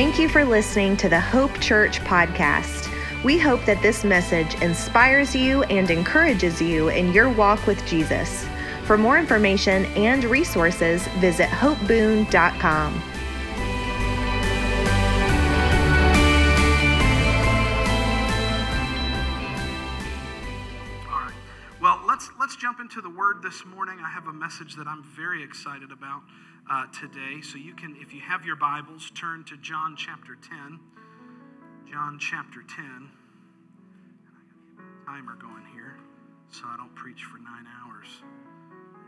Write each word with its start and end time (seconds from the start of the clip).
Thank 0.00 0.18
you 0.18 0.30
for 0.30 0.46
listening 0.46 0.96
to 0.96 1.10
the 1.10 1.20
Hope 1.20 1.60
Church 1.60 2.00
podcast. 2.00 2.90
We 3.22 3.38
hope 3.38 3.62
that 3.66 3.82
this 3.82 4.02
message 4.02 4.54
inspires 4.62 5.36
you 5.36 5.62
and 5.64 5.90
encourages 5.90 6.58
you 6.62 6.88
in 6.88 7.12
your 7.12 7.28
walk 7.28 7.66
with 7.66 7.86
Jesus. 7.86 8.46
For 8.84 8.96
more 8.96 9.18
information 9.18 9.84
and 9.96 10.24
resources, 10.24 11.06
visit 11.18 11.50
hopeboon.com. 11.50 13.09
this 23.42 23.64
morning. 23.64 23.98
I 24.04 24.10
have 24.10 24.26
a 24.26 24.32
message 24.32 24.76
that 24.76 24.86
I'm 24.86 25.02
very 25.02 25.42
excited 25.42 25.90
about 25.92 26.22
uh, 26.70 26.86
today. 26.92 27.40
So 27.40 27.56
you 27.56 27.74
can, 27.74 27.96
if 27.98 28.12
you 28.12 28.20
have 28.20 28.44
your 28.44 28.56
Bibles, 28.56 29.10
turn 29.14 29.44
to 29.44 29.56
John 29.56 29.96
chapter 29.96 30.36
10. 30.36 30.78
John 31.90 32.18
chapter 32.18 32.60
10. 32.62 33.08
Timer 35.06 35.36
going 35.40 35.64
here, 35.72 35.96
so 36.50 36.64
I 36.66 36.76
don't 36.76 36.94
preach 36.94 37.24
for 37.24 37.38
nine 37.38 37.64
hours. 37.80 38.06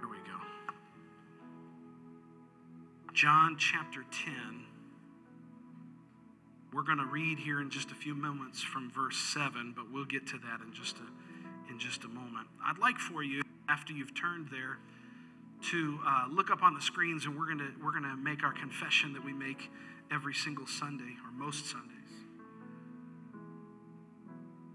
Here 0.01 0.09
we 0.09 0.17
go. 0.17 0.75
John 3.13 3.57
chapter 3.59 4.05
10. 4.25 4.65
We're 6.73 6.83
going 6.83 6.99
to 6.99 7.07
read 7.07 7.39
here 7.39 7.61
in 7.61 7.69
just 7.69 7.91
a 7.91 7.95
few 7.95 8.15
moments 8.15 8.63
from 8.63 8.91
verse 8.91 9.19
7, 9.35 9.75
but 9.77 9.93
we'll 9.93 10.07
get 10.07 10.27
to 10.29 10.39
that 10.39 10.61
in 10.67 10.73
just 10.73 10.97
a, 10.97 11.71
in 11.71 11.79
just 11.79 12.05
a 12.05 12.09
moment. 12.09 12.49
I'd 12.67 12.79
like 12.79 12.97
for 12.97 13.23
you, 13.23 13.43
after 13.73 13.93
you've 13.95 14.15
turned 14.15 14.49
there, 14.51 14.79
to 15.71 15.99
uh, 16.07 16.27
look 16.31 16.51
up 16.51 16.63
on 16.63 16.75
the 16.75 16.81
screens 16.81 17.25
and 17.25 17.39
we're 17.39 17.47
going 17.47 17.59
to 17.59 17.73
we're 17.83 17.93
going 17.93 18.03
to 18.03 18.17
make 18.17 18.43
our 18.43 18.53
confession 18.53 19.13
that 19.13 19.25
we 19.25 19.33
make 19.33 19.71
every 20.11 20.35
single 20.35 20.67
Sunday 20.67 21.17
or 21.25 21.31
most 21.33 21.67
Sundays. 21.67 21.89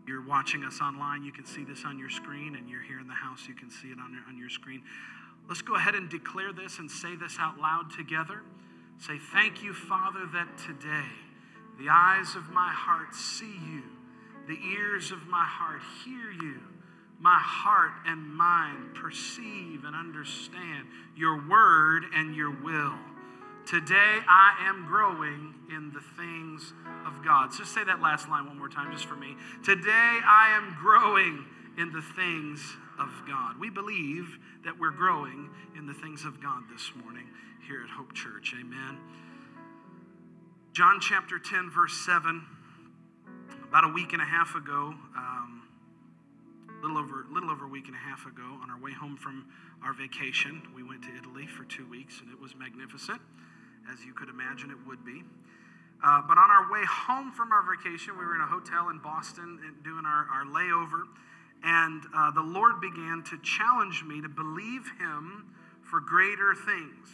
You're 0.08 0.26
watching 0.26 0.64
us 0.64 0.80
online, 0.82 1.24
you 1.24 1.34
can 1.34 1.46
see 1.46 1.66
this 1.66 1.84
on 1.86 2.00
your 2.00 2.10
screen, 2.10 2.56
and 2.56 2.70
you're 2.70 2.82
here 2.82 3.00
in 3.00 3.08
the 3.08 3.14
house, 3.14 3.46
you 3.48 3.54
can 3.54 3.70
see 3.70 3.90
it 3.90 4.00
on 4.00 4.14
your, 4.14 4.24
on 4.30 4.38
your 4.38 4.50
screen. 4.50 4.82
Let's 5.50 5.62
go 5.62 5.76
ahead 5.76 5.96
and 5.96 6.10
declare 6.10 6.54
this 6.54 6.80
and 6.80 6.90
say 6.90 7.16
this 7.18 7.36
out 7.40 7.60
loud 7.60 7.92
together. 7.92 8.42
Say, 9.00 9.18
Thank 9.18 9.62
you, 9.62 9.74
Father, 9.74 10.26
that 10.34 10.58
today 10.58 11.12
the 11.78 11.90
eyes 11.90 12.36
of 12.36 12.50
my 12.50 12.72
heart 12.72 13.14
see 13.14 13.60
you, 13.70 13.84
the 14.48 14.58
ears 14.74 15.12
of 15.12 15.28
my 15.28 15.44
heart 15.44 15.82
hear 16.06 16.32
you 16.32 16.62
my 17.20 17.38
heart 17.40 17.94
and 18.06 18.22
mind 18.34 18.94
perceive 18.96 19.84
and 19.84 19.96
understand 19.96 20.88
your 21.16 21.48
word 21.48 22.04
and 22.14 22.36
your 22.36 22.52
will. 22.52 22.94
Today 23.66 24.20
I 24.30 24.56
am 24.62 24.86
growing 24.88 25.54
in 25.70 25.92
the 25.92 26.02
things 26.16 26.74
of 27.06 27.26
God. 27.26 27.54
So 27.54 27.64
say 27.64 27.84
that 27.84 28.02
last 28.02 28.30
line 28.30 28.46
one 28.46 28.58
more 28.58 28.70
time 28.70 28.92
just 28.92 29.06
for 29.06 29.16
me. 29.16 29.36
Today 29.64 30.20
I 30.24 30.56
am 30.56 30.78
growing 30.80 31.46
in 31.78 31.92
the 31.92 32.02
things 32.02 32.78
of 33.00 33.10
God. 33.28 33.60
We 33.60 33.70
believe 33.70 34.40
that 34.64 34.80
we're 34.80 34.92
growing 34.92 35.50
in 35.76 35.86
the 35.86 35.94
things 35.94 36.24
of 36.26 36.42
God 36.42 36.64
this 36.72 36.92
morning 37.04 37.28
here 37.68 37.84
at 37.84 37.90
Hope 37.90 38.14
Church. 38.14 38.54
Amen. 38.60 38.98
John 40.74 41.00
chapter 41.02 41.40
10, 41.40 41.70
verse 41.70 42.06
7. 42.06 42.46
About 43.68 43.84
a 43.84 43.94
week 43.94 44.14
and 44.14 44.22
a 44.22 44.26
half 44.26 44.56
ago, 44.56 44.94
um, 45.18 45.47
little 46.82 46.98
over 46.98 47.26
little 47.32 47.50
over 47.50 47.66
a 47.66 47.70
week 47.70 47.88
and 47.88 47.96
a 47.96 48.00
half 48.00 48.26
ago 48.26 48.60
on 48.62 48.70
our 48.70 48.80
way 48.80 48.92
home 48.92 49.18
from 49.18 49.46
our 49.84 49.94
vacation 49.94 50.62
we 50.76 50.84
went 50.84 51.02
to 51.02 51.10
italy 51.18 51.48
for 51.48 51.64
two 51.66 51.88
weeks 51.90 52.22
and 52.22 52.32
it 52.32 52.40
was 52.40 52.56
magnificent 52.56 53.20
as 53.92 54.04
you 54.06 54.14
could 54.14 54.28
imagine 54.28 54.70
it 54.70 54.78
would 54.86 55.06
be. 55.06 55.24
Uh, 56.04 56.22
but 56.28 56.38
on 56.38 56.52
our 56.52 56.70
way 56.72 56.84
home 56.86 57.32
from 57.32 57.52
our 57.52 57.64
vacation 57.64 58.18
we 58.18 58.26
were 58.26 58.36
in 58.36 58.42
a 58.42 58.48
hotel 58.48 58.90
in 58.90 59.00
boston 59.00 59.60
doing 59.84 60.06
our, 60.06 60.28
our 60.30 60.46
layover 60.46 61.04
and 61.64 62.04
uh, 62.16 62.30
the 62.32 62.42
lord 62.42 62.80
began 62.80 63.24
to 63.28 63.38
challenge 63.42 64.04
me 64.04 64.22
to 64.22 64.30
believe 64.30 64.86
him 65.00 65.54
for 65.82 66.00
greater 66.00 66.54
things 66.54 67.10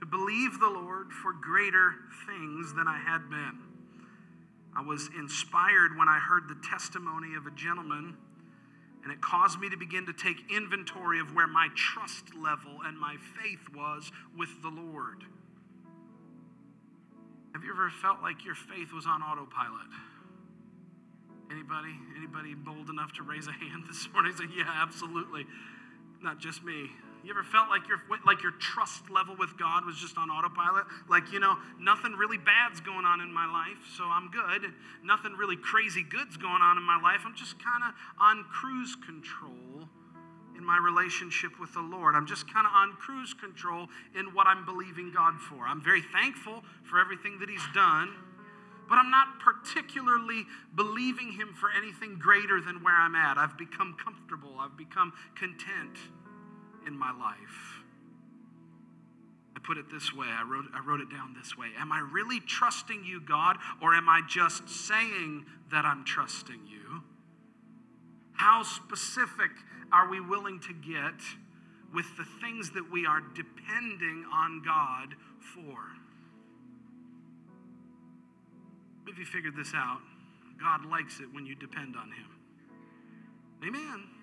to 0.00 0.06
believe 0.06 0.58
the 0.60 0.70
lord 0.70 1.12
for 1.12 1.32
greater 1.32 1.94
things 2.26 2.72
than 2.74 2.88
i 2.88 2.96
had 2.96 3.28
been. 3.28 3.58
I 4.76 4.82
was 4.82 5.08
inspired 5.18 5.96
when 5.96 6.06
I 6.06 6.18
heard 6.18 6.48
the 6.48 6.56
testimony 6.68 7.34
of 7.34 7.46
a 7.46 7.50
gentleman 7.50 8.14
and 9.06 9.12
it 9.12 9.22
caused 9.22 9.60
me 9.60 9.70
to 9.70 9.76
begin 9.76 10.04
to 10.04 10.12
take 10.12 10.34
inventory 10.50 11.20
of 11.20 11.32
where 11.32 11.46
my 11.46 11.68
trust 11.76 12.34
level 12.34 12.80
and 12.84 12.98
my 12.98 13.14
faith 13.40 13.62
was 13.72 14.10
with 14.36 14.48
the 14.62 14.68
Lord. 14.68 15.22
Have 17.54 17.62
you 17.62 17.70
ever 17.70 17.88
felt 17.88 18.20
like 18.20 18.44
your 18.44 18.56
faith 18.56 18.92
was 18.92 19.06
on 19.06 19.22
autopilot? 19.22 19.86
Anybody? 21.52 21.94
Anybody 22.16 22.54
bold 22.54 22.90
enough 22.90 23.12
to 23.12 23.22
raise 23.22 23.46
a 23.46 23.52
hand 23.52 23.84
this 23.88 24.08
morning? 24.12 24.34
Say, 24.34 24.46
yeah, 24.58 24.64
absolutely. 24.82 25.46
Not 26.20 26.40
just 26.40 26.64
me. 26.64 26.90
You 27.24 27.30
ever 27.32 27.42
felt 27.42 27.68
like 27.68 27.88
your 27.88 27.98
like 28.24 28.42
your 28.42 28.52
trust 28.52 29.10
level 29.10 29.34
with 29.36 29.58
God 29.58 29.84
was 29.84 29.96
just 29.96 30.16
on 30.16 30.30
autopilot? 30.30 30.86
Like, 31.08 31.32
you 31.32 31.40
know, 31.40 31.56
nothing 31.80 32.12
really 32.12 32.38
bad's 32.38 32.80
going 32.80 33.04
on 33.04 33.20
in 33.20 33.32
my 33.32 33.50
life, 33.50 33.82
so 33.96 34.04
I'm 34.04 34.30
good. 34.30 34.72
Nothing 35.02 35.32
really 35.32 35.56
crazy 35.56 36.04
good's 36.04 36.36
going 36.36 36.62
on 36.62 36.76
in 36.76 36.84
my 36.84 37.00
life. 37.00 37.22
I'm 37.26 37.34
just 37.34 37.58
kind 37.58 37.82
of 37.82 37.94
on 38.20 38.44
cruise 38.44 38.94
control 38.94 39.88
in 40.56 40.64
my 40.64 40.78
relationship 40.78 41.58
with 41.60 41.74
the 41.74 41.80
Lord. 41.80 42.14
I'm 42.14 42.26
just 42.26 42.52
kind 42.52 42.66
of 42.66 42.72
on 42.72 42.92
cruise 42.94 43.34
control 43.34 43.88
in 44.18 44.26
what 44.32 44.46
I'm 44.46 44.64
believing 44.64 45.12
God 45.12 45.40
for. 45.40 45.66
I'm 45.66 45.82
very 45.82 46.02
thankful 46.02 46.62
for 46.84 46.98
everything 46.98 47.38
that 47.40 47.50
He's 47.50 47.66
done, 47.74 48.14
but 48.88 48.98
I'm 48.98 49.10
not 49.10 49.40
particularly 49.40 50.44
believing 50.74 51.32
Him 51.32 51.54
for 51.58 51.70
anything 51.76 52.18
greater 52.18 52.60
than 52.60 52.82
where 52.82 52.94
I'm 52.94 53.14
at. 53.14 53.36
I've 53.36 53.58
become 53.58 53.96
comfortable, 54.02 54.54
I've 54.58 54.76
become 54.76 55.12
content 55.34 55.98
in 56.86 56.98
my 56.98 57.12
life. 57.12 57.82
I 59.56 59.60
put 59.66 59.78
it 59.78 59.86
this 59.90 60.14
way, 60.14 60.26
I 60.28 60.42
wrote, 60.42 60.66
I 60.74 60.80
wrote 60.86 61.00
it 61.00 61.10
down 61.10 61.34
this 61.36 61.56
way. 61.56 61.68
Am 61.78 61.90
I 61.90 62.06
really 62.12 62.40
trusting 62.40 63.04
you, 63.04 63.20
God, 63.20 63.56
or 63.80 63.94
am 63.94 64.08
I 64.08 64.20
just 64.28 64.68
saying 64.68 65.46
that 65.70 65.84
I'm 65.84 66.04
trusting 66.04 66.60
you? 66.66 67.02
How 68.34 68.62
specific 68.62 69.50
are 69.92 70.08
we 70.10 70.20
willing 70.20 70.60
to 70.60 70.74
get 70.74 71.20
with 71.94 72.06
the 72.18 72.26
things 72.40 72.70
that 72.72 72.90
we 72.92 73.06
are 73.06 73.22
depending 73.34 74.26
on 74.32 74.62
God 74.62 75.14
for? 75.40 75.96
If 79.06 79.18
you 79.18 79.24
figured 79.24 79.56
this 79.56 79.72
out, 79.74 80.00
God 80.60 80.84
likes 80.84 81.20
it 81.20 81.32
when 81.32 81.46
you 81.46 81.54
depend 81.54 81.96
on 81.96 82.10
Him. 82.12 82.28
Amen. 83.66 84.15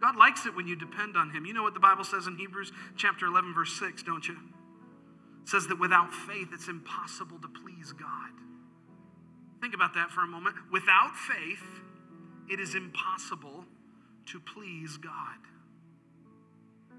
God 0.00 0.16
likes 0.16 0.46
it 0.46 0.54
when 0.54 0.66
you 0.66 0.76
depend 0.76 1.16
on 1.16 1.30
Him. 1.30 1.46
You 1.46 1.54
know 1.54 1.62
what 1.62 1.74
the 1.74 1.80
Bible 1.80 2.04
says 2.04 2.26
in 2.26 2.36
Hebrews 2.36 2.72
chapter 2.96 3.26
11, 3.26 3.54
verse 3.54 3.78
6, 3.78 4.02
don't 4.02 4.26
you? 4.26 4.36
It 5.42 5.48
says 5.48 5.66
that 5.68 5.78
without 5.78 6.12
faith, 6.12 6.48
it's 6.52 6.68
impossible 6.68 7.38
to 7.40 7.48
please 7.48 7.92
God. 7.92 8.30
Think 9.60 9.74
about 9.74 9.94
that 9.94 10.10
for 10.10 10.22
a 10.22 10.26
moment. 10.26 10.56
Without 10.70 11.16
faith, 11.16 11.64
it 12.50 12.60
is 12.60 12.74
impossible 12.74 13.64
to 14.26 14.40
please 14.40 14.96
God. 14.96 15.38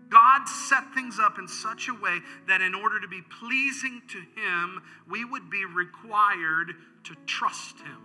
God 0.10 0.46
set 0.48 0.94
things 0.94 1.20
up 1.20 1.38
in 1.40 1.48
such 1.48 1.88
a 1.90 1.94
way 1.94 2.20
that 2.48 2.62
in 2.62 2.76
order 2.76 3.00
to 3.00 3.08
be 3.08 3.22
pleasing 3.40 4.02
to 4.10 4.20
Him, 4.40 4.82
we 5.10 5.26
would 5.26 5.50
be 5.50 5.66
required 5.66 6.74
to 7.06 7.16
trust 7.26 7.80
Him. 7.80 7.98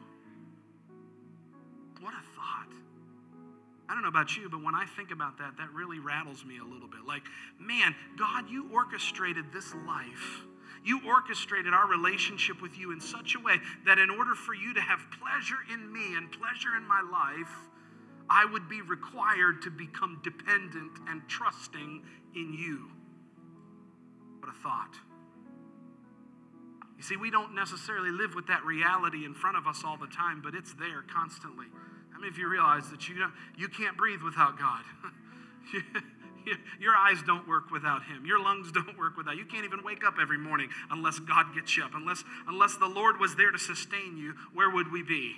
I 3.91 3.95
don't 3.95 4.03
know 4.03 4.09
about 4.09 4.37
you, 4.37 4.49
but 4.49 4.63
when 4.63 4.77
I 4.77 4.87
think 4.87 5.11
about 5.11 5.39
that, 5.39 5.57
that 5.59 5.73
really 5.75 5.99
rattles 5.99 6.45
me 6.45 6.59
a 6.59 6.65
little 6.65 6.87
bit. 6.87 7.01
Like, 7.09 7.25
man, 7.59 7.97
God, 8.17 8.49
you 8.49 8.71
orchestrated 8.73 9.53
this 9.53 9.75
life. 9.85 10.43
You 10.85 11.01
orchestrated 11.05 11.75
our 11.75 11.89
relationship 11.89 12.63
with 12.63 12.79
you 12.79 12.93
in 12.93 13.01
such 13.01 13.35
a 13.35 13.41
way 13.41 13.57
that 13.87 13.99
in 13.99 14.09
order 14.09 14.37
for 14.37 14.55
you 14.55 14.73
to 14.75 14.81
have 14.81 15.01
pleasure 15.21 15.59
in 15.75 15.93
me 15.93 16.15
and 16.17 16.31
pleasure 16.31 16.77
in 16.77 16.87
my 16.87 17.03
life, 17.03 17.53
I 18.31 18.45
would 18.45 18.69
be 18.69 18.81
required 18.81 19.61
to 19.63 19.71
become 19.71 20.21
dependent 20.23 20.93
and 21.09 21.23
trusting 21.29 22.05
in 22.37 22.55
you. 22.55 22.93
What 24.39 24.51
a 24.51 24.63
thought. 24.63 24.95
You 26.97 27.03
see, 27.03 27.17
we 27.17 27.33
don't 27.33 27.57
necessarily 27.57 28.13
live 28.13 28.37
with 28.37 28.47
that 28.47 28.65
reality 28.65 29.25
in 29.25 29.35
front 29.35 29.57
of 29.57 29.67
us 29.67 29.83
all 29.85 29.97
the 29.97 30.07
time, 30.07 30.43
but 30.45 30.55
it's 30.55 30.75
there 30.75 31.03
constantly. 31.13 31.67
Of 32.28 32.38
you 32.38 32.49
realize 32.49 32.88
that 32.90 33.08
you, 33.08 33.19
don't, 33.19 33.32
you 33.56 33.69
can't 33.69 33.96
breathe 33.96 34.22
without 34.22 34.58
God? 34.58 34.82
Your 36.81 36.94
eyes 36.96 37.19
don't 37.26 37.46
work 37.46 37.70
without 37.70 38.05
Him. 38.05 38.25
Your 38.25 38.40
lungs 38.43 38.72
don't 38.72 38.99
work 38.99 39.17
without. 39.17 39.37
You 39.37 39.44
can't 39.44 39.64
even 39.64 39.82
wake 39.82 40.05
up 40.05 40.14
every 40.20 40.38
morning 40.38 40.69
unless 40.90 41.19
God 41.19 41.55
gets 41.55 41.76
you 41.76 41.84
up. 41.84 41.93
Unless, 41.94 42.25
unless 42.49 42.76
the 42.76 42.87
Lord 42.87 43.19
was 43.20 43.37
there 43.37 43.50
to 43.50 43.58
sustain 43.58 44.17
you, 44.17 44.34
where 44.55 44.70
would 44.70 44.90
we 44.93 45.02
be? 45.02 45.37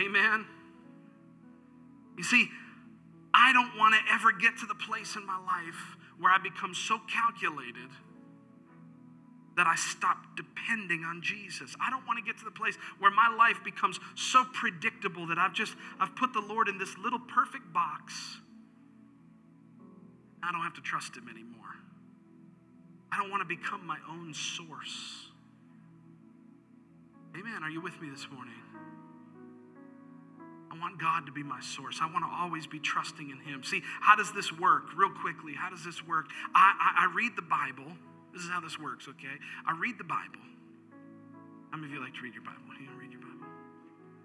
Amen? 0.00 0.46
You 2.16 2.24
see, 2.24 2.48
I 3.32 3.52
don't 3.52 3.76
want 3.78 3.94
to 3.94 4.14
ever 4.14 4.32
get 4.32 4.58
to 4.58 4.66
the 4.66 4.74
place 4.74 5.16
in 5.16 5.24
my 5.26 5.38
life 5.38 5.96
where 6.18 6.32
I 6.32 6.38
become 6.38 6.74
so 6.74 7.00
calculated 7.10 7.90
that 9.58 9.66
I 9.66 9.74
stop 9.74 10.18
depending 10.36 11.02
on 11.02 11.20
Jesus. 11.20 11.74
I 11.84 11.90
don't 11.90 12.06
want 12.06 12.16
to 12.18 12.24
get 12.24 12.38
to 12.38 12.44
the 12.44 12.50
place 12.52 12.76
where 13.00 13.10
my 13.10 13.28
life 13.36 13.58
becomes 13.64 13.98
so 14.14 14.44
predictable 14.54 15.26
that 15.26 15.36
I've 15.36 15.52
just 15.52 15.74
I've 15.98 16.14
put 16.14 16.32
the 16.32 16.40
Lord 16.40 16.68
in 16.68 16.78
this 16.78 16.96
little 16.96 17.18
perfect 17.18 17.72
box. 17.72 18.38
I 20.44 20.52
don't 20.52 20.62
have 20.62 20.74
to 20.74 20.80
trust 20.80 21.16
him 21.16 21.28
anymore. 21.28 21.74
I 23.10 23.18
don't 23.18 23.30
want 23.30 23.42
to 23.42 23.48
become 23.48 23.84
my 23.84 23.98
own 24.08 24.32
source. 24.32 25.26
Amen. 27.36 27.64
Are 27.64 27.70
you 27.70 27.80
with 27.80 28.00
me 28.00 28.10
this 28.10 28.28
morning? 28.30 28.54
I 30.70 30.78
want 30.78 31.00
God 31.00 31.26
to 31.26 31.32
be 31.32 31.42
my 31.42 31.60
source. 31.60 31.98
I 32.00 32.06
want 32.06 32.24
to 32.24 32.30
always 32.30 32.68
be 32.68 32.78
trusting 32.78 33.30
in 33.30 33.38
Him. 33.40 33.64
See, 33.64 33.82
how 34.00 34.14
does 34.14 34.32
this 34.32 34.52
work? 34.52 34.96
Real 34.96 35.10
quickly, 35.10 35.54
how 35.54 35.70
does 35.70 35.84
this 35.84 36.06
work? 36.06 36.26
I, 36.54 36.74
I, 36.78 37.04
I 37.06 37.14
read 37.14 37.32
the 37.34 37.42
Bible. 37.42 37.90
This 38.32 38.42
is 38.42 38.50
how 38.50 38.60
this 38.60 38.78
works, 38.78 39.08
okay? 39.08 39.36
I 39.66 39.76
read 39.78 39.98
the 39.98 40.04
Bible. 40.04 40.42
How 41.70 41.76
many 41.76 41.92
of 41.92 41.98
you 41.98 42.04
like 42.04 42.14
to 42.14 42.22
read 42.22 42.34
your 42.34 42.44
Bible? 42.44 42.60
You 42.80 42.88
read 43.00 43.12
your 43.12 43.20
Bible? 43.20 43.46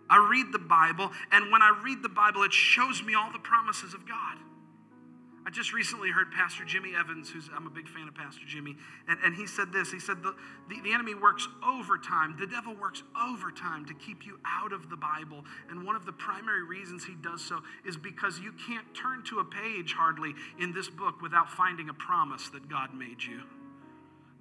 I 0.10 0.28
read 0.30 0.52
the 0.52 0.60
Bible, 0.60 1.12
and 1.32 1.52
when 1.52 1.62
I 1.62 1.82
read 1.84 2.04
the 2.04 2.10
Bible, 2.10 2.44
it 2.44 2.54
shows 2.54 3.02
me 3.04 3.16
all 3.16 3.32
the 3.32 3.40
promises 3.40 3.94
of 3.94 4.08
God. 4.08 4.38
I 5.46 5.50
just 5.50 5.74
recently 5.74 6.10
heard 6.10 6.32
Pastor 6.32 6.64
Jimmy 6.64 6.94
Evans, 6.98 7.30
who's 7.30 7.50
I'm 7.54 7.68
a 7.68 7.70
big 7.70 7.90
fan 7.90 8.08
of 8.08 8.16
Pastor 8.16 8.46
Jimmy, 8.48 8.78
and, 9.10 9.20
and 9.26 9.36
he 9.36 9.46
said 9.46 9.74
this. 9.74 9.92
He 9.92 10.00
said 10.00 10.24
the, 10.24 10.36
the, 10.70 10.80
the 10.82 10.94
enemy 10.94 11.16
works 11.16 11.48
overtime. 11.66 12.38
The 12.40 12.48
devil 12.48 12.74
works 12.76 13.04
overtime 13.22 13.86
to 13.86 13.94
keep 13.94 14.26
you 14.26 14.40
out 14.46 14.72
of 14.72 14.90
the 14.90 14.96
Bible. 14.96 15.44
And 15.70 15.86
one 15.86 15.98
of 15.98 16.06
the 16.06 16.14
primary 16.14 16.64
reasons 16.64 17.04
he 17.04 17.16
does 17.16 17.44
so 17.44 17.60
is 17.86 17.98
because 17.98 18.40
you 18.40 18.54
can't 18.68 18.88
turn 18.96 19.24
to 19.26 19.40
a 19.40 19.44
page 19.44 19.94
hardly 19.94 20.34
in 20.60 20.74
this 20.74 20.90
book 20.90 21.22
without 21.22 21.52
finding 21.52 21.90
a 21.90 21.94
promise 21.94 22.48
that 22.50 22.70
God 22.70 22.94
made 22.94 23.22
you. 23.22 23.42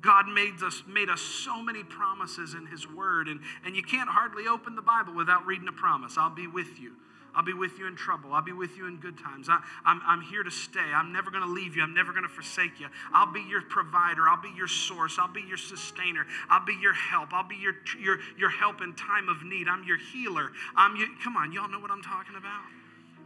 God 0.03 0.27
made 0.29 0.63
us, 0.63 0.83
made 0.87 1.09
us 1.09 1.21
so 1.21 1.63
many 1.63 1.85
promises 1.85 2.55
in 2.55 2.67
His 2.67 2.91
Word, 2.91 3.29
and, 3.29 3.41
and 3.65 3.77
you 3.77 3.83
can't 3.83 4.11
hardly 4.11 4.47
open 4.49 4.75
the 4.75 4.83
Bible 4.83 5.15
without 5.15 5.47
reading 5.47 5.69
a 5.69 5.73
promise. 5.73 6.19
I'll 6.19 6.35
be 6.35 6.49
with 6.49 6.81
you. 6.81 6.93
I'll 7.35 7.45
be 7.45 7.55
with 7.55 7.79
you 7.79 7.87
in 7.87 7.97
trouble. 7.97 8.35
I'll 8.35 8.43
be 8.43 8.53
with 8.53 8.77
you 8.77 8.87
in 8.87 8.99
good 8.99 9.17
times. 9.17 9.49
I, 9.49 9.55
am 9.55 9.63
I'm, 9.87 10.03
I'm 10.05 10.21
here 10.21 10.43
to 10.43 10.51
stay. 10.51 10.81
I'm 10.81 11.13
never 11.13 11.31
going 11.31 11.43
to 11.43 11.49
leave 11.49 11.77
you. 11.77 11.83
I'm 11.83 11.95
never 11.95 12.13
going 12.13 12.25
to 12.25 12.29
forsake 12.29 12.79
you. 12.79 12.89
I'll 13.15 13.33
be 13.33 13.41
your 13.49 13.63
provider. 13.63 14.29
I'll 14.29 14.43
be 14.43 14.53
your 14.55 14.69
source. 14.69 15.17
I'll 15.19 15.33
be 15.33 15.41
your 15.41 15.57
sustainer. 15.57 16.27
I'll 16.51 16.65
be 16.65 16.77
your 16.81 16.93
help. 16.93 17.33
I'll 17.33 17.49
be 17.49 17.57
your, 17.57 17.75
your, 17.99 18.19
your 18.37 18.51
help 18.51 18.83
in 18.83 18.95
time 18.95 19.31
of 19.31 19.45
need. 19.45 19.67
I'm 19.67 19.85
your 19.85 19.97
healer. 19.97 20.51
I'm 20.77 20.97
your, 20.97 21.09
come 21.25 21.37
on, 21.37 21.53
y'all 21.53 21.71
know 21.71 21.81
what 21.81 21.91
I'm 21.91 22.03
talking 22.03 22.37
about? 22.37 22.65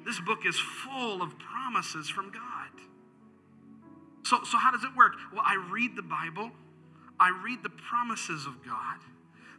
This 0.05 0.21
book 0.21 0.47
is 0.47 0.57
full 0.57 1.21
of 1.21 1.37
promises 1.39 2.09
from 2.09 2.31
God. 2.31 2.71
So, 4.23 4.45
so 4.45 4.57
how 4.57 4.71
does 4.71 4.85
it 4.85 4.95
work? 4.97 5.15
Well, 5.33 5.43
I 5.45 5.57
read 5.71 5.97
the 5.97 6.03
Bible. 6.03 6.53
I 7.19 7.31
read 7.45 7.63
the 7.63 7.71
promises 7.71 8.47
of 8.47 8.65
God 8.65 8.99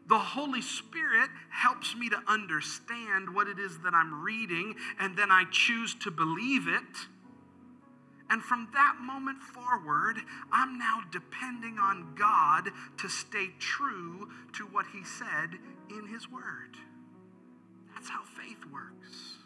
the 0.07 0.17
Holy 0.17 0.61
Spirit 0.61 1.29
helps 1.49 1.95
me 1.95 2.09
to 2.09 2.17
understand 2.27 3.33
what 3.33 3.47
it 3.47 3.59
is 3.59 3.79
that 3.79 3.93
I'm 3.93 4.23
reading, 4.23 4.75
and 4.99 5.17
then 5.17 5.31
I 5.31 5.43
choose 5.51 5.93
to 5.95 6.11
believe 6.11 6.67
it. 6.67 7.07
And 8.29 8.41
from 8.41 8.69
that 8.73 8.95
moment 9.01 9.41
forward, 9.41 10.17
I'm 10.51 10.77
now 10.77 11.01
depending 11.11 11.77
on 11.77 12.15
God 12.15 12.69
to 12.97 13.09
stay 13.09 13.47
true 13.59 14.29
to 14.53 14.63
what 14.65 14.85
He 14.93 15.03
said 15.03 15.59
in 15.89 16.07
His 16.07 16.29
Word. 16.29 16.77
That's 17.93 18.09
how 18.09 18.23
faith 18.23 18.65
works. 18.71 19.36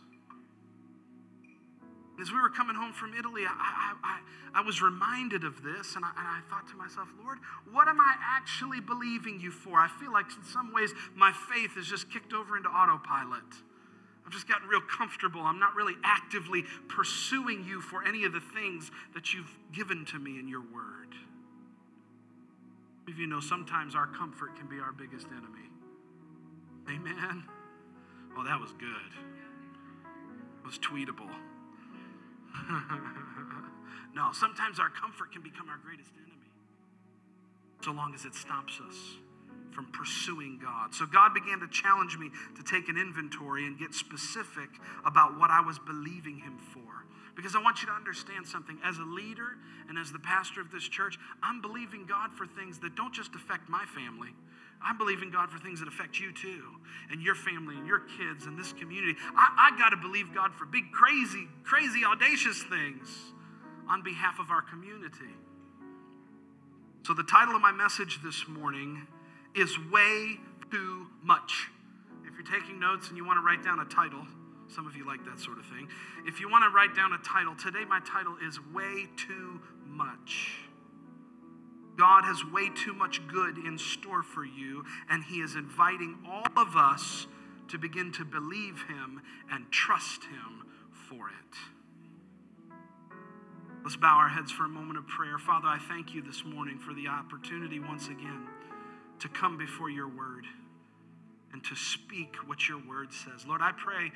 As 2.22 2.32
we 2.32 2.40
were 2.40 2.50
coming 2.50 2.76
home 2.76 2.94
from 2.94 3.16
Italy, 3.18 3.44
I, 3.48 3.50
I, 3.50 3.94
I, 4.04 4.60
I 4.60 4.62
was 4.62 4.80
reminded 4.80 5.44
of 5.44 5.64
this, 5.64 5.96
and 5.96 6.06
I, 6.06 6.10
and 6.10 6.28
I 6.28 6.42
thought 6.50 6.70
to 6.70 6.76
myself, 6.76 7.08
Lord, 7.24 7.40
what 7.72 7.88
am 7.88 8.00
I 8.00 8.14
actually 8.22 8.80
believing 8.80 9.40
you 9.40 9.50
for? 9.50 9.80
I 9.80 9.88
feel 9.88 10.14
like 10.14 10.28
in 10.38 10.44
some 10.44 10.72
ways 10.72 10.94
my 11.16 11.32
faith 11.32 11.78
is 11.78 11.88
just 11.88 12.12
kicked 12.12 12.32
over 12.32 12.56
into 12.56 12.70
autopilot. 12.70 13.42
I've 14.24 14.32
just 14.32 14.48
gotten 14.48 14.68
real 14.68 14.82
comfortable. 14.82 15.42
I'm 15.42 15.58
not 15.58 15.74
really 15.74 15.96
actively 16.04 16.64
pursuing 16.88 17.66
you 17.66 17.82
for 17.82 18.08
any 18.08 18.24
of 18.24 18.34
the 18.34 18.40
things 18.54 18.92
that 19.16 19.34
you've 19.34 19.52
given 19.74 20.06
to 20.12 20.20
me 20.20 20.38
in 20.38 20.48
your 20.48 20.62
word. 20.62 21.16
If 23.08 23.18
you 23.18 23.26
know, 23.26 23.40
sometimes 23.40 23.96
our 23.96 24.06
comfort 24.06 24.56
can 24.56 24.68
be 24.68 24.80
our 24.80 24.92
biggest 24.92 25.26
enemy. 25.26 25.68
Amen. 26.88 27.44
Oh, 28.38 28.44
that 28.44 28.60
was 28.60 28.72
good. 28.74 29.12
It 30.60 30.66
was 30.66 30.78
tweetable. 30.78 31.30
no, 34.16 34.30
sometimes 34.34 34.80
our 34.80 34.90
comfort 34.90 35.32
can 35.32 35.42
become 35.42 35.70
our 35.70 35.78
greatest 35.78 36.12
enemy, 36.18 36.52
so 37.84 37.92
long 37.92 38.14
as 38.14 38.26
it 38.26 38.36
stops 38.36 38.80
us 38.88 38.96
from 39.72 39.88
pursuing 39.92 40.60
God. 40.62 40.94
So 40.94 41.06
God 41.06 41.34
began 41.34 41.60
to 41.62 41.68
challenge 41.68 42.18
me 42.18 42.30
to 42.56 42.64
take 42.64 42.90
an 42.90 42.98
inventory 42.98 43.66
and 43.66 43.80
get 43.80 43.94
specific 43.94 44.70
about 45.06 45.40
what 45.40 45.50
I 45.50 45.62
was 45.62 45.80
believing 45.80 46.38
Him 46.40 46.58
for. 46.74 47.06
Because 47.36 47.56
I 47.56 47.62
want 47.62 47.82
you 47.82 47.88
to 47.88 47.94
understand 47.94 48.46
something. 48.46 48.78
As 48.84 48.98
a 48.98 49.04
leader 49.04 49.56
and 49.88 49.98
as 49.98 50.12
the 50.12 50.20
pastor 50.20 50.60
of 50.60 50.72
this 50.72 50.84
church, 50.84 51.18
I'm 51.42 51.62
believing 51.62 52.06
God 52.06 52.34
for 52.34 52.46
things 52.46 52.80
that 52.80 52.96
don't 52.96 53.14
just 53.14 53.34
affect 53.36 53.70
my 53.70 53.86
family. 53.96 54.36
I 54.84 54.94
believe 54.94 55.22
in 55.22 55.32
God 55.32 55.50
for 55.50 55.60
things 55.60 55.80
that 55.80 55.88
affect 55.88 56.20
you 56.20 56.34
too, 56.34 56.64
and 57.12 57.22
your 57.22 57.36
family, 57.36 57.78
and 57.78 57.86
your 57.86 58.02
kids, 58.18 58.46
and 58.46 58.58
this 58.58 58.74
community. 58.74 59.16
I, 59.36 59.72
I 59.72 59.78
got 59.78 59.90
to 59.90 59.98
believe 59.98 60.34
God 60.34 60.54
for 60.54 60.66
big, 60.66 60.92
crazy, 60.92 61.48
crazy, 61.64 62.04
audacious 62.04 62.64
things 62.64 63.08
on 63.90 64.04
behalf 64.04 64.40
of 64.40 64.50
our 64.50 64.62
community. 64.62 65.36
So, 67.04 67.14
the 67.14 67.24
title 67.24 67.56
of 67.56 67.62
my 67.62 67.72
message 67.72 68.20
this 68.24 68.48
morning 68.48 69.08
is 69.56 69.76
Way 69.92 70.38
Too 70.72 71.08
Much. 71.24 71.68
If 72.26 72.34
you're 72.36 72.60
taking 72.60 72.80
notes 72.80 73.10
and 73.10 73.18
you 73.18 73.26
want 73.26 73.38
to 73.38 73.46
write 73.46 73.64
down 73.64 73.80
a 73.80 73.86
title, 73.86 74.26
some 74.68 74.88
of 74.88 74.96
you 74.96 75.06
like 75.06 75.24
that 75.26 75.40
sort 75.40 75.58
of 75.58 75.66
thing. 75.66 75.88
If 76.26 76.40
you 76.40 76.50
want 76.50 76.64
to 76.64 76.70
write 76.70 76.96
down 76.96 77.12
a 77.14 77.18
title, 77.18 77.56
today 77.56 77.86
my 77.88 78.00
title 78.00 78.38
is 78.48 78.60
Way 78.74 79.08
Too 79.18 79.60
Much. 79.86 80.71
God 82.02 82.26
has 82.26 82.44
way 82.44 82.68
too 82.70 82.94
much 82.94 83.22
good 83.28 83.60
in 83.60 83.78
store 83.78 84.24
for 84.24 84.44
you, 84.44 84.84
and 85.08 85.24
He 85.24 85.36
is 85.36 85.54
inviting 85.54 86.18
all 86.28 86.48
of 86.58 86.76
us 86.76 87.28
to 87.68 87.78
begin 87.78 88.12
to 88.14 88.26
believe 88.26 88.86
Him 88.90 89.22
and 89.52 89.72
trust 89.72 90.24
Him 90.24 90.66
for 91.08 91.30
it. 91.30 92.74
Let's 93.84 93.98
bow 93.98 94.18
our 94.18 94.30
heads 94.30 94.52
for 94.52 94.66
a 94.66 94.68
moment 94.68 94.98
of 94.98 95.06
prayer. 95.06 95.38
Father, 95.38 95.68
I 95.68 95.78
thank 95.78 96.16
you 96.16 96.24
this 96.24 96.44
morning 96.44 96.80
for 96.80 96.92
the 96.96 97.08
opportunity 97.08 97.80
once 97.80 98.08
again 98.08 98.48
to 99.20 99.30
come 99.30 99.60
before 99.60 99.92
your 99.92 100.08
word 100.08 100.46
and 101.54 101.64
to 101.66 101.76
speak 101.76 102.36
what 102.48 102.68
your 102.68 102.80
word 102.90 103.14
says. 103.14 103.46
Lord, 103.48 103.62
I 103.62 103.74
pray 103.78 104.12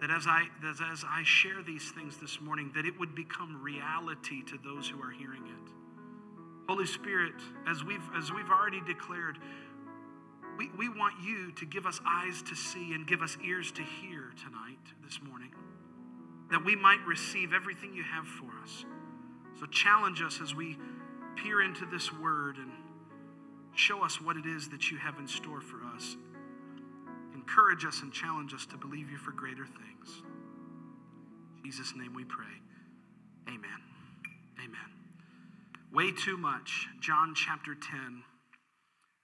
that 0.00 0.10
as 0.10 0.26
I, 0.26 0.48
that 0.62 0.80
as 0.90 1.04
I 1.08 1.22
share 1.22 1.62
these 1.62 1.92
things 1.92 2.16
this 2.16 2.40
morning, 2.40 2.72
that 2.74 2.86
it 2.86 2.98
would 2.98 3.14
become 3.14 3.62
reality 3.62 4.42
to 4.46 4.58
those 4.64 4.88
who 4.88 5.00
are 5.00 5.12
hearing 5.12 5.46
it. 5.46 5.83
Holy 6.68 6.86
Spirit, 6.86 7.34
as 7.68 7.84
we've, 7.84 8.08
as 8.16 8.32
we've 8.32 8.50
already 8.50 8.80
declared, 8.86 9.38
we, 10.56 10.70
we 10.78 10.88
want 10.88 11.14
you 11.22 11.52
to 11.52 11.66
give 11.66 11.84
us 11.84 12.00
eyes 12.06 12.42
to 12.42 12.54
see 12.54 12.94
and 12.94 13.06
give 13.06 13.22
us 13.22 13.36
ears 13.44 13.70
to 13.72 13.82
hear 13.82 14.32
tonight, 14.42 14.78
this 15.04 15.20
morning, 15.22 15.50
that 16.50 16.64
we 16.64 16.76
might 16.76 17.04
receive 17.06 17.52
everything 17.52 17.92
you 17.92 18.02
have 18.02 18.26
for 18.26 18.50
us. 18.62 18.84
So 19.60 19.66
challenge 19.66 20.22
us 20.22 20.40
as 20.42 20.54
we 20.54 20.78
peer 21.36 21.62
into 21.62 21.84
this 21.86 22.12
word 22.12 22.56
and 22.56 22.70
show 23.74 24.04
us 24.04 24.20
what 24.20 24.36
it 24.36 24.46
is 24.46 24.68
that 24.68 24.90
you 24.90 24.98
have 24.98 25.18
in 25.18 25.26
store 25.26 25.60
for 25.60 25.84
us. 25.94 26.16
Encourage 27.34 27.84
us 27.84 28.00
and 28.02 28.12
challenge 28.12 28.54
us 28.54 28.64
to 28.66 28.76
believe 28.76 29.10
you 29.10 29.18
for 29.18 29.32
greater 29.32 29.66
things. 29.66 30.22
In 31.58 31.64
Jesus' 31.64 31.94
name 31.96 32.14
we 32.14 32.24
pray. 32.24 32.46
Amen. 33.48 33.82
Amen 34.64 34.93
way 35.94 36.10
too 36.10 36.36
much. 36.36 36.88
John 37.00 37.34
chapter 37.34 37.74
10. 37.74 38.24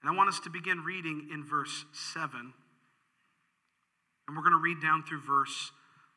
And 0.03 0.11
I 0.11 0.15
want 0.15 0.29
us 0.29 0.41
to 0.41 0.51
begin 0.51 0.81
reading 0.81 1.29
in 1.33 1.45
verse 1.45 1.85
7. 1.93 2.55
And 4.29 4.37
we're 4.37 4.43
going 4.43 4.53
to 4.53 4.63
read 4.63 4.81
down 4.81 5.03
through 5.03 5.21
verse 5.21 5.73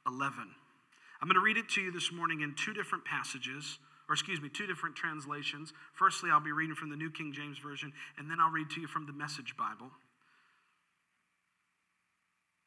11. 0.07 0.33
I'm 1.21 1.27
going 1.27 1.35
to 1.35 1.41
read 1.41 1.57
it 1.57 1.69
to 1.69 1.81
you 1.81 1.91
this 1.91 2.11
morning 2.11 2.41
in 2.41 2.53
two 2.53 2.73
different 2.73 3.03
passages, 3.05 3.79
or 4.07 4.13
excuse 4.13 4.41
me, 4.41 4.49
two 4.49 4.67
different 4.67 4.95
translations. 4.95 5.73
Firstly, 5.93 6.29
I'll 6.31 6.39
be 6.39 6.51
reading 6.51 6.75
from 6.75 6.89
the 6.89 6.95
New 6.95 7.09
King 7.09 7.33
James 7.33 7.57
Version, 7.57 7.91
and 8.17 8.29
then 8.29 8.37
I'll 8.39 8.51
read 8.51 8.69
to 8.71 8.81
you 8.81 8.87
from 8.87 9.07
the 9.07 9.13
Message 9.13 9.55
Bible. 9.57 9.89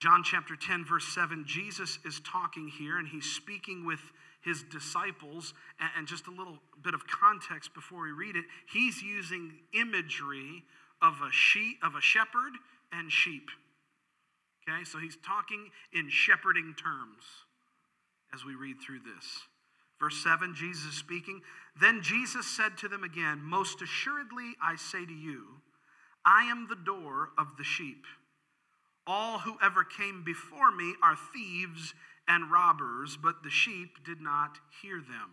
John 0.01 0.23
chapter 0.25 0.57
10, 0.57 0.85
verse 0.85 1.07
7, 1.15 1.45
Jesus 1.47 1.99
is 2.05 2.21
talking 2.21 2.69
here, 2.69 2.99
and 2.99 3.09
he's 3.09 3.25
speaking 3.25 3.87
with 3.87 4.01
his 4.47 4.63
disciples, 4.63 5.53
and 5.97 6.07
just 6.07 6.29
a 6.29 6.31
little 6.31 6.59
bit 6.83 6.95
of 6.95 7.07
context 7.07 7.75
before 7.75 8.05
we 8.05 8.13
read 8.13 8.37
it, 8.37 8.45
he's 8.73 9.03
using 9.03 9.53
imagery 9.75 10.63
of 11.03 11.15
a 11.21 11.33
sheep, 11.33 11.79
of 11.83 11.97
a 11.97 12.01
shepherd 12.01 12.53
and 12.93 13.11
sheep. 13.11 13.51
Okay, 14.69 14.85
so 14.85 14.99
he's 14.99 15.19
talking 15.27 15.71
in 15.93 16.09
shepherding 16.09 16.75
terms 16.79 17.25
as 18.33 18.45
we 18.45 18.55
read 18.55 18.77
through 18.81 19.01
this. 19.01 19.27
Verse 19.99 20.23
7, 20.23 20.55
Jesus 20.55 20.95
speaking. 20.95 21.41
Then 21.81 22.01
Jesus 22.03 22.47
said 22.47 22.79
to 22.79 22.89
them 22.89 23.03
again, 23.03 23.41
Most 23.43 23.83
assuredly 23.83 24.53
I 24.63 24.77
say 24.77 25.05
to 25.05 25.13
you, 25.13 25.45
I 26.25 26.45
am 26.45 26.67
the 26.69 26.77
door 26.77 27.31
of 27.37 27.57
the 27.59 27.65
sheep. 27.65 28.05
All 29.07 29.39
who 29.39 29.57
ever 29.63 29.85
came 29.85 30.23
before 30.25 30.71
me 30.71 30.95
are 31.03 31.17
thieves 31.33 31.95
and 32.29 32.51
robbers, 32.51 33.17
but 33.21 33.43
the 33.43 33.51
sheep 33.51 34.05
did 34.05 34.21
not 34.21 34.59
hear 34.83 34.97
them. 34.97 35.31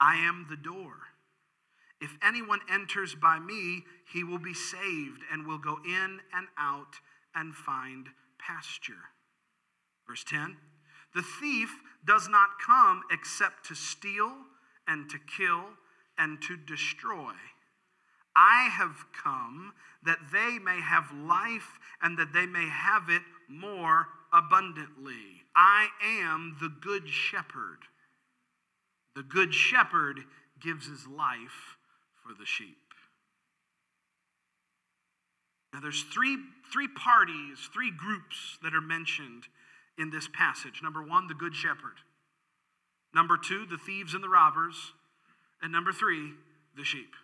I 0.00 0.16
am 0.16 0.46
the 0.48 0.56
door. 0.56 0.94
If 2.00 2.16
anyone 2.22 2.60
enters 2.70 3.14
by 3.14 3.38
me, 3.38 3.84
he 4.12 4.22
will 4.22 4.38
be 4.38 4.54
saved 4.54 5.22
and 5.32 5.46
will 5.46 5.58
go 5.58 5.78
in 5.84 6.20
and 6.34 6.48
out 6.58 6.96
and 7.34 7.54
find 7.54 8.08
pasture. 8.38 9.10
Verse 10.06 10.24
10 10.24 10.56
The 11.14 11.22
thief 11.22 11.80
does 12.04 12.28
not 12.28 12.50
come 12.64 13.02
except 13.10 13.66
to 13.68 13.74
steal 13.74 14.32
and 14.86 15.08
to 15.10 15.18
kill 15.18 15.64
and 16.18 16.40
to 16.42 16.56
destroy. 16.56 17.32
I 18.36 18.68
have 18.70 19.06
come 19.12 19.72
that 20.04 20.18
they 20.30 20.58
may 20.58 20.80
have 20.80 21.12
life 21.12 21.78
and 22.02 22.18
that 22.18 22.34
they 22.34 22.46
may 22.46 22.68
have 22.68 23.08
it 23.08 23.22
more 23.48 24.08
abundantly. 24.32 25.35
I 25.56 25.88
am 26.04 26.56
the 26.60 26.68
good 26.68 27.08
shepherd. 27.08 27.78
The 29.14 29.22
good 29.22 29.54
shepherd 29.54 30.20
gives 30.60 30.86
his 30.86 31.06
life 31.06 31.78
for 32.22 32.34
the 32.38 32.44
sheep. 32.44 32.76
Now, 35.72 35.80
there's 35.80 36.02
three, 36.02 36.38
three 36.72 36.88
parties, 36.88 37.68
three 37.72 37.90
groups 37.90 38.58
that 38.62 38.74
are 38.74 38.80
mentioned 38.80 39.44
in 39.98 40.10
this 40.10 40.28
passage. 40.32 40.80
Number 40.82 41.02
one, 41.02 41.26
the 41.26 41.34
good 41.34 41.54
shepherd. 41.54 42.00
Number 43.14 43.38
two, 43.38 43.66
the 43.66 43.78
thieves 43.78 44.14
and 44.14 44.22
the 44.22 44.28
robbers. 44.28 44.92
And 45.62 45.72
number 45.72 45.92
three, 45.92 46.32
the 46.76 46.84
sheep. 46.84 47.14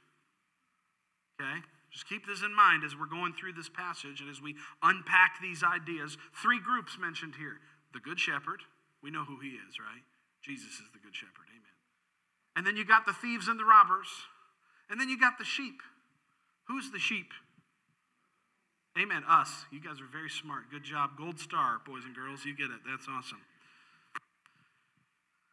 Okay? 1.41 1.61
Just 1.93 2.09
keep 2.09 2.27
this 2.27 2.43
in 2.43 2.55
mind 2.55 2.85
as 2.85 2.97
we're 2.97 3.07
going 3.07 3.35
through 3.35 3.53
this 3.53 3.69
passage 3.69 4.21
and 4.21 4.31
as 4.31 4.41
we 4.41 4.57
unpack 4.83 5.41
these 5.43 5.63
ideas. 5.63 6.17
Three 6.41 6.59
groups 6.61 6.99
mentioned 6.99 7.35
here 7.39 7.59
the 7.93 8.01
good 8.01 8.19
shepherd. 8.19 8.61
We 9.03 9.11
know 9.11 9.25
who 9.25 9.39
he 9.41 9.59
is, 9.59 9.79
right? 9.79 10.03
Jesus 10.43 10.81
is 10.81 10.91
the 10.93 10.99
good 10.99 11.15
shepherd. 11.15 11.49
Amen. 11.51 11.77
And 12.57 12.67
then 12.67 12.77
you 12.77 12.85
got 12.85 13.07
the 13.07 13.13
thieves 13.13 13.49
and 13.49 13.59
the 13.59 13.65
robbers. 13.65 14.09
And 14.91 15.01
then 15.01 15.09
you 15.09 15.19
got 15.19 15.39
the 15.39 15.45
sheep. 15.45 15.81
Who's 16.69 16.91
the 16.91 16.99
sheep? 16.99 17.33
Amen. 18.99 19.23
Us. 19.29 19.65
You 19.73 19.81
guys 19.81 20.01
are 20.01 20.11
very 20.11 20.29
smart. 20.29 20.71
Good 20.71 20.85
job. 20.85 21.17
Gold 21.17 21.39
star, 21.41 21.81
boys 21.87 22.05
and 22.05 22.15
girls. 22.15 22.45
You 22.45 22.55
get 22.55 22.71
it. 22.71 22.81
That's 22.87 23.07
awesome. 23.09 23.41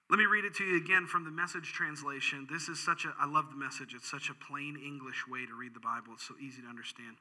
Let 0.09 0.17
me 0.17 0.25
read 0.25 0.43
it 0.43 0.55
to 0.55 0.63
you 0.63 0.77
again 0.77 1.05
from 1.05 1.23
the 1.23 1.31
message 1.31 1.71
translation. 1.71 2.47
This 2.51 2.67
is 2.67 2.79
such 2.79 3.05
a, 3.05 3.13
I 3.19 3.27
love 3.29 3.45
the 3.51 3.55
message. 3.55 3.93
It's 3.93 4.09
such 4.09 4.29
a 4.29 4.33
plain 4.33 4.75
English 4.75 5.27
way 5.29 5.45
to 5.45 5.53
read 5.53 5.75
the 5.75 5.79
Bible. 5.79 6.13
It's 6.13 6.27
so 6.27 6.33
easy 6.41 6.63
to 6.63 6.67
understand. 6.67 7.17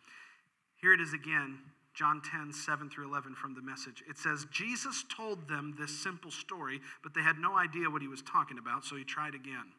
Here 0.80 0.94
it 0.94 1.00
is 1.00 1.12
again, 1.12 1.58
John 1.98 2.22
10, 2.22 2.52
7 2.52 2.88
through 2.90 3.08
11 3.08 3.34
from 3.34 3.56
the 3.56 3.60
message. 3.60 4.04
It 4.08 4.18
says, 4.18 4.46
Jesus 4.52 5.04
told 5.08 5.48
them 5.48 5.74
this 5.76 5.90
simple 5.90 6.30
story, 6.30 6.80
but 7.02 7.12
they 7.12 7.22
had 7.22 7.40
no 7.40 7.58
idea 7.58 7.90
what 7.90 8.02
he 8.02 8.06
was 8.06 8.22
talking 8.22 8.56
about, 8.56 8.84
so 8.84 8.94
he 8.94 9.02
tried 9.02 9.34
again. 9.34 9.74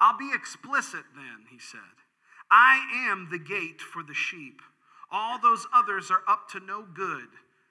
I'll 0.00 0.16
be 0.16 0.30
explicit 0.32 1.02
then, 1.16 1.46
he 1.50 1.58
said. 1.58 1.80
I 2.52 3.08
am 3.10 3.30
the 3.32 3.38
gate 3.38 3.80
for 3.80 4.04
the 4.04 4.14
sheep. 4.14 4.62
All 5.10 5.40
those 5.40 5.66
others 5.74 6.08
are 6.12 6.22
up 6.28 6.48
to 6.50 6.60
no 6.60 6.84
good, 6.84 7.26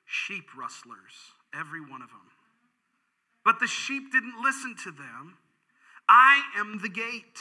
sheep 0.06 0.50
rustlers, 0.58 1.32
every 1.58 1.80
one 1.80 2.02
of 2.02 2.10
them. 2.10 2.28
But 3.46 3.62
the 3.62 3.68
sheep 3.68 4.12
didn't 4.12 4.44
listen 4.44 4.76
to 4.84 4.92
them. 4.92 5.38
I 6.10 6.42
am 6.58 6.80
the 6.82 6.90
gate. 6.90 7.40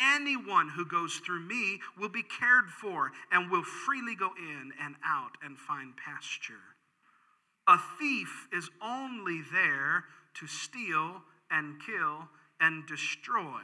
Anyone 0.00 0.70
who 0.70 0.86
goes 0.86 1.16
through 1.16 1.40
me 1.40 1.80
will 1.98 2.08
be 2.08 2.22
cared 2.22 2.70
for 2.70 3.12
and 3.30 3.50
will 3.50 3.62
freely 3.62 4.14
go 4.14 4.30
in 4.38 4.72
and 4.82 4.96
out 5.04 5.32
and 5.44 5.58
find 5.58 5.94
pasture. 5.96 6.76
A 7.66 7.78
thief 7.98 8.48
is 8.52 8.70
only 8.82 9.42
there 9.52 10.04
to 10.34 10.46
steal 10.46 11.22
and 11.50 11.76
kill 11.84 12.28
and 12.60 12.86
destroy. 12.86 13.60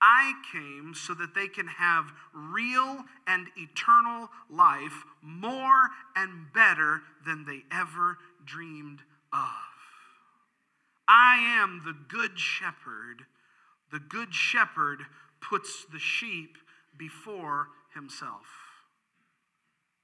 I 0.00 0.34
came 0.52 0.92
so 0.94 1.14
that 1.14 1.34
they 1.34 1.48
can 1.48 1.66
have 1.66 2.12
real 2.34 3.04
and 3.26 3.48
eternal 3.56 4.28
life 4.50 5.04
more 5.22 5.90
and 6.14 6.52
better 6.52 7.02
than 7.26 7.46
they 7.46 7.62
ever 7.72 8.18
dreamed 8.44 9.00
of. 9.32 9.48
I 11.08 11.36
am 11.38 11.82
the 11.84 11.94
good 12.08 12.38
shepherd. 12.38 13.24
The 13.90 13.98
good 13.98 14.34
shepherd 14.34 15.06
puts 15.48 15.86
the 15.92 15.98
sheep 15.98 16.56
before 16.98 17.68
himself. 17.94 18.46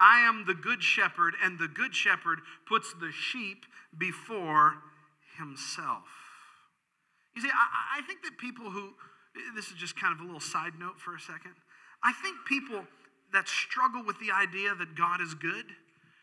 I 0.01 0.21
am 0.21 0.45
the 0.47 0.55
good 0.55 0.83
shepherd, 0.83 1.35
and 1.43 1.59
the 1.59 1.69
good 1.69 1.95
shepherd 1.95 2.41
puts 2.67 2.95
the 3.01 3.13
sheep 3.13 3.67
before 3.99 4.77
himself. 5.37 6.09
You 7.37 7.43
see, 7.43 7.49
I, 7.49 7.99
I 7.99 8.03
think 8.07 8.23
that 8.23 8.39
people 8.39 8.71
who, 8.71 8.95
this 9.55 9.69
is 9.69 9.75
just 9.75 10.01
kind 10.01 10.15
of 10.15 10.21
a 10.21 10.25
little 10.25 10.41
side 10.41 10.73
note 10.79 10.99
for 10.99 11.15
a 11.15 11.21
second. 11.21 11.53
I 12.03 12.13
think 12.13 12.37
people 12.49 12.85
that 13.33 13.47
struggle 13.47 14.03
with 14.05 14.19
the 14.21 14.33
idea 14.33 14.75
that 14.75 14.97
God 14.97 15.21
is 15.21 15.35
good 15.35 15.67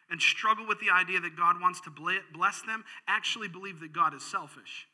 and 0.09 0.21
struggle 0.21 0.65
with 0.67 0.79
the 0.79 0.89
idea 0.89 1.19
that 1.19 1.36
God 1.36 1.62
wants 1.62 1.81
to 1.81 1.91
bless 2.33 2.62
them 2.63 2.83
actually 3.07 3.47
believe 3.47 3.79
that 3.81 3.93
God 3.93 4.13
is 4.13 4.24
selfish. 4.24 4.88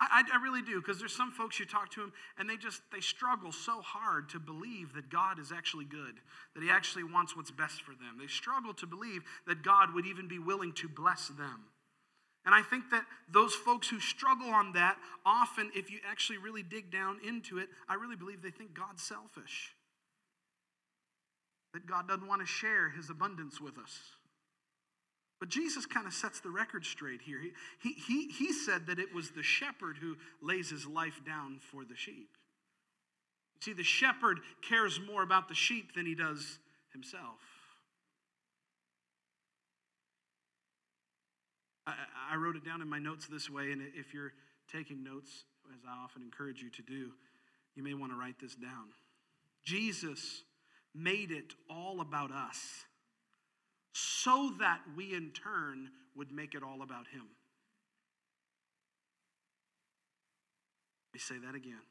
I, 0.00 0.22
I, 0.32 0.42
really 0.42 0.62
do 0.62 0.80
because 0.80 0.98
there's 0.98 1.14
some 1.14 1.30
folks 1.30 1.60
you 1.60 1.66
talk 1.66 1.90
to 1.90 2.00
them 2.00 2.12
and 2.38 2.48
they 2.48 2.56
just 2.56 2.80
they 2.90 3.00
struggle 3.00 3.52
so 3.52 3.82
hard 3.82 4.30
to 4.30 4.38
believe 4.40 4.94
that 4.94 5.10
god 5.10 5.38
is 5.38 5.52
actually 5.52 5.84
good 5.84 6.20
that 6.54 6.62
he 6.62 6.70
actually 6.70 7.04
wants 7.04 7.36
what's 7.36 7.50
best 7.50 7.82
for 7.82 7.92
them 7.92 8.16
they 8.18 8.26
struggle 8.26 8.72
to 8.72 8.86
believe 8.86 9.22
that 9.46 9.62
god 9.62 9.92
would 9.94 10.06
even 10.06 10.26
be 10.26 10.38
willing 10.38 10.72
to 10.72 10.88
bless 10.88 11.28
them 11.28 11.64
and 12.44 12.54
I 12.54 12.62
think 12.62 12.90
that 12.90 13.04
those 13.30 13.54
folks 13.54 13.88
who 13.88 14.00
struggle 14.00 14.48
on 14.48 14.72
that, 14.72 14.96
often, 15.26 15.70
if 15.74 15.90
you 15.90 15.98
actually 16.10 16.38
really 16.38 16.62
dig 16.62 16.90
down 16.90 17.18
into 17.26 17.58
it, 17.58 17.68
I 17.88 17.94
really 17.94 18.16
believe 18.16 18.42
they 18.42 18.50
think 18.50 18.72
God's 18.74 19.02
selfish. 19.02 19.74
That 21.74 21.86
God 21.86 22.08
doesn't 22.08 22.26
want 22.26 22.40
to 22.40 22.46
share 22.46 22.90
his 22.90 23.10
abundance 23.10 23.60
with 23.60 23.78
us. 23.78 24.00
But 25.40 25.48
Jesus 25.48 25.86
kind 25.86 26.06
of 26.06 26.12
sets 26.12 26.40
the 26.40 26.50
record 26.50 26.84
straight 26.84 27.22
here. 27.22 27.40
He, 27.40 27.52
he, 27.82 27.94
he, 28.06 28.28
he 28.28 28.52
said 28.52 28.86
that 28.86 28.98
it 28.98 29.14
was 29.14 29.30
the 29.30 29.42
shepherd 29.42 29.96
who 29.96 30.16
lays 30.42 30.68
his 30.68 30.86
life 30.86 31.22
down 31.24 31.58
for 31.72 31.82
the 31.84 31.96
sheep. 31.96 32.36
See, 33.60 33.72
the 33.72 33.82
shepherd 33.82 34.40
cares 34.62 35.00
more 35.04 35.22
about 35.22 35.48
the 35.48 35.54
sheep 35.54 35.94
than 35.94 36.04
he 36.04 36.14
does 36.14 36.58
himself. 36.92 37.40
I, 41.86 41.94
I 42.32 42.36
wrote 42.36 42.56
it 42.56 42.64
down 42.64 42.82
in 42.82 42.88
my 42.88 42.98
notes 42.98 43.26
this 43.26 43.48
way, 43.48 43.72
and 43.72 43.82
if 43.94 44.12
you're 44.12 44.32
taking 44.70 45.02
notes, 45.02 45.44
as 45.74 45.80
I 45.88 46.04
often 46.04 46.22
encourage 46.22 46.62
you 46.62 46.68
to 46.70 46.82
do, 46.82 47.10
you 47.74 47.82
may 47.82 47.94
want 47.94 48.12
to 48.12 48.18
write 48.18 48.38
this 48.40 48.54
down. 48.54 48.88
Jesus 49.64 50.42
made 50.94 51.30
it 51.30 51.54
all 51.70 52.00
about 52.00 52.30
us 52.30 52.84
so 53.92 54.52
that 54.60 54.80
we 54.96 55.14
in 55.14 55.30
turn 55.30 55.90
would 56.16 56.32
make 56.32 56.54
it 56.54 56.62
all 56.62 56.82
about 56.82 57.06
him. 57.08 57.26
Let 61.08 61.14
me 61.14 61.20
say 61.20 61.34
that 61.44 61.54
again. 61.54 61.82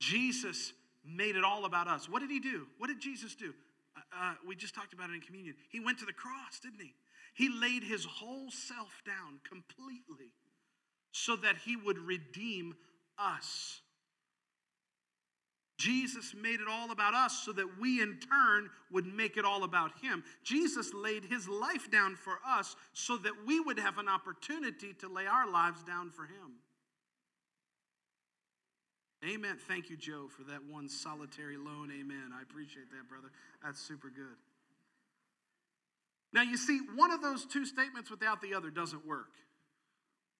Jesus 0.00 0.72
made 1.04 1.36
it 1.36 1.44
all 1.44 1.64
about 1.64 1.88
us. 1.88 2.08
What 2.08 2.20
did 2.20 2.30
he 2.30 2.40
do? 2.40 2.66
What 2.78 2.88
did 2.88 3.00
Jesus 3.00 3.34
do? 3.34 3.52
Uh, 3.96 4.00
uh, 4.18 4.34
we 4.46 4.54
just 4.54 4.74
talked 4.74 4.92
about 4.92 5.10
it 5.10 5.14
in 5.14 5.20
communion. 5.20 5.54
He 5.68 5.80
went 5.80 5.98
to 5.98 6.06
the 6.06 6.12
cross, 6.12 6.60
didn't 6.62 6.80
he? 6.80 6.94
He 7.34 7.48
laid 7.48 7.82
his 7.82 8.04
whole 8.04 8.50
self 8.50 9.02
down 9.04 9.40
completely 9.48 10.32
so 11.12 11.36
that 11.36 11.56
he 11.64 11.76
would 11.76 11.98
redeem 11.98 12.74
us. 13.18 13.80
Jesus 15.80 16.34
made 16.34 16.60
it 16.60 16.68
all 16.68 16.90
about 16.90 17.14
us 17.14 17.42
so 17.42 17.52
that 17.52 17.80
we 17.80 18.02
in 18.02 18.18
turn 18.18 18.68
would 18.92 19.06
make 19.06 19.38
it 19.38 19.46
all 19.46 19.64
about 19.64 19.92
him. 20.02 20.22
Jesus 20.44 20.92
laid 20.92 21.24
his 21.24 21.48
life 21.48 21.90
down 21.90 22.16
for 22.16 22.38
us 22.46 22.76
so 22.92 23.16
that 23.16 23.32
we 23.46 23.60
would 23.60 23.78
have 23.78 23.96
an 23.96 24.06
opportunity 24.06 24.92
to 25.00 25.08
lay 25.08 25.26
our 25.26 25.50
lives 25.50 25.82
down 25.82 26.10
for 26.10 26.24
him. 26.24 26.60
Amen. 29.26 29.56
Thank 29.68 29.88
you, 29.88 29.96
Joe, 29.96 30.28
for 30.28 30.44
that 30.50 30.60
one 30.70 30.88
solitary 30.90 31.56
loan. 31.56 31.90
Amen. 31.98 32.30
I 32.38 32.42
appreciate 32.42 32.90
that, 32.90 33.08
brother. 33.08 33.28
That's 33.64 33.80
super 33.80 34.08
good. 34.08 34.36
Now, 36.32 36.42
you 36.42 36.58
see, 36.58 36.78
one 36.94 37.10
of 37.10 37.22
those 37.22 37.46
two 37.46 37.64
statements 37.64 38.10
without 38.10 38.42
the 38.42 38.54
other 38.54 38.70
doesn't 38.70 39.06
work. 39.06 39.32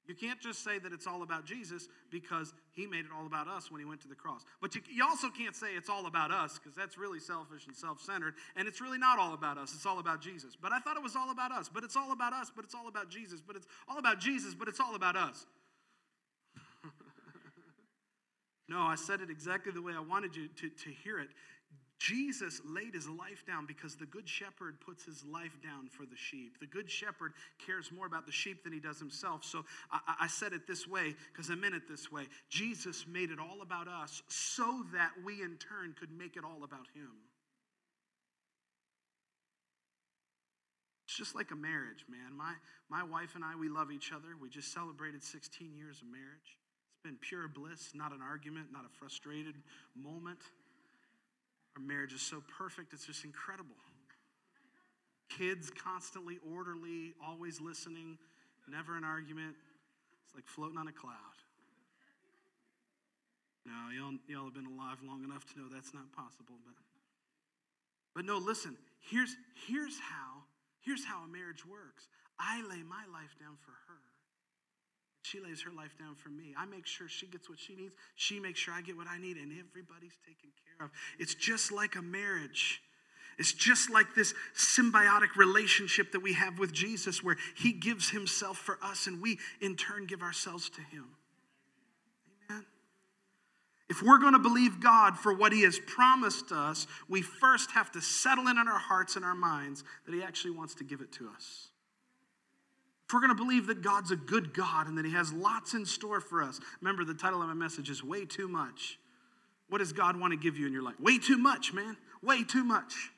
You 0.06 0.14
can't 0.14 0.40
just 0.40 0.64
say 0.64 0.78
that 0.78 0.92
it's 0.92 1.06
all 1.06 1.22
about 1.22 1.44
Jesus 1.44 1.88
because 2.10 2.52
he 2.72 2.86
made 2.86 3.04
it 3.04 3.10
all 3.16 3.26
about 3.26 3.46
us 3.46 3.70
when 3.70 3.80
he 3.80 3.84
went 3.84 4.00
to 4.00 4.08
the 4.08 4.14
cross. 4.14 4.44
But 4.60 4.74
you, 4.74 4.80
you 4.90 5.04
also 5.04 5.28
can't 5.28 5.54
say 5.54 5.68
it's 5.76 5.88
all 5.88 6.06
about 6.06 6.32
us 6.32 6.58
because 6.58 6.74
that's 6.74 6.98
really 6.98 7.20
selfish 7.20 7.66
and 7.66 7.76
self 7.76 8.00
centered. 8.00 8.34
And 8.56 8.66
it's 8.66 8.80
really 8.80 8.98
not 8.98 9.18
all 9.18 9.34
about 9.34 9.58
us, 9.58 9.72
it's 9.74 9.86
all 9.86 9.98
about 9.98 10.20
Jesus. 10.20 10.56
But 10.60 10.72
I 10.72 10.80
thought 10.80 10.96
it 10.96 11.02
was 11.02 11.16
all 11.16 11.30
about 11.30 11.52
us, 11.52 11.70
but 11.72 11.84
it's 11.84 11.96
all 11.96 12.12
about 12.12 12.32
us, 12.32 12.50
but 12.54 12.64
it's 12.64 12.74
all 12.74 12.88
about 12.88 13.08
Jesus, 13.08 13.40
but 13.40 13.56
it's 13.56 13.66
all 13.88 13.98
about 13.98 14.18
Jesus, 14.18 14.54
but 14.54 14.68
it's 14.68 14.80
all 14.80 14.94
about 14.96 15.16
us. 15.16 15.46
no, 18.68 18.80
I 18.80 18.96
said 18.96 19.20
it 19.20 19.30
exactly 19.30 19.72
the 19.72 19.82
way 19.82 19.92
I 19.92 20.00
wanted 20.00 20.34
you 20.34 20.48
to, 20.48 20.68
to 20.68 20.90
hear 21.04 21.20
it. 21.20 21.28
Jesus 22.00 22.62
laid 22.64 22.94
his 22.94 23.06
life 23.06 23.44
down 23.46 23.66
because 23.66 23.94
the 23.94 24.06
good 24.06 24.26
shepherd 24.26 24.80
puts 24.80 25.04
his 25.04 25.22
life 25.22 25.60
down 25.62 25.86
for 25.86 26.06
the 26.06 26.16
sheep. 26.16 26.58
The 26.58 26.66
good 26.66 26.90
shepherd 26.90 27.34
cares 27.64 27.92
more 27.94 28.06
about 28.06 28.24
the 28.24 28.32
sheep 28.32 28.64
than 28.64 28.72
he 28.72 28.80
does 28.80 28.98
himself. 28.98 29.44
So 29.44 29.66
I, 29.92 30.00
I 30.22 30.26
said 30.26 30.54
it 30.54 30.66
this 30.66 30.88
way 30.88 31.14
because 31.30 31.50
I 31.50 31.56
meant 31.56 31.74
it 31.74 31.86
this 31.86 32.10
way. 32.10 32.24
Jesus 32.48 33.04
made 33.06 33.30
it 33.30 33.38
all 33.38 33.60
about 33.60 33.86
us 33.86 34.22
so 34.28 34.82
that 34.94 35.10
we 35.22 35.42
in 35.42 35.58
turn 35.58 35.94
could 36.00 36.10
make 36.10 36.38
it 36.38 36.42
all 36.42 36.64
about 36.64 36.88
him. 36.94 37.12
It's 41.06 41.18
just 41.18 41.34
like 41.34 41.50
a 41.50 41.56
marriage, 41.56 42.06
man. 42.08 42.34
My, 42.34 42.54
my 42.88 43.02
wife 43.02 43.34
and 43.34 43.44
I, 43.44 43.56
we 43.56 43.68
love 43.68 43.92
each 43.92 44.10
other. 44.10 44.28
We 44.40 44.48
just 44.48 44.72
celebrated 44.72 45.22
16 45.22 45.76
years 45.76 46.00
of 46.00 46.08
marriage. 46.08 46.56
It's 46.94 47.02
been 47.04 47.18
pure 47.20 47.46
bliss, 47.46 47.90
not 47.94 48.12
an 48.12 48.20
argument, 48.22 48.68
not 48.72 48.86
a 48.86 48.98
frustrated 48.98 49.56
moment. 49.94 50.38
Our 51.76 51.82
marriage 51.82 52.12
is 52.12 52.22
so 52.22 52.42
perfect, 52.58 52.92
it's 52.92 53.06
just 53.06 53.24
incredible. 53.24 53.76
Kids 55.28 55.70
constantly 55.70 56.38
orderly, 56.52 57.14
always 57.24 57.60
listening, 57.60 58.18
never 58.68 58.96
an 58.96 59.04
argument. 59.04 59.54
It's 60.26 60.34
like 60.34 60.46
floating 60.46 60.78
on 60.78 60.88
a 60.88 60.92
cloud. 60.92 61.14
No, 63.66 63.72
y'all, 63.94 64.14
y'all 64.26 64.44
have 64.44 64.54
been 64.54 64.66
alive 64.66 64.98
long 65.06 65.22
enough 65.22 65.46
to 65.52 65.60
know 65.60 65.66
that's 65.70 65.94
not 65.94 66.10
possible. 66.12 66.58
But, 66.64 66.74
but 68.14 68.24
no, 68.24 68.38
listen, 68.38 68.76
here's, 69.00 69.36
here's, 69.68 69.98
how, 69.98 70.42
here's 70.80 71.04
how 71.04 71.22
a 71.22 71.28
marriage 71.28 71.64
works 71.66 72.08
I 72.38 72.62
lay 72.62 72.82
my 72.82 73.04
life 73.12 73.36
down 73.38 73.54
for 73.60 73.72
her. 73.86 74.00
She 75.22 75.38
lays 75.40 75.62
her 75.62 75.70
life 75.70 75.96
down 75.98 76.14
for 76.14 76.30
me. 76.30 76.54
I 76.58 76.64
make 76.64 76.86
sure 76.86 77.08
she 77.08 77.26
gets 77.26 77.48
what 77.48 77.58
she 77.58 77.76
needs. 77.76 77.94
She 78.16 78.40
makes 78.40 78.58
sure 78.58 78.72
I 78.72 78.80
get 78.80 78.96
what 78.96 79.06
I 79.06 79.18
need, 79.18 79.36
and 79.36 79.52
everybody's 79.52 80.16
taken 80.26 80.50
care 80.64 80.86
of. 80.86 80.92
It's 81.18 81.34
just 81.34 81.70
like 81.70 81.96
a 81.96 82.02
marriage. 82.02 82.80
It's 83.38 83.52
just 83.52 83.90
like 83.90 84.14
this 84.14 84.34
symbiotic 84.54 85.36
relationship 85.36 86.12
that 86.12 86.20
we 86.20 86.32
have 86.34 86.58
with 86.58 86.72
Jesus, 86.72 87.22
where 87.22 87.36
He 87.56 87.72
gives 87.72 88.10
Himself 88.10 88.58
for 88.58 88.78
us, 88.82 89.06
and 89.06 89.20
we 89.20 89.38
in 89.60 89.76
turn 89.76 90.06
give 90.06 90.22
ourselves 90.22 90.70
to 90.70 90.80
Him. 90.80 91.04
Amen. 92.50 92.66
If 93.88 94.02
we're 94.02 94.18
going 94.18 94.32
to 94.32 94.38
believe 94.38 94.80
God 94.80 95.18
for 95.18 95.34
what 95.34 95.52
He 95.52 95.62
has 95.62 95.78
promised 95.86 96.50
us, 96.50 96.86
we 97.08 97.20
first 97.22 97.72
have 97.72 97.90
to 97.92 98.00
settle 98.00 98.46
in 98.48 98.58
in 98.58 98.68
our 98.68 98.78
hearts 98.78 99.16
and 99.16 99.24
our 99.24 99.34
minds 99.34 99.84
that 100.06 100.14
He 100.14 100.22
actually 100.22 100.52
wants 100.52 100.74
to 100.76 100.84
give 100.84 101.02
it 101.02 101.12
to 101.12 101.28
us. 101.34 101.68
If 103.10 103.14
we're 103.14 103.26
going 103.26 103.36
to 103.36 103.44
believe 103.44 103.66
that 103.66 103.82
God's 103.82 104.12
a 104.12 104.16
good 104.16 104.54
God 104.54 104.86
and 104.86 104.96
that 104.96 105.04
He 105.04 105.10
has 105.10 105.32
lots 105.32 105.74
in 105.74 105.84
store 105.84 106.20
for 106.20 106.44
us, 106.44 106.60
remember 106.80 107.04
the 107.04 107.12
title 107.12 107.42
of 107.42 107.48
my 107.48 107.54
message 107.54 107.90
is 107.90 108.04
Way 108.04 108.24
Too 108.24 108.46
Much. 108.46 109.00
What 109.68 109.78
does 109.78 109.92
God 109.92 110.16
want 110.16 110.32
to 110.32 110.36
give 110.36 110.56
you 110.56 110.68
in 110.68 110.72
your 110.72 110.84
life? 110.84 110.94
Way 111.00 111.18
too 111.18 111.36
much, 111.36 111.72
man. 111.72 111.96
Way 112.22 112.44
too 112.44 112.62
much. 112.62 113.10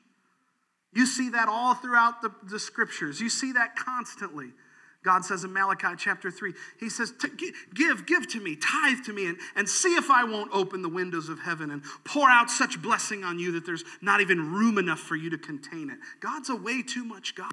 You 0.95 1.05
see 1.05 1.29
that 1.29 1.47
all 1.47 1.75
throughout 1.75 2.23
the, 2.23 2.31
the 2.41 2.57
scriptures. 2.57 3.21
You 3.21 3.29
see 3.29 3.51
that 3.51 3.75
constantly. 3.75 4.53
God 5.05 5.25
says 5.25 5.43
in 5.43 5.53
Malachi 5.53 5.89
chapter 5.95 6.31
3, 6.31 6.53
He 6.79 6.89
says, 6.89 7.13
Give, 7.75 8.07
give 8.07 8.27
to 8.29 8.41
me, 8.41 8.55
tithe 8.55 9.05
to 9.05 9.13
me, 9.13 9.27
and, 9.27 9.37
and 9.55 9.69
see 9.69 9.93
if 9.93 10.09
I 10.09 10.23
won't 10.23 10.49
open 10.51 10.81
the 10.81 10.89
windows 10.89 11.29
of 11.29 11.37
heaven 11.37 11.69
and 11.69 11.83
pour 12.03 12.27
out 12.27 12.49
such 12.49 12.81
blessing 12.81 13.23
on 13.23 13.37
you 13.37 13.51
that 13.51 13.63
there's 13.67 13.83
not 14.01 14.21
even 14.21 14.53
room 14.53 14.79
enough 14.79 15.01
for 15.01 15.15
you 15.15 15.29
to 15.29 15.37
contain 15.37 15.91
it. 15.91 15.99
God's 16.19 16.49
a 16.49 16.55
way 16.55 16.81
too 16.81 17.03
much 17.03 17.35
God. 17.35 17.51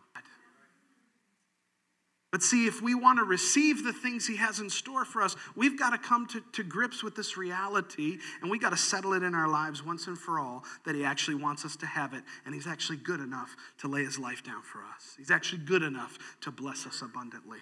But 2.31 2.45
see, 2.45 2.66
if 2.66 2.81
we 2.81 2.95
want 2.95 3.19
to 3.19 3.25
receive 3.25 3.83
the 3.83 3.93
things 3.93 4.27
He 4.27 4.37
has 4.37 4.61
in 4.61 4.71
store 4.71 5.05
for 5.05 5.21
us, 5.21 5.35
we've 5.57 5.77
got 5.77 5.90
to 5.90 5.99
come 5.99 6.27
to, 6.29 6.40
to 6.53 6.62
grips 6.62 7.03
with 7.03 7.16
this 7.16 7.37
reality 7.37 8.19
and 8.40 8.51
we've 8.51 8.61
got 8.61 8.71
to 8.71 8.77
settle 8.77 9.14
it 9.14 9.25
in 9.25 9.35
our 9.35 9.49
lives 9.49 9.85
once 9.85 10.07
and 10.07 10.16
for 10.16 10.38
all 10.38 10.64
that 10.85 10.95
He 10.95 11.05
actually 11.05 11.35
wants 11.35 11.64
us 11.64 11.75
to 11.77 11.87
have 11.87 12.14
it. 12.14 12.23
And 12.47 12.55
He's 12.55 12.69
actually 12.69 12.99
good 12.99 13.21
enough 13.21 13.57
to 13.79 13.88
lay 13.88 14.05
His 14.05 14.16
life 14.16 14.45
down 14.45 14.62
for 14.62 14.79
us. 14.95 15.14
He's 15.19 15.31
actually 15.31 15.62
good 15.62 15.83
enough 15.83 16.19
to 16.43 16.53
bless 16.53 16.87
us 16.87 17.03
abundantly. 17.03 17.59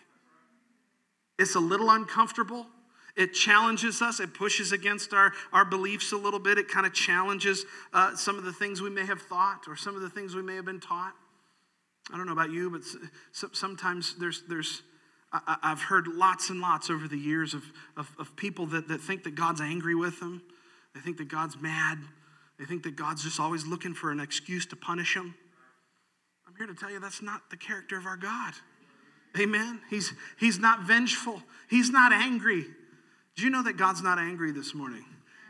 It's 1.39 1.55
a 1.55 1.61
little 1.61 1.89
uncomfortable. 1.89 2.67
It 3.17 3.33
challenges 3.33 4.03
us. 4.03 4.21
It 4.21 4.35
pushes 4.35 4.73
against 4.73 5.15
our, 5.15 5.33
our 5.53 5.65
beliefs 5.65 6.13
a 6.13 6.17
little 6.17 6.39
bit. 6.39 6.59
It 6.59 6.69
kind 6.69 6.85
of 6.85 6.93
challenges 6.93 7.65
uh, 7.95 8.15
some 8.17 8.37
of 8.37 8.45
the 8.45 8.53
things 8.53 8.83
we 8.83 8.91
may 8.91 9.07
have 9.07 9.23
thought 9.23 9.63
or 9.67 9.77
some 9.77 9.97
of 9.97 10.03
the 10.03 10.11
things 10.11 10.35
we 10.35 10.43
may 10.43 10.57
have 10.57 10.67
been 10.67 10.79
taught. 10.79 11.15
I 12.13 12.17
don't 12.17 12.27
know 12.27 12.33
about 12.33 12.51
you, 12.51 12.71
but 12.71 12.83
sometimes 13.33 14.15
there's, 14.19 14.43
there's 14.49 14.83
I, 15.33 15.59
have 15.63 15.83
heard 15.83 16.07
lots 16.07 16.49
and 16.49 16.61
lots 16.61 16.89
over 16.89 17.07
the 17.07 17.19
years 17.19 17.53
of, 17.53 17.65
of, 17.97 18.11
of 18.19 18.35
people 18.37 18.67
that, 18.67 18.89
that 18.89 19.01
think 19.01 19.25
that 19.25 19.35
God's 19.35 19.61
angry 19.61 19.95
with 19.95 20.21
them. 20.21 20.43
They 20.95 21.01
think 21.01 21.19
that 21.19 21.29
God's 21.29 21.61
mad. 21.61 21.99
They 22.59 22.65
think 22.65 22.83
that 22.85 22.97
God's 22.97 23.23
just 23.23 23.39
always 23.39 23.67
looking 23.67 23.95
for 23.95 24.11
an 24.11 24.21
excuse 24.21 24.65
to 24.67 24.77
punish 24.77 25.15
them. 25.15 25.35
I'm 26.47 26.55
here 26.57 26.67
to 26.67 26.75
tell 26.75 26.91
you 26.91 26.99
that's 26.99 27.23
not 27.23 27.51
the 27.51 27.57
character 27.57 27.99
of 27.99 28.07
our 28.07 28.17
God. 28.17 28.55
Amen. 29.39 29.81
He's, 29.91 30.15
he's 30.39 30.59
not 30.59 30.83
vengeful, 30.83 31.43
He's 31.69 31.91
not 31.91 32.13
angry. 32.13 32.67
Do 33.37 33.45
you 33.45 33.51
know 33.51 33.63
that 33.63 33.77
God's 33.77 34.03
not 34.03 34.19
angry 34.19 34.51
this 34.51 34.75
morning? 34.75 35.05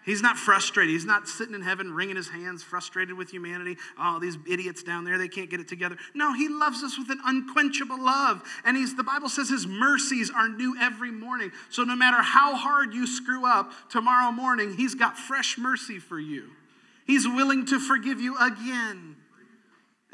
He's 0.09 0.23
not 0.23 0.39
frustrated. 0.39 0.91
He's 0.91 1.05
not 1.05 1.29
sitting 1.29 1.55
in 1.55 1.61
heaven 1.61 1.93
wringing 1.93 2.17
his 2.17 2.31
hands, 2.31 2.63
frustrated 2.63 3.15
with 3.15 3.31
humanity. 3.31 3.77
Oh, 3.99 4.19
these 4.19 4.39
idiots 4.51 4.83
down 4.83 5.05
there, 5.05 5.19
they 5.19 5.29
can't 5.29 5.51
get 5.51 5.61
it 5.61 5.69
together. 5.69 5.99
No, 6.15 6.33
he 6.33 6.49
loves 6.49 6.83
us 6.83 6.97
with 6.97 7.11
an 7.11 7.21
unquenchable 7.27 8.03
love. 8.03 8.43
And 8.65 8.75
he's 8.75 8.97
the 8.97 9.05
Bible 9.05 9.29
says 9.29 9.51
his 9.51 9.67
mercies 9.67 10.31
are 10.35 10.49
new 10.49 10.75
every 10.81 11.11
morning. 11.11 11.53
So 11.69 11.85
no 11.85 11.95
matter 11.95 12.23
how 12.23 12.57
hard 12.57 12.95
you 12.95 13.07
screw 13.07 13.45
up 13.45 13.71
tomorrow 13.91 14.33
morning, 14.33 14.73
he's 14.79 14.95
got 14.95 15.19
fresh 15.19 15.59
mercy 15.59 15.99
for 15.99 16.19
you. 16.19 16.53
He's 17.07 17.29
willing 17.29 17.67
to 17.67 17.79
forgive 17.79 18.19
you 18.19 18.35
again. 18.39 19.15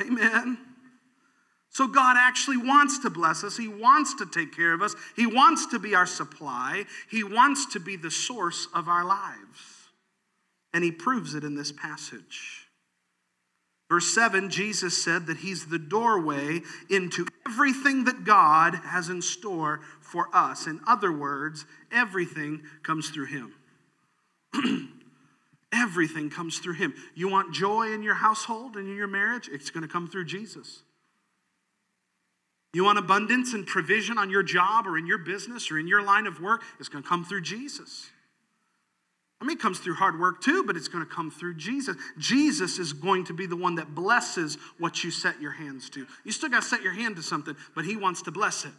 Amen. 0.00 0.58
So 1.70 1.86
God 1.86 2.16
actually 2.18 2.56
wants 2.56 2.98
to 2.98 3.10
bless 3.10 3.44
us. 3.44 3.56
He 3.56 3.68
wants 3.68 4.14
to 4.14 4.26
take 4.26 4.56
care 4.56 4.72
of 4.72 4.82
us. 4.82 4.96
He 5.14 5.26
wants 5.26 5.66
to 5.66 5.78
be 5.78 5.94
our 5.94 6.06
supply. 6.06 6.82
He 7.08 7.22
wants 7.22 7.66
to 7.74 7.78
be 7.78 7.94
the 7.94 8.10
source 8.10 8.66
of 8.74 8.88
our 8.88 9.04
lives. 9.04 9.73
And 10.74 10.84
he 10.84 10.92
proves 10.92 11.34
it 11.34 11.44
in 11.44 11.54
this 11.54 11.72
passage. 11.72 12.66
Verse 13.88 14.12
7, 14.14 14.50
Jesus 14.50 15.02
said 15.02 15.26
that 15.26 15.38
he's 15.38 15.66
the 15.66 15.78
doorway 15.78 16.60
into 16.90 17.26
everything 17.46 18.04
that 18.04 18.24
God 18.24 18.74
has 18.74 19.08
in 19.08 19.22
store 19.22 19.80
for 20.00 20.28
us. 20.34 20.66
In 20.66 20.80
other 20.86 21.12
words, 21.12 21.64
everything 21.92 22.62
comes 22.82 23.10
through 23.10 23.26
him. 23.26 23.54
everything 25.72 26.30
comes 26.30 26.58
through 26.58 26.74
him. 26.74 26.94
You 27.14 27.28
want 27.28 27.54
joy 27.54 27.92
in 27.92 28.02
your 28.02 28.14
household 28.14 28.76
and 28.76 28.88
in 28.88 28.96
your 28.96 29.06
marriage? 29.06 29.48
It's 29.52 29.70
going 29.70 29.82
to 29.82 29.92
come 29.92 30.08
through 30.08 30.24
Jesus. 30.24 30.82
You 32.72 32.84
want 32.84 32.98
abundance 32.98 33.54
and 33.54 33.66
provision 33.66 34.18
on 34.18 34.30
your 34.30 34.42
job 34.42 34.86
or 34.86 34.98
in 34.98 35.06
your 35.06 35.18
business 35.18 35.70
or 35.70 35.78
in 35.78 35.86
your 35.86 36.02
line 36.02 36.26
of 36.26 36.40
work? 36.40 36.62
It's 36.80 36.88
going 36.88 37.04
to 37.04 37.08
come 37.08 37.24
through 37.24 37.42
Jesus. 37.42 38.10
I 39.44 39.46
mean, 39.46 39.58
it 39.58 39.60
comes 39.60 39.78
through 39.78 39.96
hard 39.96 40.18
work 40.18 40.40
too, 40.40 40.64
but 40.64 40.74
it's 40.74 40.88
going 40.88 41.04
to 41.04 41.10
come 41.10 41.30
through 41.30 41.56
Jesus. 41.56 41.98
Jesus 42.16 42.78
is 42.78 42.94
going 42.94 43.26
to 43.26 43.34
be 43.34 43.44
the 43.44 43.56
one 43.56 43.74
that 43.74 43.94
blesses 43.94 44.56
what 44.78 45.04
you 45.04 45.10
set 45.10 45.38
your 45.38 45.50
hands 45.50 45.90
to. 45.90 46.06
You 46.24 46.32
still 46.32 46.48
got 46.48 46.62
to 46.62 46.68
set 46.68 46.82
your 46.82 46.94
hand 46.94 47.16
to 47.16 47.22
something, 47.22 47.54
but 47.74 47.84
He 47.84 47.94
wants 47.94 48.22
to 48.22 48.30
bless 48.30 48.64
it. 48.64 48.72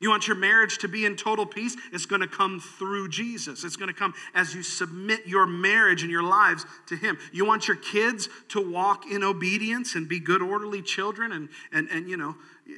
You 0.00 0.08
want 0.08 0.26
your 0.26 0.38
marriage 0.38 0.78
to 0.78 0.88
be 0.88 1.04
in 1.04 1.16
total 1.16 1.44
peace? 1.44 1.76
It's 1.92 2.06
going 2.06 2.22
to 2.22 2.26
come 2.26 2.60
through 2.60 3.10
Jesus. 3.10 3.62
It's 3.62 3.76
going 3.76 3.92
to 3.92 3.94
come 3.94 4.14
as 4.34 4.54
you 4.54 4.62
submit 4.62 5.26
your 5.26 5.44
marriage 5.44 6.00
and 6.00 6.10
your 6.10 6.22
lives 6.22 6.64
to 6.86 6.96
Him. 6.96 7.18
You 7.30 7.44
want 7.44 7.68
your 7.68 7.76
kids 7.76 8.30
to 8.48 8.66
walk 8.66 9.04
in 9.12 9.22
obedience 9.22 9.96
and 9.96 10.08
be 10.08 10.18
good, 10.18 10.40
orderly 10.40 10.80
children. 10.80 11.30
And, 11.30 11.50
and, 11.72 11.90
and 11.90 12.08
you 12.08 12.16
know, 12.16 12.36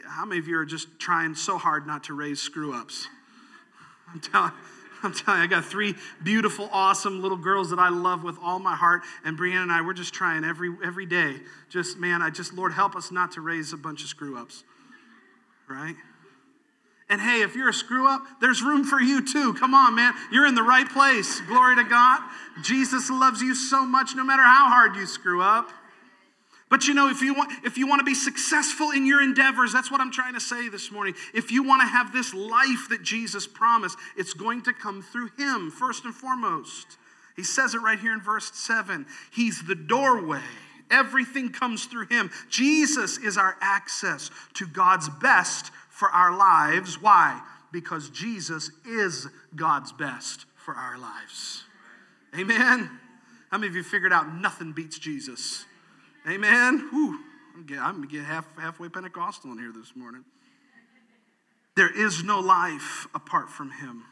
how 0.08 0.24
many 0.24 0.40
of 0.40 0.48
you 0.48 0.58
are 0.58 0.64
just 0.64 0.88
trying 0.98 1.36
so 1.36 1.56
hard 1.56 1.86
not 1.86 2.02
to 2.04 2.14
raise 2.14 2.42
screw 2.42 2.74
ups? 2.74 3.06
I'm 4.12 4.18
telling 4.18 4.50
I'm 5.06 5.14
telling 5.14 5.40
you, 5.40 5.44
I 5.44 5.48
got 5.48 5.64
three 5.64 5.94
beautiful, 6.22 6.68
awesome 6.72 7.22
little 7.22 7.38
girls 7.38 7.70
that 7.70 7.78
I 7.78 7.88
love 7.88 8.24
with 8.24 8.36
all 8.42 8.58
my 8.58 8.74
heart. 8.74 9.02
And 9.24 9.38
Brianna 9.38 9.62
and 9.62 9.72
I, 9.72 9.80
we're 9.80 9.94
just 9.94 10.12
trying 10.12 10.44
every 10.44 10.70
every 10.84 11.06
day. 11.06 11.36
Just, 11.70 11.98
man, 11.98 12.22
I 12.22 12.30
just, 12.30 12.52
Lord, 12.52 12.72
help 12.72 12.94
us 12.96 13.10
not 13.10 13.32
to 13.32 13.40
raise 13.40 13.72
a 13.72 13.76
bunch 13.76 14.02
of 14.02 14.08
screw 14.08 14.36
ups. 14.38 14.64
Right? 15.68 15.96
And 17.08 17.20
hey, 17.20 17.42
if 17.42 17.54
you're 17.54 17.68
a 17.68 17.74
screw 17.74 18.08
up, 18.08 18.22
there's 18.40 18.62
room 18.62 18.84
for 18.84 19.00
you 19.00 19.24
too. 19.24 19.54
Come 19.54 19.74
on, 19.74 19.94
man. 19.94 20.12
You're 20.32 20.46
in 20.46 20.56
the 20.56 20.62
right 20.62 20.88
place. 20.88 21.40
Glory 21.42 21.76
to 21.76 21.84
God. 21.84 22.20
Jesus 22.62 23.08
loves 23.10 23.40
you 23.40 23.54
so 23.54 23.86
much 23.86 24.14
no 24.16 24.24
matter 24.24 24.42
how 24.42 24.68
hard 24.68 24.96
you 24.96 25.06
screw 25.06 25.40
up. 25.40 25.70
But 26.68 26.88
you 26.88 26.94
know, 26.94 27.08
if 27.08 27.20
you 27.22 27.32
want 27.34 27.52
if 27.64 27.78
you 27.78 27.86
want 27.86 28.00
to 28.00 28.04
be 28.04 28.14
successful 28.14 28.90
in 28.90 29.06
your 29.06 29.22
endeavors, 29.22 29.72
that's 29.72 29.90
what 29.90 30.00
I'm 30.00 30.10
trying 30.10 30.34
to 30.34 30.40
say 30.40 30.68
this 30.68 30.90
morning. 30.90 31.14
If 31.32 31.52
you 31.52 31.62
want 31.62 31.82
to 31.82 31.86
have 31.86 32.12
this 32.12 32.34
life 32.34 32.88
that 32.90 33.02
Jesus 33.02 33.46
promised, 33.46 33.96
it's 34.16 34.34
going 34.34 34.62
to 34.62 34.72
come 34.72 35.02
through 35.02 35.30
him 35.38 35.70
first 35.70 36.04
and 36.04 36.14
foremost. 36.14 36.98
He 37.36 37.44
says 37.44 37.74
it 37.74 37.82
right 37.82 37.98
here 37.98 38.12
in 38.12 38.20
verse 38.20 38.50
7. 38.54 39.06
He's 39.30 39.62
the 39.62 39.74
doorway. 39.74 40.40
Everything 40.90 41.50
comes 41.50 41.84
through 41.84 42.06
him. 42.06 42.30
Jesus 42.48 43.18
is 43.18 43.36
our 43.36 43.56
access 43.60 44.30
to 44.54 44.66
God's 44.66 45.08
best 45.08 45.70
for 45.90 46.08
our 46.10 46.36
lives. 46.36 47.00
Why? 47.00 47.40
Because 47.72 48.10
Jesus 48.10 48.70
is 48.84 49.28
God's 49.54 49.92
best 49.92 50.46
for 50.54 50.74
our 50.74 50.98
lives. 50.98 51.64
Amen. 52.38 52.90
How 53.50 53.58
many 53.58 53.68
of 53.68 53.76
you 53.76 53.82
figured 53.82 54.12
out 54.12 54.34
nothing 54.34 54.72
beats 54.72 54.98
Jesus? 54.98 55.64
Amen. 56.28 56.88
Whew. 56.90 57.20
I'm 57.56 57.66
going 57.66 58.02
to 58.02 58.08
get 58.08 58.24
half, 58.24 58.46
halfway 58.58 58.88
Pentecostal 58.88 59.52
in 59.52 59.58
here 59.58 59.72
this 59.74 59.94
morning. 59.94 60.24
There 61.76 61.90
is 61.90 62.24
no 62.24 62.40
life 62.40 63.06
apart 63.14 63.48
from 63.50 63.70
him. 63.70 64.04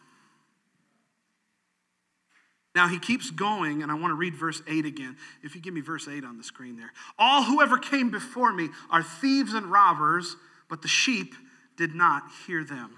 Now 2.75 2.89
he 2.89 2.99
keeps 2.99 3.31
going, 3.31 3.83
and 3.83 3.91
I 3.91 3.95
want 3.95 4.11
to 4.11 4.17
read 4.17 4.35
verse 4.35 4.63
8 4.67 4.85
again. 4.85 5.17
If 5.43 5.55
you 5.55 5.61
give 5.61 5.75
me 5.75 5.81
verse 5.81 6.09
8 6.09 6.25
on 6.25 6.39
the 6.39 6.45
screen 6.45 6.77
there. 6.77 6.93
All 7.19 7.45
whoever 7.45 7.79
came 7.79 8.11
before 8.11 8.53
me 8.53 8.69
are 8.91 9.03
thieves 9.03 9.55
and 9.55 9.67
robbers, 9.67 10.37
but 10.69 10.83
the 10.83 10.89
sheep 10.89 11.35
did 11.77 11.95
not 11.95 12.25
hear 12.47 12.65
them. 12.65 12.91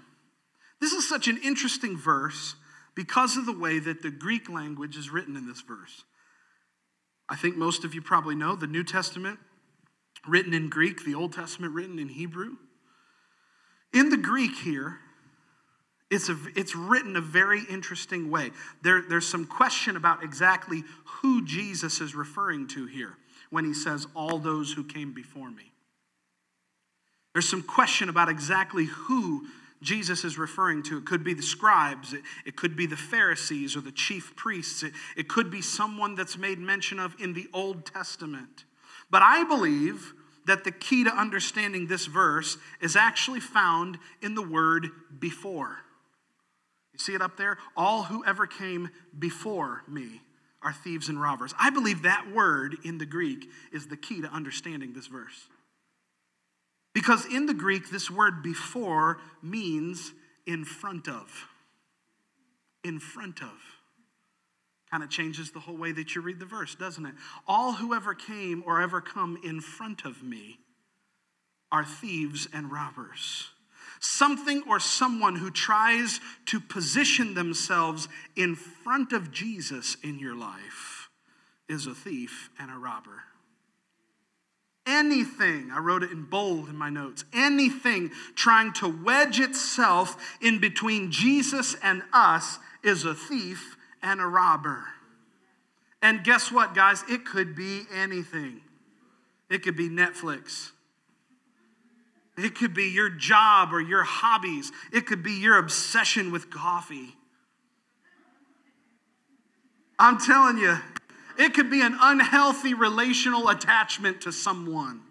This 0.79 0.93
is 0.93 1.07
such 1.07 1.27
an 1.27 1.39
interesting 1.43 1.97
verse 1.97 2.55
because 2.95 3.37
of 3.37 3.45
the 3.45 3.57
way 3.57 3.79
that 3.79 4.01
the 4.01 4.11
Greek 4.11 4.49
language 4.49 4.97
is 4.97 5.09
written 5.09 5.35
in 5.35 5.47
this 5.47 5.61
verse. 5.61 6.03
I 7.29 7.35
think 7.35 7.57
most 7.57 7.83
of 7.83 7.93
you 7.93 8.01
probably 8.01 8.35
know 8.35 8.55
the 8.55 8.67
New 8.67 8.83
Testament 8.83 9.39
written 10.27 10.53
in 10.53 10.69
Greek, 10.69 11.03
the 11.03 11.15
Old 11.15 11.33
Testament 11.33 11.73
written 11.73 11.99
in 11.99 12.09
Hebrew. 12.09 12.55
In 13.93 14.09
the 14.09 14.17
Greek 14.17 14.55
here, 14.55 14.99
it's, 16.09 16.29
a, 16.29 16.37
it's 16.55 16.75
written 16.75 17.15
a 17.15 17.21
very 17.21 17.63
interesting 17.69 18.29
way. 18.29 18.51
There, 18.81 19.01
there's 19.01 19.27
some 19.27 19.45
question 19.45 19.97
about 19.97 20.23
exactly 20.23 20.83
who 21.21 21.45
Jesus 21.45 21.99
is 21.99 22.15
referring 22.15 22.67
to 22.69 22.85
here 22.85 23.17
when 23.49 23.65
he 23.65 23.73
says, 23.73 24.07
All 24.15 24.39
those 24.39 24.71
who 24.73 24.83
came 24.83 25.13
before 25.13 25.49
me. 25.49 25.71
There's 27.33 27.47
some 27.47 27.61
question 27.61 28.09
about 28.09 28.29
exactly 28.29 28.85
who 28.85 29.47
Jesus 29.81 30.23
is 30.23 30.37
referring 30.37 30.83
to. 30.83 30.97
It 30.97 31.05
could 31.05 31.23
be 31.23 31.33
the 31.33 31.43
scribes, 31.43 32.13
it, 32.13 32.21
it 32.45 32.55
could 32.55 32.75
be 32.75 32.85
the 32.85 32.97
Pharisees 32.97 33.75
or 33.75 33.81
the 33.81 33.91
chief 33.91 34.35
priests, 34.35 34.83
it, 34.83 34.93
it 35.15 35.27
could 35.27 35.51
be 35.51 35.61
someone 35.61 36.15
that's 36.15 36.37
made 36.37 36.59
mention 36.59 36.99
of 36.99 37.15
in 37.19 37.33
the 37.33 37.47
Old 37.53 37.85
Testament. 37.85 38.65
But 39.09 39.21
I 39.21 39.43
believe 39.43 40.13
that 40.45 40.63
the 40.63 40.71
key 40.71 41.03
to 41.03 41.11
understanding 41.11 41.87
this 41.87 42.05
verse 42.05 42.57
is 42.81 42.95
actually 42.95 43.41
found 43.41 43.97
in 44.21 44.33
the 44.33 44.41
word 44.41 44.87
before. 45.19 45.77
You 46.93 46.99
see 46.99 47.13
it 47.13 47.21
up 47.21 47.37
there? 47.37 47.57
All 47.75 48.03
who 48.03 48.25
ever 48.25 48.47
came 48.47 48.89
before 49.17 49.83
me 49.87 50.21
are 50.63 50.73
thieves 50.73 51.09
and 51.09 51.21
robbers. 51.21 51.53
I 51.59 51.69
believe 51.69 52.01
that 52.01 52.31
word 52.33 52.77
in 52.83 52.97
the 52.97 53.05
Greek 53.05 53.45
is 53.71 53.87
the 53.87 53.97
key 53.97 54.21
to 54.21 54.27
understanding 54.27 54.93
this 54.93 55.07
verse. 55.07 55.47
Because 56.97 57.27
in 57.27 57.45
the 57.45 57.53
Greek, 57.53 57.91
this 57.91 58.09
word 58.09 58.41
before 58.41 59.19
means 59.43 60.13
in 60.47 60.65
front 60.65 61.07
of. 61.07 61.47
In 62.83 62.97
front 62.97 63.43
of. 63.43 63.53
Kind 64.89 65.03
of 65.03 65.11
changes 65.11 65.51
the 65.51 65.59
whole 65.59 65.77
way 65.77 65.91
that 65.91 66.15
you 66.15 66.21
read 66.21 66.39
the 66.39 66.47
verse, 66.47 66.73
doesn't 66.73 67.05
it? 67.05 67.13
All 67.47 67.73
who 67.73 67.93
ever 67.93 68.15
came 68.15 68.63
or 68.65 68.81
ever 68.81 68.99
come 68.99 69.39
in 69.43 69.61
front 69.61 70.05
of 70.05 70.23
me 70.23 70.57
are 71.71 71.85
thieves 71.85 72.47
and 72.51 72.71
robbers. 72.71 73.49
Something 73.99 74.63
or 74.67 74.79
someone 74.79 75.35
who 75.35 75.51
tries 75.51 76.19
to 76.47 76.59
position 76.59 77.35
themselves 77.35 78.07
in 78.35 78.55
front 78.55 79.13
of 79.13 79.31
Jesus 79.31 79.97
in 80.03 80.17
your 80.17 80.35
life 80.35 81.11
is 81.69 81.85
a 81.85 81.93
thief 81.93 82.49
and 82.57 82.71
a 82.71 82.77
robber. 82.79 83.21
Anything, 84.87 85.69
I 85.73 85.79
wrote 85.79 86.01
it 86.01 86.11
in 86.11 86.23
bold 86.23 86.69
in 86.69 86.77
my 86.77 86.89
notes, 86.89 87.25
anything 87.33 88.09
trying 88.35 88.71
to 88.73 88.87
wedge 88.87 89.39
itself 89.39 90.37
in 90.41 90.59
between 90.59 91.11
Jesus 91.11 91.75
and 91.83 92.03
us 92.13 92.57
is 92.83 93.03
a 93.03 93.13
thief 93.13 93.75
and 94.01 94.21
a 94.21 94.25
robber. 94.25 94.85
And 96.01 96.23
guess 96.23 96.51
what, 96.51 96.73
guys? 96.73 97.03
It 97.09 97.25
could 97.25 97.53
be 97.53 97.81
anything. 97.93 98.61
It 99.49 99.61
could 99.63 99.75
be 99.75 99.89
Netflix. 99.89 100.71
It 102.37 102.55
could 102.55 102.73
be 102.73 102.85
your 102.85 103.09
job 103.09 103.73
or 103.73 103.81
your 103.81 104.03
hobbies. 104.03 104.71
It 104.93 105.05
could 105.05 105.23
be 105.23 105.33
your 105.33 105.57
obsession 105.57 106.31
with 106.31 106.49
coffee. 106.49 107.15
I'm 109.99 110.19
telling 110.19 110.59
you, 110.59 110.77
it 111.37 111.53
could 111.53 111.69
be 111.69 111.81
an 111.81 111.97
unhealthy 111.99 112.73
relational 112.73 113.49
attachment 113.49 114.21
to 114.21 114.31
someone. 114.31 115.01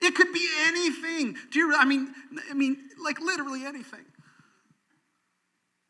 It 0.00 0.14
could 0.14 0.32
be 0.32 0.46
anything. 0.66 1.36
Do 1.50 1.58
you 1.58 1.74
I 1.76 1.84
mean 1.84 2.14
I 2.50 2.54
mean 2.54 2.76
like 3.02 3.20
literally 3.20 3.64
anything. 3.64 4.04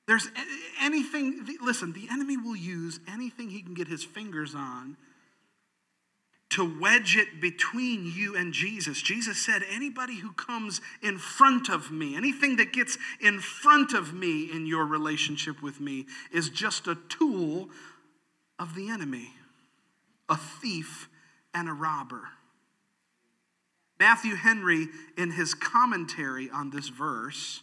There's 0.06 0.28
anything 0.80 1.46
listen, 1.60 1.92
the 1.92 2.08
enemy 2.10 2.36
will 2.36 2.56
use 2.56 3.00
anything 3.12 3.50
he 3.50 3.62
can 3.62 3.74
get 3.74 3.88
his 3.88 4.04
fingers 4.04 4.54
on 4.54 4.96
to 6.50 6.80
wedge 6.80 7.16
it 7.16 7.40
between 7.40 8.06
you 8.06 8.36
and 8.36 8.52
Jesus. 8.52 9.02
Jesus 9.02 9.44
said, 9.44 9.62
anybody 9.68 10.20
who 10.20 10.32
comes 10.32 10.80
in 11.02 11.18
front 11.18 11.68
of 11.68 11.90
me, 11.90 12.16
anything 12.16 12.56
that 12.56 12.72
gets 12.72 12.96
in 13.20 13.40
front 13.40 13.92
of 13.92 14.14
me 14.14 14.44
in 14.50 14.64
your 14.64 14.86
relationship 14.86 15.60
with 15.60 15.80
me, 15.80 16.06
is 16.32 16.48
just 16.48 16.86
a 16.86 16.94
tool 17.08 17.68
of 18.58 18.74
the 18.74 18.88
enemy, 18.88 19.32
a 20.28 20.36
thief 20.36 21.08
and 21.54 21.68
a 21.68 21.72
robber. 21.72 22.28
Matthew 23.98 24.34
Henry, 24.34 24.88
in 25.16 25.32
his 25.32 25.54
commentary 25.54 26.50
on 26.50 26.70
this 26.70 26.88
verse, 26.88 27.62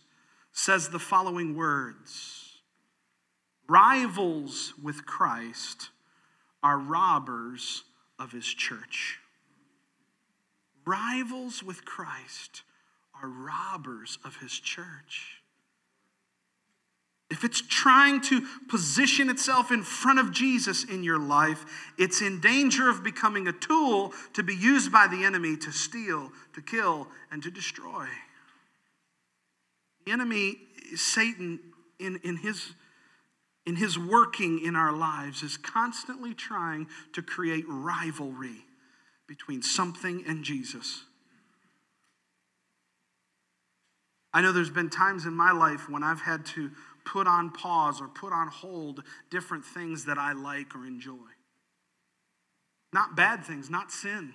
says 0.51 0.89
the 0.89 0.99
following 0.99 1.55
words 1.55 2.59
Rivals 3.67 4.73
with 4.81 5.05
Christ 5.05 5.89
are 6.61 6.77
robbers 6.77 7.83
of 8.19 8.31
his 8.31 8.45
church. 8.45 9.19
Rivals 10.85 11.63
with 11.63 11.85
Christ 11.85 12.63
are 13.21 13.29
robbers 13.29 14.17
of 14.25 14.37
his 14.37 14.59
church. 14.59 15.42
If 17.29 17.43
it's 17.43 17.61
trying 17.61 18.21
to 18.21 18.45
position 18.69 19.29
itself 19.29 19.71
in 19.71 19.81
front 19.81 20.19
of 20.19 20.31
Jesus 20.31 20.83
in 20.83 21.03
your 21.03 21.17
life, 21.17 21.65
it's 21.97 22.21
in 22.21 22.39
danger 22.39 22.89
of 22.89 23.03
becoming 23.03 23.47
a 23.47 23.53
tool 23.53 24.13
to 24.33 24.43
be 24.43 24.55
used 24.55 24.91
by 24.91 25.07
the 25.07 25.23
enemy 25.23 25.57
to 25.57 25.71
steal, 25.71 26.31
to 26.53 26.61
kill, 26.61 27.07
and 27.31 27.41
to 27.41 27.49
destroy. 27.49 28.05
The 30.05 30.11
enemy, 30.11 30.57
Satan, 30.95 31.59
in, 31.99 32.19
in 32.23 32.37
his 32.37 32.73
in 33.65 33.77
his 33.77 33.97
working 33.97 34.59
in 34.59 34.75
our 34.75 34.91
lives 34.91 35.41
is 35.41 35.55
constantly 35.55 36.33
trying 36.33 36.87
to 37.13 37.21
create 37.21 37.63
rivalry 37.67 38.65
between 39.25 39.61
something 39.61 40.23
and 40.27 40.43
Jesus. 40.43 41.05
I 44.33 44.41
know 44.41 44.51
there's 44.51 44.69
been 44.69 44.89
times 44.89 45.25
in 45.25 45.33
my 45.33 45.51
life 45.51 45.89
when 45.89 46.03
I've 46.03 46.21
had 46.21 46.45
to 46.47 46.71
put 47.05 47.27
on 47.27 47.51
pause 47.51 48.01
or 48.01 48.07
put 48.07 48.33
on 48.33 48.47
hold 48.47 49.03
different 49.29 49.65
things 49.65 50.05
that 50.05 50.17
I 50.17 50.33
like 50.33 50.75
or 50.75 50.85
enjoy. 50.85 51.15
Not 52.91 53.15
bad 53.15 53.43
things, 53.43 53.69
not 53.69 53.91
sin, 53.91 54.33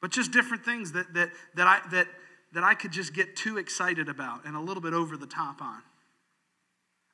but 0.00 0.10
just 0.10 0.32
different 0.32 0.64
things 0.64 0.92
that, 0.92 1.14
that, 1.14 1.30
that, 1.54 1.66
I, 1.66 1.80
that, 1.90 2.08
that 2.52 2.64
I 2.64 2.74
could 2.74 2.90
just 2.90 3.14
get 3.14 3.36
too 3.36 3.56
excited 3.58 4.08
about 4.08 4.44
and 4.44 4.56
a 4.56 4.60
little 4.60 4.82
bit 4.82 4.92
over 4.92 5.16
the 5.16 5.26
top 5.26 5.62
on. 5.62 5.82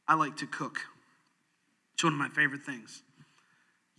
I 0.09 0.15
like 0.15 0.37
to 0.39 0.47
cook. 0.47 0.81
It's 1.95 2.03
one 2.03 2.15
of 2.15 2.19
my 2.19 2.29
favorite 2.29 2.63
things. 2.63 3.03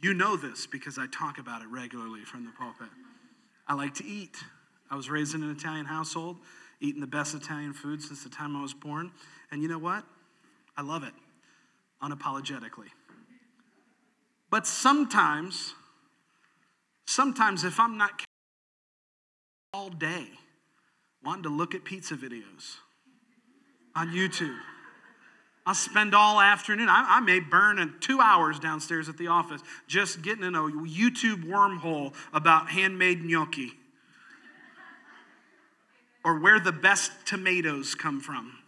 You 0.01 0.13
know 0.13 0.35
this 0.35 0.67
because 0.67 0.97
I 0.97 1.05
talk 1.07 1.37
about 1.37 1.61
it 1.61 1.67
regularly 1.69 2.25
from 2.25 2.45
the 2.45 2.51
pulpit. 2.51 2.89
I 3.67 3.73
like 3.73 3.93
to 3.95 4.05
eat. 4.05 4.35
I 4.91 4.95
was 4.95 5.09
raised 5.09 5.33
in 5.33 5.43
an 5.43 5.51
Italian 5.51 5.85
household, 5.85 6.37
eating 6.81 6.99
the 6.99 7.07
best 7.07 7.33
Italian 7.33 7.73
food 7.73 8.01
since 8.01 8.23
the 8.23 8.29
time 8.29 8.55
I 8.57 8.61
was 8.61 8.73
born. 8.73 9.11
And 9.51 9.61
you 9.61 9.69
know 9.69 9.79
what? 9.79 10.03
I 10.75 10.81
love 10.81 11.03
it 11.03 11.13
unapologetically. 12.01 12.89
But 14.49 14.67
sometimes, 14.67 15.73
sometimes 17.07 17.63
if 17.63 17.79
I'm 17.79 17.97
not 17.97 18.21
all 19.73 19.89
day 19.89 20.27
wanting 21.23 21.43
to 21.43 21.49
look 21.49 21.73
at 21.73 21.83
pizza 21.83 22.15
videos 22.15 22.77
on 23.95 24.09
YouTube, 24.09 24.57
I'll 25.65 25.73
spend 25.73 26.13
all 26.13 26.41
afternoon. 26.41 26.89
I, 26.89 27.17
I, 27.17 27.19
may 27.21 27.39
burn 27.39 27.95
two 28.01 28.19
hours 28.19 28.59
downstairs 28.59 29.07
at 29.07 29.17
the 29.17 29.27
office 29.27 29.61
just 29.87 30.21
getting 30.21 30.43
in 30.43 30.55
a 30.55 30.63
YouTube 30.63 31.45
wormhole 31.45 32.13
about 32.33 32.69
handmade 32.69 33.23
gnocchi 33.23 33.71
or 36.25 36.39
where 36.39 36.59
the 36.59 36.73
best 36.73 37.11
tomatoes 37.25 37.95
come 37.95 38.19
from. 38.19 38.62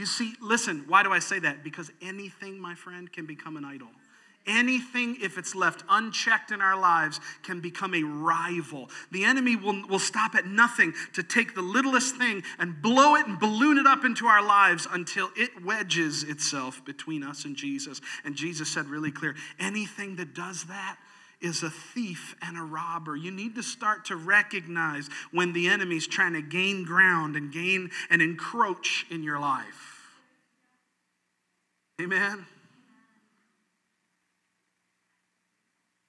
You 0.00 0.06
see, 0.06 0.32
listen, 0.40 0.86
why 0.88 1.02
do 1.02 1.12
I 1.12 1.18
say 1.18 1.40
that? 1.40 1.62
Because 1.62 1.92
anything, 2.00 2.58
my 2.58 2.74
friend, 2.74 3.12
can 3.12 3.26
become 3.26 3.58
an 3.58 3.66
idol. 3.66 3.88
Anything, 4.46 5.18
if 5.20 5.36
it's 5.36 5.54
left 5.54 5.84
unchecked 5.90 6.52
in 6.52 6.62
our 6.62 6.80
lives, 6.80 7.20
can 7.42 7.60
become 7.60 7.94
a 7.94 8.02
rival. 8.02 8.88
The 9.10 9.24
enemy 9.24 9.56
will, 9.56 9.86
will 9.86 9.98
stop 9.98 10.34
at 10.34 10.46
nothing 10.46 10.94
to 11.12 11.22
take 11.22 11.54
the 11.54 11.60
littlest 11.60 12.16
thing 12.16 12.42
and 12.58 12.80
blow 12.80 13.16
it 13.16 13.26
and 13.26 13.38
balloon 13.38 13.76
it 13.76 13.86
up 13.86 14.06
into 14.06 14.24
our 14.24 14.42
lives 14.42 14.88
until 14.90 15.28
it 15.36 15.50
wedges 15.62 16.22
itself 16.22 16.82
between 16.86 17.22
us 17.22 17.44
and 17.44 17.54
Jesus. 17.54 18.00
And 18.24 18.34
Jesus 18.34 18.72
said 18.72 18.86
really 18.86 19.10
clear 19.10 19.34
anything 19.58 20.16
that 20.16 20.34
does 20.34 20.64
that 20.64 20.96
is 21.42 21.62
a 21.62 21.68
thief 21.68 22.34
and 22.40 22.56
a 22.56 22.62
robber. 22.62 23.16
You 23.16 23.32
need 23.32 23.54
to 23.56 23.62
start 23.62 24.06
to 24.06 24.16
recognize 24.16 25.10
when 25.30 25.52
the 25.52 25.68
enemy's 25.68 26.06
trying 26.06 26.32
to 26.32 26.42
gain 26.42 26.84
ground 26.84 27.36
and 27.36 27.52
gain 27.52 27.90
and 28.08 28.22
encroach 28.22 29.04
in 29.10 29.22
your 29.22 29.38
life. 29.38 29.89
Amen. 32.00 32.46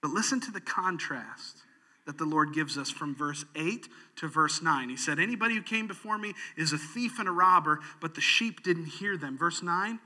But 0.01 0.11
listen 0.11 0.39
to 0.41 0.51
the 0.51 0.61
contrast 0.61 1.57
that 2.05 2.17
the 2.17 2.25
Lord 2.25 2.53
gives 2.53 2.77
us 2.77 2.89
from 2.89 3.13
verse 3.13 3.43
8 3.55 3.87
to 4.17 4.27
verse 4.27 4.61
9. 4.61 4.89
He 4.89 4.95
said, 4.95 5.19
Anybody 5.19 5.55
who 5.55 5.61
came 5.61 5.87
before 5.87 6.17
me 6.17 6.33
is 6.55 6.71
a 6.71 6.77
thief 6.77 7.19
and 7.19 7.27
a 7.27 7.31
robber, 7.31 7.79
but 7.99 8.15
the 8.15 8.21
sheep 8.21 8.63
didn't 8.63 8.85
hear 8.85 9.17
them. 9.17 9.37
Verse 9.37 9.61
9 9.61 9.99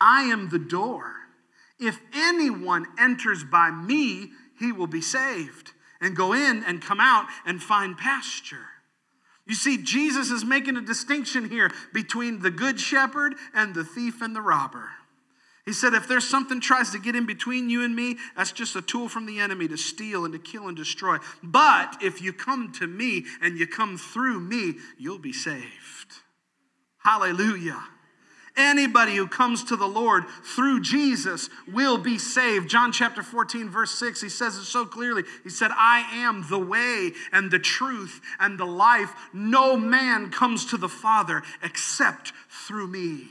I 0.00 0.22
am 0.24 0.50
the 0.50 0.58
door. 0.58 1.14
If 1.78 1.98
anyone 2.12 2.86
enters 2.98 3.44
by 3.44 3.70
me, 3.70 4.32
he 4.58 4.72
will 4.72 4.86
be 4.86 5.00
saved 5.00 5.72
and 6.00 6.16
go 6.16 6.32
in 6.32 6.64
and 6.64 6.82
come 6.82 7.00
out 7.00 7.26
and 7.46 7.62
find 7.62 7.96
pasture. 7.96 8.66
You 9.46 9.54
see, 9.54 9.82
Jesus 9.82 10.30
is 10.30 10.44
making 10.44 10.76
a 10.76 10.80
distinction 10.80 11.48
here 11.50 11.70
between 11.92 12.40
the 12.40 12.50
good 12.50 12.80
shepherd 12.80 13.34
and 13.52 13.74
the 13.74 13.84
thief 13.84 14.22
and 14.22 14.34
the 14.34 14.40
robber. 14.40 14.88
He 15.66 15.72
said, 15.72 15.94
if 15.94 16.06
there's 16.06 16.28
something 16.28 16.60
tries 16.60 16.90
to 16.90 16.98
get 16.98 17.16
in 17.16 17.24
between 17.24 17.70
you 17.70 17.82
and 17.82 17.96
me, 17.96 18.16
that's 18.36 18.52
just 18.52 18.76
a 18.76 18.82
tool 18.82 19.08
from 19.08 19.24
the 19.24 19.40
enemy 19.40 19.66
to 19.68 19.78
steal 19.78 20.24
and 20.24 20.32
to 20.34 20.38
kill 20.38 20.68
and 20.68 20.76
destroy. 20.76 21.18
But 21.42 21.96
if 22.02 22.20
you 22.20 22.34
come 22.34 22.72
to 22.72 22.86
me 22.86 23.24
and 23.40 23.58
you 23.58 23.66
come 23.66 23.96
through 23.96 24.40
me, 24.40 24.74
you'll 24.98 25.18
be 25.18 25.32
saved. 25.32 26.12
Hallelujah. 26.98 27.82
Anybody 28.56 29.16
who 29.16 29.26
comes 29.26 29.64
to 29.64 29.76
the 29.76 29.86
Lord 29.86 30.24
through 30.54 30.80
Jesus 30.80 31.50
will 31.66 31.98
be 31.98 32.18
saved. 32.18 32.70
John 32.70 32.92
chapter 32.92 33.22
14, 33.22 33.68
verse 33.68 33.90
6, 33.98 34.20
he 34.20 34.28
says 34.28 34.56
it 34.56 34.64
so 34.64 34.86
clearly. 34.86 35.24
He 35.42 35.50
said, 35.50 35.72
I 35.72 36.06
am 36.12 36.46
the 36.48 36.58
way 36.58 37.12
and 37.32 37.50
the 37.50 37.58
truth 37.58 38.20
and 38.38 38.56
the 38.56 38.64
life. 38.64 39.12
No 39.32 39.76
man 39.76 40.30
comes 40.30 40.66
to 40.66 40.76
the 40.76 40.88
Father 40.88 41.42
except 41.64 42.32
through 42.48 42.86
me. 42.86 43.26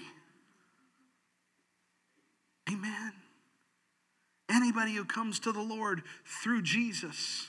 Amen. 2.69 3.13
Anybody 4.49 4.93
who 4.93 5.05
comes 5.05 5.39
to 5.39 5.53
the 5.53 5.61
Lord 5.61 6.03
through 6.43 6.63
Jesus 6.63 7.47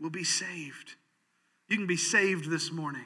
will 0.00 0.10
be 0.10 0.24
saved. 0.24 0.94
You 1.68 1.76
can 1.76 1.86
be 1.86 1.96
saved 1.96 2.48
this 2.48 2.72
morning. 2.72 3.04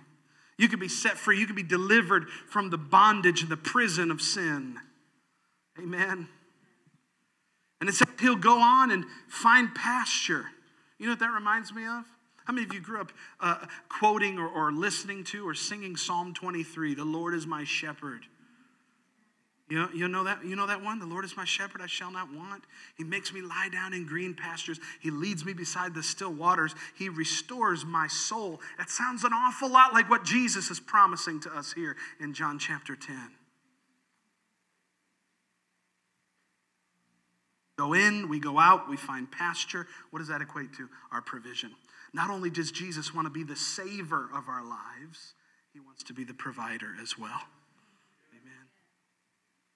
You 0.58 0.68
can 0.68 0.80
be 0.80 0.88
set 0.88 1.18
free. 1.18 1.38
You 1.38 1.46
can 1.46 1.56
be 1.56 1.62
delivered 1.62 2.28
from 2.48 2.70
the 2.70 2.78
bondage 2.78 3.42
and 3.42 3.50
the 3.50 3.56
prison 3.56 4.10
of 4.10 4.22
sin. 4.22 4.78
Amen. 5.78 6.28
And 7.80 7.90
it 7.90 7.94
says 7.94 8.08
he'll 8.20 8.36
go 8.36 8.60
on 8.60 8.90
and 8.90 9.04
find 9.28 9.74
pasture. 9.74 10.46
You 10.98 11.06
know 11.06 11.12
what 11.12 11.18
that 11.20 11.32
reminds 11.32 11.74
me 11.74 11.84
of? 11.84 12.04
How 12.46 12.52
many 12.52 12.64
of 12.64 12.72
you 12.72 12.80
grew 12.80 13.00
up 13.00 13.12
uh, 13.40 13.66
quoting 13.88 14.38
or, 14.38 14.48
or 14.48 14.72
listening 14.72 15.24
to 15.24 15.46
or 15.46 15.52
singing 15.52 15.96
Psalm 15.96 16.32
23? 16.32 16.94
The 16.94 17.04
Lord 17.04 17.34
is 17.34 17.46
my 17.46 17.64
shepherd. 17.64 18.26
You 19.68 19.80
know, 19.80 19.88
you 19.92 20.06
know 20.06 20.22
that 20.22 20.44
you 20.44 20.54
know 20.54 20.68
that 20.68 20.82
one? 20.82 21.00
The 21.00 21.06
Lord 21.06 21.24
is 21.24 21.36
my 21.36 21.44
shepherd, 21.44 21.80
I 21.82 21.86
shall 21.86 22.12
not 22.12 22.32
want. 22.32 22.62
He 22.96 23.02
makes 23.02 23.32
me 23.32 23.40
lie 23.42 23.68
down 23.72 23.92
in 23.94 24.06
green 24.06 24.32
pastures. 24.32 24.78
He 25.00 25.10
leads 25.10 25.44
me 25.44 25.54
beside 25.54 25.92
the 25.92 26.04
still 26.04 26.32
waters. 26.32 26.74
He 26.96 27.08
restores 27.08 27.84
my 27.84 28.06
soul. 28.06 28.60
That 28.78 28.90
sounds 28.90 29.24
an 29.24 29.32
awful 29.32 29.68
lot 29.68 29.92
like 29.92 30.08
what 30.08 30.24
Jesus 30.24 30.70
is 30.70 30.78
promising 30.78 31.40
to 31.40 31.50
us 31.50 31.72
here 31.72 31.96
in 32.20 32.32
John 32.32 32.60
chapter 32.60 32.94
10. 32.94 33.16
Go 37.76 37.92
in, 37.92 38.28
we 38.28 38.38
go 38.38 38.58
out, 38.58 38.88
we 38.88 38.96
find 38.96 39.30
pasture. 39.30 39.86
What 40.10 40.20
does 40.20 40.28
that 40.28 40.40
equate 40.40 40.74
to? 40.74 40.88
Our 41.10 41.20
provision. 41.20 41.72
Not 42.14 42.30
only 42.30 42.50
does 42.50 42.70
Jesus 42.70 43.12
want 43.12 43.26
to 43.26 43.30
be 43.30 43.42
the 43.42 43.56
saver 43.56 44.30
of 44.32 44.48
our 44.48 44.64
lives, 44.64 45.34
he 45.74 45.80
wants 45.80 46.04
to 46.04 46.14
be 46.14 46.24
the 46.24 46.32
provider 46.32 46.94
as 47.02 47.18
well. 47.18 47.42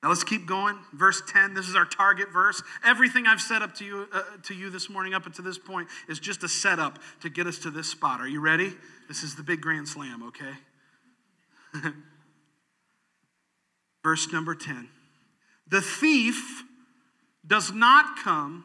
Now 0.03 0.09
let's 0.09 0.25
keep 0.25 0.47
going. 0.47 0.79
Verse 0.95 1.23
10, 1.29 1.53
this 1.53 1.69
is 1.69 1.77
our 1.77 1.85
target 1.85 2.33
verse. 2.33 2.63
Everything 2.85 3.27
I've 3.27 3.41
set 3.41 3.61
up 3.61 3.75
to 3.77 3.85
you, 3.85 4.09
uh, 4.13 4.23
to 4.45 4.55
you 4.55 4.71
this 4.71 4.89
morning 4.89 5.13
up 5.13 5.27
until 5.27 5.45
this 5.45 5.59
point 5.59 5.89
is 6.09 6.19
just 6.19 6.43
a 6.43 6.49
setup 6.49 6.99
to 7.21 7.29
get 7.29 7.47
us 7.47 7.59
to 7.61 7.71
this 7.71 7.91
spot. 7.91 8.21
Are 8.21 8.29
you 8.29 8.41
ready? 8.41 8.73
This 9.09 9.23
is 9.23 9.35
the 9.35 9.43
big 9.43 9.61
grand 9.61 9.89
slam, 9.89 10.23
okay? 10.23 10.53
verse 14.03 14.33
number 14.33 14.55
10. 14.55 14.89
The 15.69 15.83
thief 15.83 16.65
does 17.47 17.73
not 17.73 18.17
come 18.17 18.65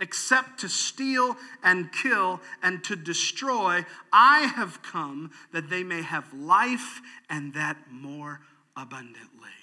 except 0.00 0.58
to 0.60 0.68
steal 0.68 1.36
and 1.62 1.92
kill 1.92 2.40
and 2.60 2.82
to 2.82 2.96
destroy. 2.96 3.84
I 4.12 4.52
have 4.56 4.82
come 4.82 5.30
that 5.52 5.70
they 5.70 5.84
may 5.84 6.02
have 6.02 6.32
life 6.34 7.00
and 7.30 7.54
that 7.54 7.76
more 7.88 8.40
abundantly. 8.76 9.61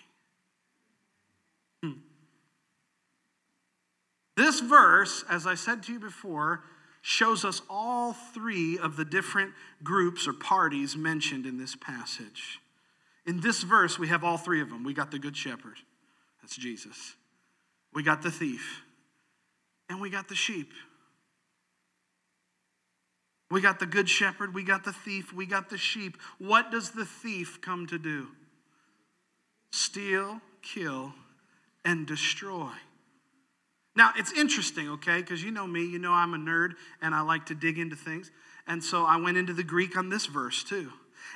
This 4.39 4.62
verse, 4.62 5.25
as 5.30 5.45
I 5.45 5.56
said 5.56 5.84
to 5.84 5.91
you 5.91 5.99
before, 5.99 6.63
shows 7.02 7.43
us 7.43 7.62
all 7.69 8.13
three 8.13 8.80
of 8.80 8.95
the 8.95 9.04
different 9.04 9.52
groups 9.84 10.30
or 10.30 10.34
parties 10.34 10.95
mentioned 10.95 11.45
in 11.45 11.58
this 11.58 11.75
passage. 11.75 12.62
In 13.25 13.41
this 13.41 13.63
verse, 13.63 13.99
we 13.99 14.08
have 14.08 14.23
all 14.23 14.38
three 14.38 14.62
of 14.62 14.69
them. 14.69 14.86
We 14.86 14.93
got 14.93 15.12
the 15.12 15.19
Good 15.19 15.36
Shepherd, 15.36 15.75
that's 16.41 16.56
Jesus. 16.56 17.17
We 17.93 18.02
got 18.02 18.21
the 18.21 18.32
thief, 18.32 18.82
and 19.89 19.99
we 19.99 20.10
got 20.10 20.30
the 20.30 20.36
sheep. 20.36 20.71
We 23.52 23.60
got 23.60 23.82
the 23.82 23.88
Good 23.88 24.08
Shepherd, 24.08 24.54
we 24.54 24.63
got 24.63 24.86
the 24.86 24.93
thief, 24.93 25.34
we 25.34 25.47
got 25.47 25.69
the 25.69 25.78
sheep. 25.78 26.15
What 26.38 26.71
does 26.71 26.91
the 26.91 27.04
thief 27.04 27.60
come 27.60 27.88
to 27.88 27.99
do? 27.99 28.28
Steal, 29.73 30.39
kill, 30.62 31.12
and 31.84 32.08
destroy. 32.08 32.71
Now, 33.95 34.12
it's 34.15 34.32
interesting, 34.34 34.89
okay, 34.89 35.17
because 35.17 35.43
you 35.43 35.52
know 35.52 35.67
me, 35.67 35.82
you 35.82 35.99
know 35.99 36.13
I'm 36.13 36.34
a 36.34 36.38
nerd 36.38 36.73
and 37.02 37.13
I 37.13 37.21
like 37.21 37.47
to 37.47 37.56
dig 37.56 37.78
into 37.78 37.95
things. 37.95 38.32
And 38.67 38.84
so 38.84 39.04
I 39.04 39.17
went 39.17 39.38
into 39.38 39.54
the 39.54 39.63
Greek 39.63 39.97
on 39.97 40.10
this 40.10 40.25
verse 40.28 40.63
too. 40.63 40.91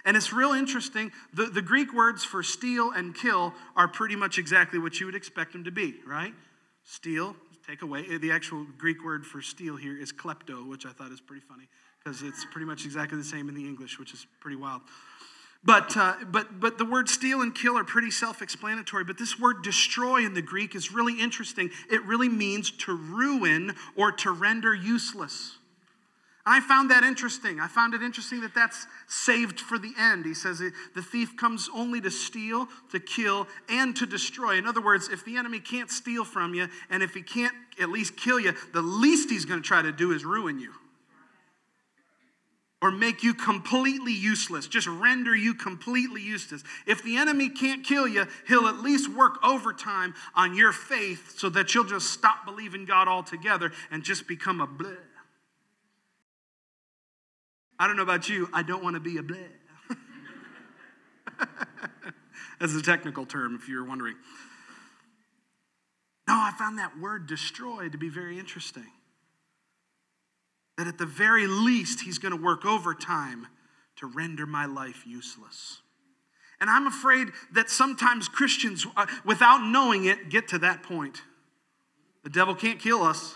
And 0.06 0.16
it's 0.16 0.32
real 0.32 0.52
interesting. 0.52 1.12
The, 1.34 1.46
the 1.46 1.62
Greek 1.62 1.94
words 1.94 2.24
for 2.24 2.44
steal 2.44 2.92
and 2.92 3.16
kill 3.16 3.54
are 3.76 3.88
pretty 3.88 4.16
much 4.16 4.38
exactly 4.38 4.80
what 4.80 5.00
you 5.00 5.06
would 5.06 5.16
expect 5.16 5.54
them 5.54 5.64
to 5.64 5.72
be, 5.72 5.96
right? 6.06 6.34
Steal, 6.84 7.36
take 7.68 7.82
away. 7.82 8.06
Uh, 8.14 8.18
the 8.20 8.32
actual 8.32 8.66
Greek 8.78 9.04
word 9.04 9.26
for 9.26 9.42
steal 9.42 9.76
here 9.76 9.98
is 9.98 10.12
klepto, 10.12 10.68
which 10.68 10.86
I 10.86 10.90
thought 10.90 11.12
is 11.12 11.22
pretty 11.22 11.46
funny 11.48 11.68
because 12.04 12.22
it's 12.22 12.46
pretty 12.52 12.66
much 12.66 12.86
exactly 12.86 13.18
the 13.18 13.24
same 13.24 13.48
in 13.50 13.56
the 13.56 13.66
English, 13.66 13.98
which 13.98 14.14
is 14.14 14.28
pretty 14.40 14.58
wild. 14.58 14.82
But, 15.66 15.96
uh, 15.96 16.16
but, 16.30 16.60
but 16.60 16.78
the 16.78 16.86
word 16.86 17.08
steal 17.08 17.42
and 17.42 17.56
kill 17.56 17.78
are 17.78 17.86
pretty 17.86 18.12
self 18.12 18.42
explanatory. 18.42 19.06
But 19.06 19.18
this 19.18 19.40
word 19.40 19.64
destroy 19.64 20.26
in 20.26 20.34
the 20.34 20.42
Greek 20.42 20.76
is 20.76 20.92
really 20.92 21.20
interesting. 21.20 21.72
It 21.90 22.04
really 22.04 22.30
means 22.30 22.72
to 22.72 22.96
ruin 22.96 23.76
or 23.96 24.12
to 24.12 24.32
render 24.32 24.74
useless. 24.74 25.58
I 26.46 26.60
found 26.60 26.92
that 26.92 27.06
interesting. 27.06 27.62
I 27.62 27.68
found 27.68 27.94
it 27.94 28.02
interesting 28.02 28.42
that 28.42 28.54
that's 28.54 28.86
saved 29.08 29.62
for 29.62 29.80
the 29.80 29.94
end. 29.98 30.26
He 30.26 30.34
says 30.34 30.60
the 30.60 31.02
thief 31.02 31.38
comes 31.38 31.70
only 31.74 32.02
to 32.02 32.12
steal, 32.12 32.68
to 32.92 33.00
kill, 33.00 33.48
and 33.70 33.96
to 33.96 34.06
destroy. 34.06 34.58
In 34.58 34.68
other 34.68 34.82
words, 34.82 35.08
if 35.08 35.24
the 35.24 35.38
enemy 35.38 35.62
can't 35.62 35.90
steal 35.90 36.26
from 36.26 36.54
you, 36.54 36.68
and 36.90 37.02
if 37.02 37.14
he 37.14 37.22
can't 37.22 37.56
at 37.80 37.88
least 37.88 38.18
kill 38.18 38.42
you, 38.42 38.54
the 38.74 38.82
least 38.82 39.30
he's 39.30 39.46
going 39.46 39.62
to 39.62 39.66
try 39.66 39.82
to 39.82 39.94
do 39.94 40.12
is 40.12 40.26
ruin 40.26 40.60
you 40.60 40.74
or 42.84 42.92
make 42.92 43.24
you 43.24 43.34
completely 43.34 44.12
useless, 44.12 44.68
just 44.68 44.88
render 44.88 45.34
you 45.34 45.54
completely 45.54 46.22
useless. 46.22 46.66
If 46.86 47.02
the 47.02 47.16
enemy 47.16 47.48
can't 47.48 47.82
kill 47.82 48.10
you, 48.10 48.28
he'll 48.46 48.68
at 48.68 48.80
least 48.80 49.10
work 49.10 49.38
overtime 49.42 50.14
on 50.36 50.54
your 50.54 50.74
faith 50.74 51.36
so 51.38 51.48
that 51.52 51.74
you'll 51.74 51.86
just 51.86 52.10
stop 52.10 52.44
believing 52.46 52.84
God 52.84 53.08
altogether 53.08 53.72
and 53.90 54.04
just 54.04 54.28
become 54.28 54.60
a 54.60 54.68
bleh. 54.68 54.98
I 57.80 57.88
don't 57.88 57.96
know 57.96 58.04
about 58.04 58.28
you, 58.28 58.50
I 58.52 58.64
don't 58.64 58.84
want 58.84 58.96
to 58.96 59.00
be 59.00 59.18
a 59.18 59.24
bleh. 59.24 59.48
That's 62.60 62.76
a 62.76 62.82
technical 62.82 63.26
term 63.26 63.56
if 63.56 63.70
you're 63.70 63.86
wondering. 63.86 64.16
No, 66.28 66.34
I 66.34 66.52
found 66.60 66.80
that 66.80 67.00
word 67.00 67.28
destroy 67.28 67.88
to 67.88 67.98
be 67.98 68.10
very 68.10 68.38
interesting 68.38 68.92
that 70.78 70.88
at 70.88 70.98
the 70.98 71.06
very 71.06 71.48
least, 71.48 72.02
he's 72.02 72.18
going 72.18 72.36
to 72.36 72.42
work 72.42 72.66
overtime 72.66 73.48
to 73.98 74.08
render 74.08 74.46
my 74.46 74.66
life 74.66 75.06
useless. 75.06 75.82
And 76.60 76.70
I'm 76.70 76.88
afraid 76.88 77.30
that 77.54 77.70
sometimes 77.70 78.28
Christians, 78.28 78.88
uh, 78.96 79.06
without 79.26 79.60
knowing 79.60 80.06
it, 80.06 80.30
get 80.30 80.48
to 80.50 80.60
that 80.60 80.84
point. 80.84 81.22
The 82.24 82.30
devil 82.30 82.56
can't 82.56 82.80
kill 82.80 83.04
us. 83.04 83.36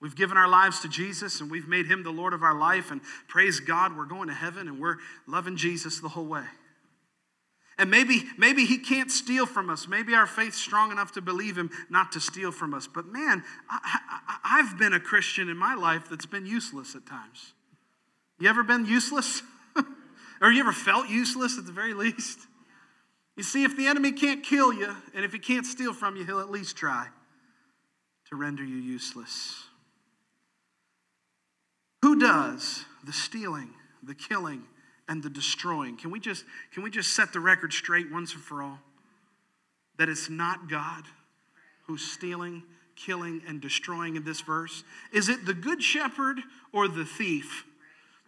We've 0.00 0.16
given 0.16 0.36
our 0.36 0.48
lives 0.48 0.80
to 0.80 0.88
Jesus 0.88 1.40
and 1.40 1.50
we've 1.50 1.68
made 1.68 1.86
him 1.86 2.02
the 2.02 2.10
Lord 2.10 2.32
of 2.32 2.42
our 2.42 2.58
life. 2.58 2.90
And 2.90 3.00
praise 3.28 3.60
God, 3.60 3.96
we're 3.96 4.06
going 4.06 4.28
to 4.28 4.34
heaven 4.34 4.68
and 4.68 4.80
we're 4.80 4.96
loving 5.26 5.56
Jesus 5.56 6.00
the 6.00 6.08
whole 6.08 6.26
way. 6.26 6.44
And 7.78 7.90
maybe, 7.90 8.24
maybe 8.38 8.64
he 8.64 8.78
can't 8.78 9.10
steal 9.10 9.44
from 9.44 9.68
us. 9.68 9.86
Maybe 9.86 10.14
our 10.14 10.26
faith's 10.26 10.56
strong 10.56 10.90
enough 10.90 11.12
to 11.12 11.20
believe 11.20 11.58
him 11.58 11.70
not 11.90 12.12
to 12.12 12.20
steal 12.20 12.50
from 12.50 12.72
us. 12.72 12.86
But 12.86 13.06
man, 13.06 13.44
I, 13.68 14.62
have 14.62 14.78
been 14.78 14.94
a 14.94 15.00
Christian 15.00 15.50
in 15.50 15.58
my 15.58 15.74
life 15.74 16.08
that's 16.08 16.24
been 16.24 16.46
useless 16.46 16.94
at 16.94 17.04
times. 17.04 17.52
You 18.38 18.48
ever 18.48 18.62
been 18.62 18.86
useless? 18.86 19.42
or 20.40 20.50
you 20.50 20.60
ever 20.60 20.72
felt 20.72 21.10
useless 21.10 21.58
at 21.58 21.66
the 21.66 21.72
very 21.72 21.92
least? 21.92 22.38
You 23.36 23.42
see, 23.42 23.64
if 23.64 23.76
the 23.76 23.86
enemy 23.86 24.12
can't 24.12 24.42
kill 24.42 24.72
you, 24.72 24.96
and 25.14 25.24
if 25.24 25.32
he 25.32 25.38
can't 25.38 25.66
steal 25.66 25.92
from 25.92 26.16
you, 26.16 26.24
he'll 26.24 26.40
at 26.40 26.50
least 26.50 26.76
try 26.76 27.08
to 28.30 28.36
render 28.36 28.64
you 28.64 28.76
useless. 28.76 29.64
Who 32.00 32.18
does 32.18 32.86
the 33.04 33.12
stealing, 33.12 33.70
the 34.02 34.14
killing, 34.14 34.64
and 35.08 35.22
the 35.22 35.30
destroying? 35.30 35.96
Can 35.96 36.10
we 36.10 36.20
just, 36.20 36.44
can 36.72 36.82
we 36.82 36.90
just 36.90 37.14
set 37.14 37.32
the 37.32 37.40
record 37.40 37.72
straight 37.72 38.10
once 38.10 38.34
and 38.34 38.42
for 38.42 38.62
all? 38.62 38.80
That 39.98 40.08
it's 40.08 40.28
not 40.28 40.68
God 40.68 41.04
who's 41.86 42.02
stealing, 42.02 42.62
killing, 42.96 43.42
and 43.46 43.60
destroying 43.60 44.16
in 44.16 44.24
this 44.24 44.40
verse? 44.40 44.84
Is 45.12 45.28
it 45.28 45.46
the 45.46 45.54
good 45.54 45.82
shepherd 45.82 46.40
or 46.72 46.88
the 46.88 47.04
thief 47.04 47.64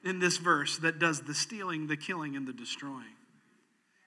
in 0.05 0.19
this 0.21 0.37
verse 0.37 0.79
that 0.79 0.99
does 0.99 1.23
the 1.23 1.35
stealing, 1.35 1.89
the 1.89 1.97
killing, 1.97 2.37
and 2.37 2.47
the 2.47 2.53
destroying? 2.53 3.15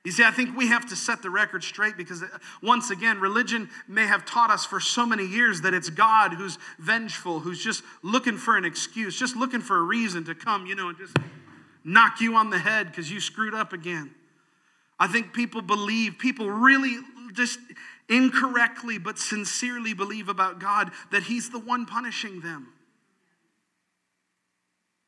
You 0.04 0.12
see, 0.12 0.24
I 0.24 0.32
think 0.32 0.58
we 0.58 0.68
have 0.68 0.88
to 0.90 0.96
set 0.96 1.22
the 1.22 1.30
record 1.30 1.64
straight 1.64 1.96
because, 1.96 2.24
once 2.64 2.90
again, 2.90 3.20
religion 3.20 3.70
may 3.88 4.08
have 4.08 4.26
taught 4.26 4.50
us 4.50 4.66
for 4.66 4.80
so 4.80 5.06
many 5.06 5.28
years 5.28 5.62
that 5.62 5.76
it's 5.76 5.92
God 5.92 6.34
who's 6.34 6.58
vengeful, 6.80 7.42
who's 7.42 7.64
just 7.64 7.84
looking 8.02 8.38
for 8.38 8.58
an 8.58 8.66
excuse, 8.66 9.20
just 9.20 9.36
looking 9.36 9.62
for 9.62 9.78
a 9.78 9.84
reason 9.84 10.24
to 10.24 10.34
come, 10.34 10.66
you 10.66 10.74
know, 10.74 10.90
and 10.90 10.98
just 10.98 11.16
knock 11.84 12.22
you 12.22 12.36
on 12.36 12.50
the 12.50 12.60
head 12.60 12.88
because 12.88 13.12
you 13.12 13.20
screwed 13.20 13.54
up 13.54 13.74
again. 13.74 14.12
I 15.00 15.08
think 15.08 15.34
people 15.34 15.62
believe, 15.62 16.18
people 16.20 16.50
really 16.50 16.98
just 17.34 17.60
incorrectly 18.10 18.98
but 18.98 19.18
sincerely 19.18 19.94
believe 19.94 20.30
about 20.30 20.60
God 20.60 20.92
that 21.12 21.24
He's 21.24 21.50
the 21.50 21.60
one 21.60 21.86
punishing 21.86 22.42
them. 22.42 22.68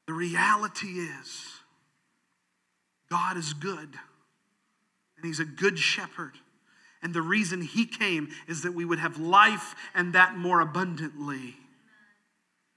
The 0.08 0.14
reality 0.14 1.00
is, 1.00 1.48
God 3.10 3.38
is 3.38 3.54
good 3.54 4.00
and 5.24 5.30
he's 5.30 5.40
a 5.40 5.46
good 5.46 5.80
shepherd. 5.80 6.34
And 7.02 7.14
the 7.14 7.22
reason 7.22 7.62
he 7.62 7.86
came 7.86 8.30
is 8.48 8.64
that 8.64 8.74
we 8.74 8.86
would 8.86 9.00
have 9.00 9.20
life 9.20 9.76
and 9.94 10.14
that 10.14 10.38
more 10.38 10.62
abundantly. 10.62 11.56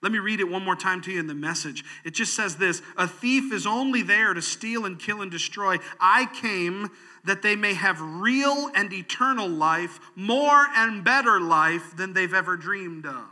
Let 0.02 0.12
me 0.12 0.18
read 0.18 0.40
it 0.40 0.48
one 0.48 0.62
more 0.62 0.76
time 0.76 1.00
to 1.02 1.10
you 1.10 1.18
in 1.18 1.26
the 1.26 1.34
message. 1.34 1.84
It 2.04 2.12
just 2.12 2.34
says 2.34 2.56
this 2.56 2.82
A 2.96 3.08
thief 3.08 3.52
is 3.52 3.66
only 3.66 4.02
there 4.02 4.34
to 4.34 4.42
steal 4.42 4.84
and 4.84 4.98
kill 4.98 5.22
and 5.22 5.30
destroy. 5.30 5.78
I 5.98 6.26
came 6.40 6.90
that 7.24 7.42
they 7.42 7.56
may 7.56 7.74
have 7.74 8.00
real 8.00 8.70
and 8.74 8.92
eternal 8.92 9.48
life, 9.48 9.98
more 10.14 10.66
and 10.76 11.02
better 11.02 11.40
life 11.40 11.96
than 11.96 12.12
they've 12.12 12.34
ever 12.34 12.56
dreamed 12.56 13.06
of. 13.06 13.24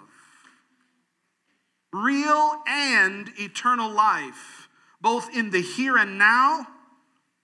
Real 1.92 2.62
and 2.66 3.30
eternal 3.38 3.90
life, 3.90 4.68
both 5.00 5.32
in 5.32 5.50
the 5.50 5.62
here 5.62 5.96
and 5.96 6.18
now 6.18 6.66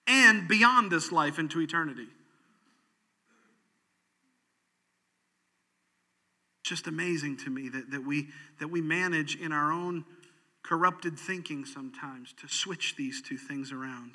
and 0.07 0.49
beyond 0.49 0.91
this 0.91 1.13
life 1.13 1.39
into 1.39 1.61
eternity. 1.61 2.09
Just 6.71 6.87
amazing 6.87 7.37
to 7.39 7.51
me 7.51 7.69
that, 7.69 7.91
that, 7.91 8.07
we, 8.07 8.29
that 8.61 8.69
we 8.69 8.81
manage 8.81 9.35
in 9.35 9.51
our 9.51 9.73
own 9.73 10.05
corrupted 10.63 11.19
thinking 11.19 11.65
sometimes 11.65 12.33
to 12.35 12.47
switch 12.47 12.95
these 12.95 13.21
two 13.21 13.37
things 13.37 13.73
around, 13.73 14.15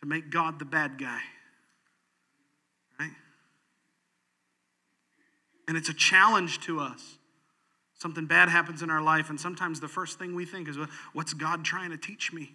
to 0.00 0.06
make 0.06 0.30
God 0.30 0.60
the 0.60 0.64
bad 0.64 0.98
guy. 0.98 1.18
Right? 3.00 3.10
And 5.66 5.76
it's 5.76 5.88
a 5.88 5.94
challenge 5.94 6.60
to 6.60 6.78
us. 6.78 7.18
Something 7.94 8.26
bad 8.26 8.48
happens 8.48 8.80
in 8.80 8.88
our 8.88 9.02
life, 9.02 9.28
and 9.28 9.40
sometimes 9.40 9.80
the 9.80 9.88
first 9.88 10.16
thing 10.16 10.36
we 10.36 10.44
think 10.44 10.68
is, 10.68 10.78
What's 11.12 11.34
God 11.34 11.64
trying 11.64 11.90
to 11.90 11.96
teach 11.96 12.32
me? 12.32 12.52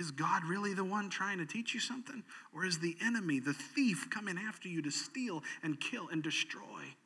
Is 0.00 0.10
God 0.10 0.44
really 0.44 0.72
the 0.72 0.82
one 0.82 1.10
trying 1.10 1.36
to 1.38 1.46
teach 1.46 1.74
you 1.74 1.80
something? 1.80 2.22
Or 2.54 2.64
is 2.64 2.78
the 2.78 2.96
enemy, 3.04 3.38
the 3.38 3.52
thief, 3.52 4.08
coming 4.08 4.38
after 4.38 4.66
you 4.66 4.80
to 4.80 4.90
steal 4.90 5.42
and 5.62 5.78
kill 5.78 6.08
and 6.08 6.22
destroy? 6.22 6.96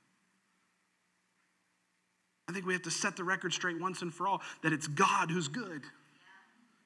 I 2.49 2.53
think 2.53 2.67
we 2.67 2.73
have 2.73 2.83
to 2.83 2.93
set 2.93 3.17
the 3.17 3.25
record 3.25 3.53
straight 3.53 3.81
once 3.81 4.01
and 4.01 4.15
for 4.15 4.29
all 4.29 4.43
that 4.63 4.73
it's 4.73 4.87
God 4.87 5.33
who's 5.33 5.49
good. 5.49 5.83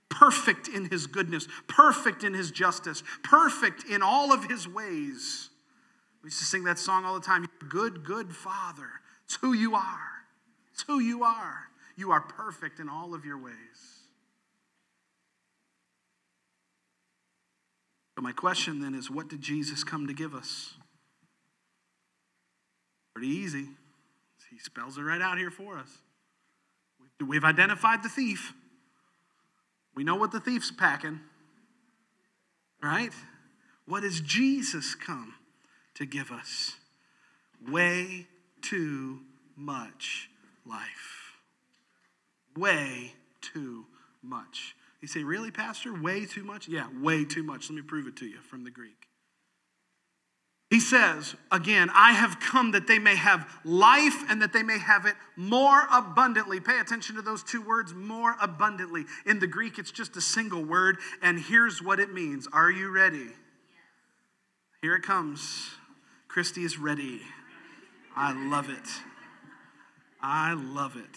Perfect 0.09 0.67
in 0.67 0.87
his 0.87 1.07
goodness, 1.07 1.47
perfect 1.67 2.25
in 2.25 2.33
his 2.33 2.51
justice, 2.51 3.03
perfect 3.23 3.85
in 3.85 4.01
all 4.01 4.33
of 4.33 4.45
his 4.45 4.67
ways. 4.67 5.51
We 6.23 6.29
used 6.29 6.39
to 6.39 6.47
sing 6.47 6.65
that 6.65 6.79
song 6.79 7.05
all 7.05 7.15
the 7.15 7.21
time 7.21 7.47
Good, 7.69 8.03
good 8.03 8.35
Father. 8.35 8.89
It's 9.27 9.37
who 9.37 9.53
you 9.53 9.75
are. 9.75 10.25
It's 10.73 10.85
who 10.85 11.01
you 11.01 11.23
are. 11.23 11.69
You 11.97 12.13
are 12.13 12.23
perfect 12.23 12.81
in 12.81 12.89
all 12.89 13.13
of 13.13 13.27
your 13.27 13.37
ways. 13.37 13.98
But 18.19 18.25
my 18.25 18.33
question 18.33 18.81
then 18.81 18.97
is 18.97 19.09
what 19.09 19.29
did 19.29 19.41
Jesus 19.41 19.85
come 19.85 20.09
to 20.09 20.13
give 20.13 20.35
us? 20.35 20.75
Pretty 23.15 23.29
easy. 23.29 23.69
He 24.51 24.59
spells 24.59 24.99
it 24.99 25.03
right 25.03 25.23
out 25.23 25.39
here 25.39 25.53
for 25.53 25.79
us. 25.79 25.99
We've 27.25 27.45
identified 27.45 28.03
the 28.03 28.09
thief. 28.09 28.55
We 29.95 30.03
know 30.03 30.17
what 30.17 30.33
the 30.33 30.41
thief's 30.41 30.73
packing. 30.73 31.21
Right? 32.83 33.13
What 33.87 34.01
does 34.01 34.21
Jesus 34.21 34.97
come 34.97 35.35
to 35.95 36.05
give 36.05 36.33
us? 36.33 36.73
Way 37.69 38.27
too 38.63 39.21
much 39.55 40.29
life. 40.67 41.37
Way 42.57 43.13
too 43.41 43.87
much 44.25 44.75
you 45.01 45.09
say, 45.09 45.23
Really, 45.23 45.51
Pastor? 45.51 46.01
Way 46.01 46.27
too 46.27 46.45
much? 46.45 46.69
Yeah, 46.69 46.89
way 47.01 47.25
too 47.25 47.43
much. 47.43 47.71
Let 47.71 47.77
me 47.77 47.83
prove 47.83 48.07
it 48.07 48.17
to 48.17 48.27
you 48.27 48.41
from 48.41 48.65
the 48.65 48.71
Greek. 48.71 49.09
He 50.71 50.81
says, 50.81 51.35
again, 51.51 51.89
I 51.95 52.13
have 52.13 52.41
come 52.41 52.73
that 52.73 52.87
they 52.87 52.99
may 52.99 53.17
have 53.17 53.49
life 53.65 54.23
and 54.29 54.43
that 54.43 54.53
they 54.53 54.63
may 54.63 54.79
have 54.79 55.07
it 55.07 55.15
more 55.35 55.85
abundantly. 55.91 56.61
Pay 56.61 56.79
attention 56.79 57.17
to 57.17 57.23
those 57.23 57.43
two 57.43 57.63
words, 57.63 57.95
more 57.95 58.37
abundantly. 58.39 59.07
In 59.25 59.39
the 59.39 59.47
Greek, 59.47 59.79
it's 59.79 59.91
just 59.91 60.15
a 60.19 60.21
single 60.21 60.63
word, 60.63 60.99
and 61.23 61.41
here's 61.41 61.83
what 61.83 62.01
it 62.01 62.13
means. 62.13 62.47
Are 62.53 62.71
you 62.71 62.91
ready? 62.91 63.29
Here 64.83 64.95
it 64.95 65.03
comes. 65.03 65.71
Christy 66.29 66.65
is 66.65 66.79
ready. 66.79 67.23
I 68.15 68.33
love 68.51 68.69
it. 68.69 68.89
I 70.21 70.53
love 70.53 70.97
it. 70.97 71.17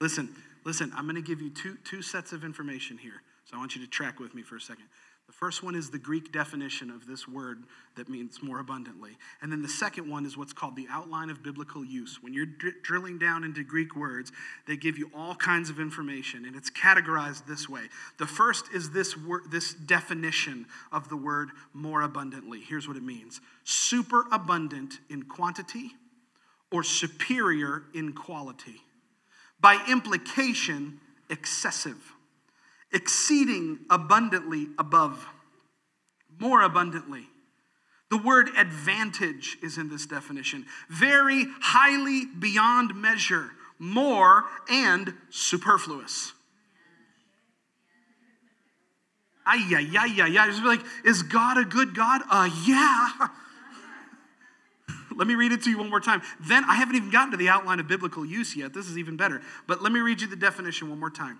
Listen, 0.00 0.34
Listen, 0.64 0.92
I'm 0.96 1.04
going 1.04 1.16
to 1.16 1.22
give 1.22 1.40
you 1.40 1.50
two, 1.50 1.76
two 1.84 2.02
sets 2.02 2.32
of 2.32 2.44
information 2.44 2.98
here. 2.98 3.22
So 3.44 3.56
I 3.56 3.58
want 3.58 3.74
you 3.74 3.82
to 3.82 3.90
track 3.90 4.20
with 4.20 4.34
me 4.34 4.42
for 4.42 4.56
a 4.56 4.60
second. 4.60 4.84
The 5.26 5.32
first 5.32 5.62
one 5.62 5.74
is 5.74 5.88
the 5.90 5.98
Greek 5.98 6.30
definition 6.30 6.90
of 6.90 7.06
this 7.06 7.26
word 7.26 7.62
that 7.96 8.08
means 8.08 8.42
more 8.42 8.58
abundantly. 8.58 9.12
And 9.40 9.50
then 9.50 9.62
the 9.62 9.68
second 9.68 10.10
one 10.10 10.26
is 10.26 10.36
what's 10.36 10.52
called 10.52 10.76
the 10.76 10.86
outline 10.90 11.30
of 11.30 11.42
biblical 11.42 11.84
use. 11.84 12.22
When 12.22 12.34
you're 12.34 12.46
dr- 12.46 12.82
drilling 12.82 13.18
down 13.18 13.42
into 13.42 13.64
Greek 13.64 13.96
words, 13.96 14.30
they 14.66 14.76
give 14.76 14.98
you 14.98 15.10
all 15.16 15.34
kinds 15.34 15.70
of 15.70 15.80
information, 15.80 16.44
and 16.44 16.54
it's 16.54 16.70
categorized 16.70 17.46
this 17.46 17.68
way. 17.68 17.88
The 18.18 18.26
first 18.26 18.66
is 18.74 18.90
this, 18.90 19.16
word, 19.16 19.50
this 19.50 19.72
definition 19.72 20.66
of 20.92 21.08
the 21.08 21.16
word 21.16 21.50
more 21.72 22.02
abundantly. 22.02 22.60
Here's 22.60 22.86
what 22.86 22.96
it 22.96 23.02
means 23.02 23.40
super 23.64 24.26
abundant 24.30 24.98
in 25.08 25.22
quantity 25.22 25.92
or 26.70 26.82
superior 26.82 27.84
in 27.94 28.12
quality 28.12 28.82
by 29.62 29.82
implication, 29.88 31.00
excessive, 31.30 32.12
exceeding 32.92 33.78
abundantly 33.88 34.66
above, 34.76 35.26
more 36.38 36.60
abundantly. 36.60 37.28
The 38.10 38.18
word 38.18 38.50
advantage 38.58 39.56
is 39.62 39.78
in 39.78 39.88
this 39.88 40.04
definition. 40.04 40.66
Very 40.90 41.46
highly 41.62 42.26
beyond 42.26 42.94
measure, 42.94 43.52
more 43.78 44.44
and 44.68 45.14
superfluous. 45.30 46.32
Ay, 49.46 49.66
yeah, 49.70 49.78
yeah, 49.78 50.04
yeah, 50.04 50.26
yeah. 50.26 50.46
Just 50.46 50.62
like, 50.62 50.80
is 51.04 51.22
God 51.22 51.56
a 51.56 51.64
good 51.64 51.94
God? 51.94 52.22
Uh, 52.30 52.50
yeah. 52.66 53.28
Let 55.16 55.26
me 55.26 55.34
read 55.34 55.52
it 55.52 55.62
to 55.64 55.70
you 55.70 55.78
one 55.78 55.90
more 55.90 56.00
time. 56.00 56.22
Then 56.40 56.64
I 56.64 56.74
haven't 56.74 56.96
even 56.96 57.10
gotten 57.10 57.30
to 57.32 57.36
the 57.36 57.48
outline 57.48 57.80
of 57.80 57.88
biblical 57.88 58.24
use 58.24 58.56
yet. 58.56 58.72
This 58.72 58.88
is 58.88 58.98
even 58.98 59.16
better. 59.16 59.42
But 59.66 59.82
let 59.82 59.92
me 59.92 60.00
read 60.00 60.20
you 60.20 60.26
the 60.26 60.36
definition 60.36 60.88
one 60.90 61.00
more 61.00 61.10
time. 61.10 61.38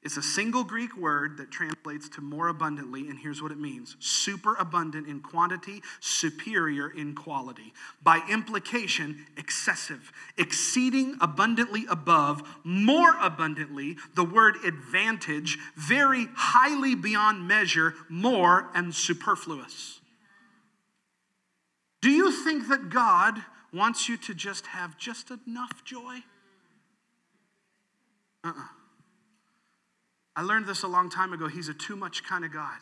It's 0.00 0.16
a 0.16 0.22
single 0.22 0.62
Greek 0.62 0.96
word 0.96 1.38
that 1.38 1.50
translates 1.50 2.08
to 2.10 2.20
more 2.20 2.46
abundantly, 2.48 3.08
and 3.08 3.18
here's 3.18 3.42
what 3.42 3.50
it 3.50 3.58
means 3.58 3.96
super 3.98 4.54
abundant 4.54 5.08
in 5.08 5.20
quantity, 5.20 5.82
superior 5.98 6.88
in 6.88 7.16
quality. 7.16 7.74
By 8.02 8.22
implication, 8.30 9.26
excessive, 9.36 10.12
exceeding 10.36 11.16
abundantly 11.20 11.84
above, 11.90 12.42
more 12.62 13.16
abundantly, 13.20 13.96
the 14.14 14.24
word 14.24 14.56
advantage, 14.64 15.58
very 15.74 16.28
highly 16.32 16.94
beyond 16.94 17.48
measure, 17.48 17.94
more 18.08 18.68
and 18.74 18.94
superfluous. 18.94 19.97
Do 22.00 22.10
you 22.10 22.30
think 22.44 22.68
that 22.68 22.90
God 22.90 23.42
wants 23.72 24.08
you 24.08 24.16
to 24.18 24.34
just 24.34 24.66
have 24.66 24.96
just 24.98 25.30
enough 25.30 25.84
joy? 25.84 26.22
Uh 28.44 28.48
uh-uh. 28.48 28.60
uh 28.60 28.68
I 30.36 30.42
learned 30.42 30.66
this 30.66 30.84
a 30.84 30.86
long 30.86 31.10
time 31.10 31.32
ago. 31.32 31.48
He's 31.48 31.68
a 31.68 31.74
too 31.74 31.96
much 31.96 32.22
kind 32.22 32.44
of 32.44 32.52
God. 32.52 32.78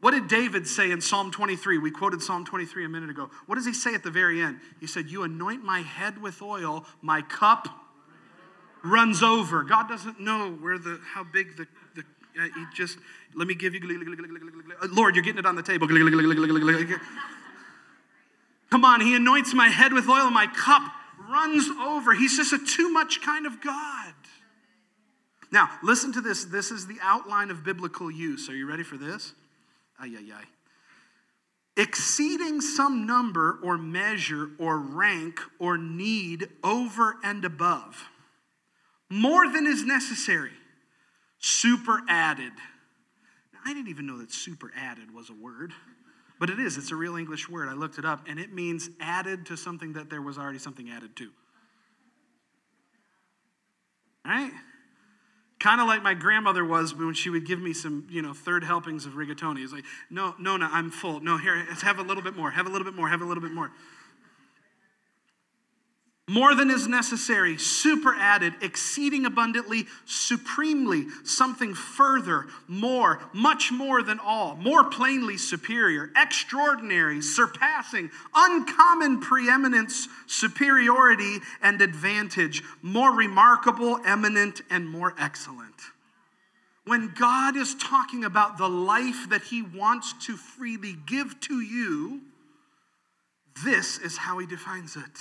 What 0.00 0.10
did 0.10 0.26
David 0.26 0.66
say 0.66 0.90
in 0.90 1.00
Psalm 1.00 1.30
23? 1.30 1.78
We 1.78 1.92
quoted 1.92 2.20
Psalm 2.20 2.44
23 2.44 2.84
a 2.84 2.88
minute 2.88 3.08
ago. 3.08 3.30
What 3.46 3.54
does 3.54 3.64
he 3.64 3.72
say 3.72 3.94
at 3.94 4.02
the 4.02 4.10
very 4.10 4.42
end? 4.42 4.58
He 4.80 4.88
said, 4.88 5.08
You 5.08 5.22
anoint 5.22 5.64
my 5.64 5.80
head 5.80 6.20
with 6.20 6.42
oil, 6.42 6.84
my 7.00 7.22
cup 7.22 7.68
runs 8.84 9.22
over. 9.22 9.62
God 9.62 9.88
doesn't 9.88 10.20
know 10.20 10.50
where 10.60 10.76
the 10.76 11.00
how 11.14 11.24
big 11.24 11.56
the, 11.56 11.66
the 11.94 12.02
uh, 12.38 12.42
he 12.42 12.66
just 12.74 12.98
let 13.34 13.46
me 13.48 13.54
give 13.54 13.72
you 13.72 13.80
Lord, 14.90 15.14
you're 15.14 15.24
getting 15.24 15.38
it 15.38 15.46
on 15.46 15.54
the 15.54 15.62
table. 15.62 15.86
Come 18.74 18.84
on, 18.84 19.00
he 19.00 19.14
anoints 19.14 19.54
my 19.54 19.68
head 19.68 19.92
with 19.92 20.08
oil, 20.08 20.24
and 20.24 20.34
my 20.34 20.48
cup 20.48 20.82
runs 21.30 21.68
over. 21.80 22.12
He's 22.12 22.36
just 22.36 22.52
a 22.52 22.58
too 22.58 22.90
much 22.90 23.22
kind 23.22 23.46
of 23.46 23.60
God. 23.60 24.14
Now, 25.52 25.70
listen 25.84 26.12
to 26.14 26.20
this. 26.20 26.46
This 26.46 26.72
is 26.72 26.88
the 26.88 26.96
outline 27.00 27.52
of 27.52 27.62
biblical 27.62 28.10
use. 28.10 28.48
Are 28.48 28.56
you 28.56 28.68
ready 28.68 28.82
for 28.82 28.96
this? 28.96 29.32
Ay, 30.00 30.16
ay, 30.18 30.32
ay. 30.34 30.44
Exceeding 31.80 32.60
some 32.60 33.06
number 33.06 33.60
or 33.62 33.78
measure 33.78 34.50
or 34.58 34.76
rank 34.78 35.38
or 35.60 35.78
need 35.78 36.48
over 36.64 37.14
and 37.22 37.44
above, 37.44 38.08
more 39.08 39.48
than 39.48 39.68
is 39.68 39.84
necessary, 39.84 40.50
super 41.38 42.02
added. 42.08 42.54
Now, 43.52 43.60
I 43.64 43.72
didn't 43.72 43.90
even 43.90 44.08
know 44.08 44.18
that 44.18 44.32
super 44.32 44.72
added 44.76 45.14
was 45.14 45.30
a 45.30 45.34
word, 45.34 45.72
but 46.38 46.50
it 46.50 46.58
is. 46.58 46.76
It's 46.76 46.90
a 46.90 46.96
real 46.96 47.16
English 47.16 47.48
word. 47.48 47.68
I 47.68 47.74
looked 47.74 47.98
it 47.98 48.04
up, 48.04 48.26
and 48.28 48.38
it 48.38 48.52
means 48.52 48.90
added 49.00 49.46
to 49.46 49.56
something 49.56 49.92
that 49.94 50.10
there 50.10 50.22
was 50.22 50.38
already 50.38 50.58
something 50.58 50.90
added 50.90 51.16
to. 51.16 51.30
All 54.26 54.32
right? 54.32 54.52
Kind 55.60 55.80
of 55.80 55.86
like 55.86 56.02
my 56.02 56.14
grandmother 56.14 56.64
was 56.64 56.94
when 56.94 57.14
she 57.14 57.30
would 57.30 57.46
give 57.46 57.60
me 57.60 57.72
some, 57.72 58.06
you 58.10 58.20
know, 58.20 58.34
third 58.34 58.64
helpings 58.64 59.06
of 59.06 59.12
rigatoni. 59.12 59.62
It's 59.62 59.72
like, 59.72 59.84
no, 60.10 60.34
no, 60.38 60.56
no, 60.56 60.68
I'm 60.70 60.90
full. 60.90 61.20
No, 61.20 61.38
here, 61.38 61.56
have 61.82 61.98
a 61.98 62.02
little 62.02 62.22
bit 62.22 62.36
more, 62.36 62.50
have 62.50 62.66
a 62.66 62.70
little 62.70 62.84
bit 62.84 62.94
more, 62.94 63.08
have 63.08 63.22
a 63.22 63.24
little 63.24 63.42
bit 63.42 63.52
more 63.52 63.70
more 66.26 66.54
than 66.54 66.70
is 66.70 66.88
necessary, 66.88 67.58
super 67.58 68.14
added, 68.14 68.54
exceeding 68.62 69.26
abundantly, 69.26 69.84
supremely, 70.06 71.06
something 71.22 71.74
further, 71.74 72.46
more, 72.66 73.20
much 73.34 73.70
more 73.70 74.02
than 74.02 74.18
all, 74.18 74.56
more 74.56 74.84
plainly 74.84 75.36
superior, 75.36 76.10
extraordinary, 76.16 77.20
surpassing, 77.20 78.10
uncommon 78.34 79.20
preeminence, 79.20 80.08
superiority, 80.26 81.40
and 81.60 81.82
advantage, 81.82 82.62
more 82.80 83.14
remarkable, 83.14 83.98
eminent, 84.06 84.62
and 84.70 84.88
more 84.88 85.14
excellent. 85.18 85.74
When 86.86 87.12
God 87.18 87.54
is 87.54 87.74
talking 87.74 88.24
about 88.24 88.56
the 88.56 88.68
life 88.68 89.28
that 89.28 89.42
He 89.42 89.60
wants 89.60 90.14
to 90.26 90.36
freely 90.38 90.96
give 91.06 91.38
to 91.40 91.60
you, 91.60 92.22
this 93.62 93.98
is 93.98 94.16
how 94.16 94.38
He 94.38 94.46
defines 94.46 94.96
it. 94.96 95.18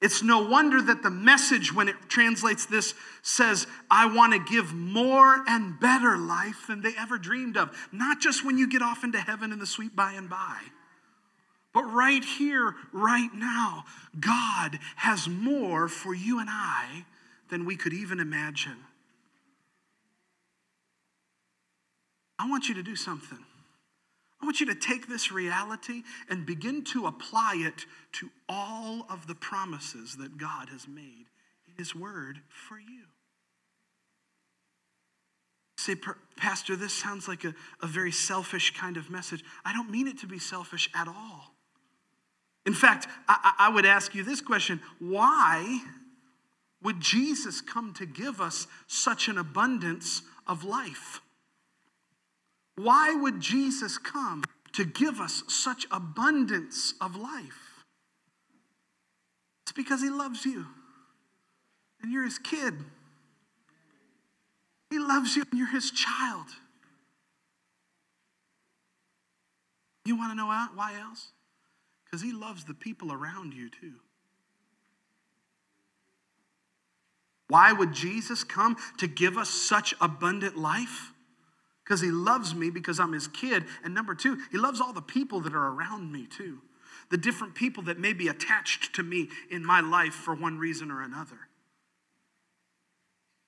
It's 0.00 0.22
no 0.22 0.46
wonder 0.46 0.80
that 0.80 1.02
the 1.02 1.10
message, 1.10 1.74
when 1.74 1.88
it 1.88 1.96
translates 2.08 2.64
this, 2.64 2.94
says, 3.22 3.66
I 3.90 4.06
want 4.14 4.32
to 4.32 4.52
give 4.52 4.72
more 4.72 5.44
and 5.46 5.78
better 5.78 6.16
life 6.16 6.66
than 6.66 6.80
they 6.80 6.92
ever 6.98 7.18
dreamed 7.18 7.58
of. 7.58 7.76
Not 7.92 8.20
just 8.20 8.44
when 8.44 8.56
you 8.56 8.66
get 8.66 8.80
off 8.80 9.04
into 9.04 9.20
heaven 9.20 9.52
in 9.52 9.58
the 9.58 9.66
sweet 9.66 9.94
by 9.94 10.12
and 10.12 10.30
by, 10.30 10.58
but 11.72 11.84
right 11.84 12.24
here, 12.24 12.74
right 12.92 13.30
now, 13.34 13.84
God 14.18 14.78
has 14.96 15.28
more 15.28 15.86
for 15.86 16.14
you 16.14 16.40
and 16.40 16.48
I 16.50 17.04
than 17.50 17.64
we 17.64 17.76
could 17.76 17.92
even 17.92 18.20
imagine. 18.20 18.76
I 22.38 22.48
want 22.48 22.68
you 22.68 22.74
to 22.74 22.82
do 22.82 22.96
something. 22.96 23.44
I 24.40 24.46
want 24.46 24.60
you 24.60 24.66
to 24.66 24.74
take 24.74 25.06
this 25.06 25.30
reality 25.30 26.02
and 26.28 26.46
begin 26.46 26.82
to 26.84 27.06
apply 27.06 27.56
it 27.58 27.84
to 28.12 28.30
all 28.48 29.06
of 29.10 29.26
the 29.26 29.34
promises 29.34 30.16
that 30.16 30.38
God 30.38 30.70
has 30.70 30.88
made 30.88 31.26
in 31.68 31.74
His 31.76 31.94
Word 31.94 32.40
for 32.48 32.78
you. 32.78 33.04
Say, 35.76 35.94
Pastor, 36.36 36.76
this 36.76 36.92
sounds 36.92 37.26
like 37.26 37.44
a, 37.44 37.54
a 37.82 37.86
very 37.86 38.12
selfish 38.12 38.76
kind 38.76 38.96
of 38.96 39.10
message. 39.10 39.42
I 39.64 39.72
don't 39.72 39.90
mean 39.90 40.08
it 40.08 40.18
to 40.18 40.26
be 40.26 40.38
selfish 40.38 40.90
at 40.94 41.08
all. 41.08 41.54
In 42.66 42.74
fact, 42.74 43.08
I, 43.28 43.54
I 43.58 43.68
would 43.70 43.86
ask 43.86 44.14
you 44.14 44.22
this 44.22 44.40
question 44.40 44.80
why 44.98 45.80
would 46.82 47.00
Jesus 47.00 47.60
come 47.60 47.92
to 47.94 48.06
give 48.06 48.40
us 48.40 48.66
such 48.86 49.28
an 49.28 49.38
abundance 49.38 50.22
of 50.46 50.64
life? 50.64 51.20
Why 52.76 53.14
would 53.14 53.40
Jesus 53.40 53.98
come 53.98 54.44
to 54.72 54.84
give 54.84 55.20
us 55.20 55.42
such 55.48 55.86
abundance 55.90 56.94
of 57.00 57.16
life? 57.16 57.84
It's 59.64 59.72
because 59.72 60.00
he 60.00 60.10
loves 60.10 60.44
you 60.44 60.66
and 62.02 62.12
you're 62.12 62.24
his 62.24 62.38
kid. 62.38 62.74
He 64.90 64.98
loves 64.98 65.36
you 65.36 65.44
and 65.50 65.58
you're 65.58 65.68
his 65.68 65.90
child. 65.90 66.46
You 70.04 70.16
want 70.16 70.32
to 70.32 70.34
know 70.34 70.46
why 70.46 70.98
else? 71.00 71.28
Because 72.04 72.22
he 72.22 72.32
loves 72.32 72.64
the 72.64 72.74
people 72.74 73.12
around 73.12 73.54
you 73.54 73.68
too. 73.68 73.94
Why 77.48 77.72
would 77.72 77.92
Jesus 77.92 78.42
come 78.42 78.76
to 78.98 79.06
give 79.06 79.36
us 79.36 79.50
such 79.50 79.94
abundant 80.00 80.56
life? 80.56 81.12
Because 81.90 82.02
he 82.02 82.12
loves 82.12 82.54
me 82.54 82.70
because 82.70 83.00
I'm 83.00 83.12
his 83.12 83.26
kid. 83.26 83.64
And 83.82 83.92
number 83.92 84.14
two, 84.14 84.38
he 84.52 84.58
loves 84.58 84.80
all 84.80 84.92
the 84.92 85.02
people 85.02 85.40
that 85.40 85.54
are 85.54 85.72
around 85.72 86.12
me 86.12 86.24
too. 86.24 86.60
The 87.10 87.16
different 87.16 87.56
people 87.56 87.82
that 87.84 87.98
may 87.98 88.12
be 88.12 88.28
attached 88.28 88.94
to 88.94 89.02
me 89.02 89.28
in 89.50 89.64
my 89.64 89.80
life 89.80 90.14
for 90.14 90.32
one 90.32 90.56
reason 90.56 90.92
or 90.92 91.02
another. 91.02 91.48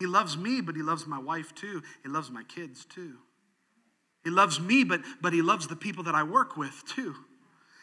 He 0.01 0.07
loves 0.07 0.37
me, 0.37 0.61
but 0.61 0.75
he 0.75 0.83
loves 0.83 1.07
my 1.07 1.21
wife 1.21 1.55
too. 1.55 1.85
He 2.03 2.09
loves 2.09 2.33
my 2.33 2.43
kids 2.43 2.85
too. 2.85 3.19
He 4.25 4.31
loves 4.31 4.59
me, 4.59 4.83
but, 4.83 5.03
but 5.21 5.33
he 5.33 5.41
loves 5.41 5.69
the 5.69 5.77
people 5.77 6.03
that 6.03 6.17
I 6.17 6.25
work 6.25 6.57
with 6.57 6.83
too. 6.85 7.15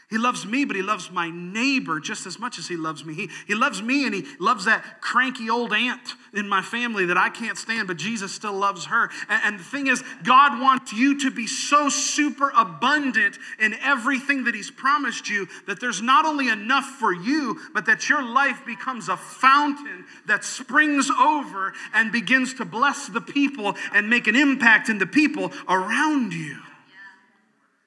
He 0.10 0.18
loves 0.18 0.44
me, 0.44 0.66
but 0.66 0.76
he 0.76 0.82
loves 0.82 1.12
my 1.12 1.30
neighbor 1.30 2.00
just 2.00 2.26
as 2.26 2.40
much 2.40 2.58
as 2.58 2.68
he 2.68 2.76
loves 2.76 3.06
me. 3.06 3.14
He, 3.14 3.30
he 3.46 3.54
loves 3.54 3.80
me 3.80 4.08
and 4.08 4.16
he 4.16 4.26
loves 4.40 4.66
that 4.66 5.02
cranky 5.02 5.52
old 5.52 5.72
aunt 5.72 6.16
in 6.34 6.50
my 6.50 6.64
family 6.64 7.06
that 7.06 7.18
I 7.18 7.30
can't 7.30 7.60
stand, 7.60 7.88
but 7.88 7.98
Jesus 7.98 8.34
still 8.34 8.54
loves 8.54 8.86
her. 8.86 9.12
And, 9.30 9.42
and 9.46 9.60
the 9.60 9.64
thing 9.64 9.86
is, 9.86 10.04
God 10.24 10.60
wants 10.60 10.94
you 10.94 11.20
to 11.20 11.30
be 11.30 11.46
so 11.46 11.90
super 11.90 12.52
abundant 12.58 13.38
in 13.60 13.76
everything 13.84 14.46
that 14.46 14.56
he's 14.56 14.72
promised 14.72 15.30
you 15.30 15.48
that 15.68 15.80
there's 15.80 16.02
not 16.02 16.26
only 16.26 16.50
enough 16.50 16.86
for 16.86 17.14
you, 17.14 17.60
but 17.76 17.86
that 17.86 18.10
your 18.10 18.24
life 18.24 18.66
becomes 18.66 19.10
a 19.10 19.18
fountain 19.18 20.06
that 20.26 20.44
springs 20.44 21.12
over 21.12 21.72
and 21.94 22.12
begins 22.12 22.56
to 22.56 22.66
bless 22.66 23.10
the 23.10 23.22
people 23.22 23.76
and 23.94 24.10
make 24.10 24.26
an 24.26 24.36
impact 24.36 24.90
in 24.90 24.98
the 24.98 25.06
people 25.06 25.52
around 25.68 26.34
you. 26.34 26.58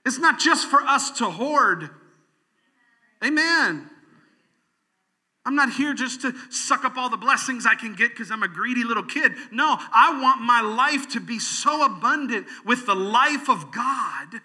It's 0.06 0.18
not 0.18 0.38
just 0.38 0.68
for 0.68 0.82
us 0.82 1.10
to 1.18 1.24
hoard. 1.28 1.90
Amen. 3.24 3.88
I'm 5.44 5.56
not 5.56 5.72
here 5.72 5.92
just 5.92 6.22
to 6.22 6.34
suck 6.50 6.84
up 6.84 6.96
all 6.96 7.08
the 7.08 7.16
blessings 7.16 7.66
I 7.66 7.74
can 7.74 7.94
get 7.94 8.10
because 8.10 8.30
I'm 8.30 8.42
a 8.42 8.48
greedy 8.48 8.84
little 8.84 9.02
kid. 9.02 9.32
No, 9.50 9.76
I 9.92 10.20
want 10.22 10.40
my 10.40 10.60
life 10.60 11.08
to 11.10 11.20
be 11.20 11.38
so 11.40 11.84
abundant 11.84 12.46
with 12.64 12.86
the 12.86 12.94
life 12.94 13.48
of 13.48 13.72
God 13.72 14.40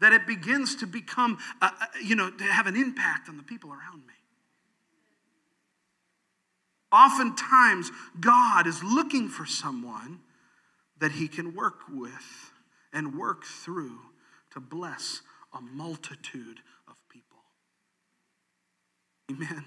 that 0.00 0.12
it 0.12 0.26
begins 0.26 0.76
to 0.76 0.86
become, 0.86 1.38
uh, 1.62 1.70
uh 1.80 1.86
you 2.02 2.16
know, 2.16 2.30
to 2.30 2.44
have 2.44 2.66
an 2.66 2.76
impact 2.76 3.28
on 3.28 3.36
the 3.36 3.42
people 3.42 3.70
around 3.70 4.06
me. 4.06 4.14
Oftentimes, 6.92 7.90
God 8.18 8.66
is 8.66 8.82
looking 8.82 9.28
for 9.28 9.46
someone 9.46 10.20
that 10.98 11.12
he 11.12 11.28
can 11.28 11.54
work 11.54 11.80
with 11.88 12.52
and 12.92 13.16
work 13.16 13.44
through 13.44 13.98
to 14.52 14.60
bless 14.60 15.20
a 15.52 15.60
multitude 15.60 16.60
Amen. 19.30 19.64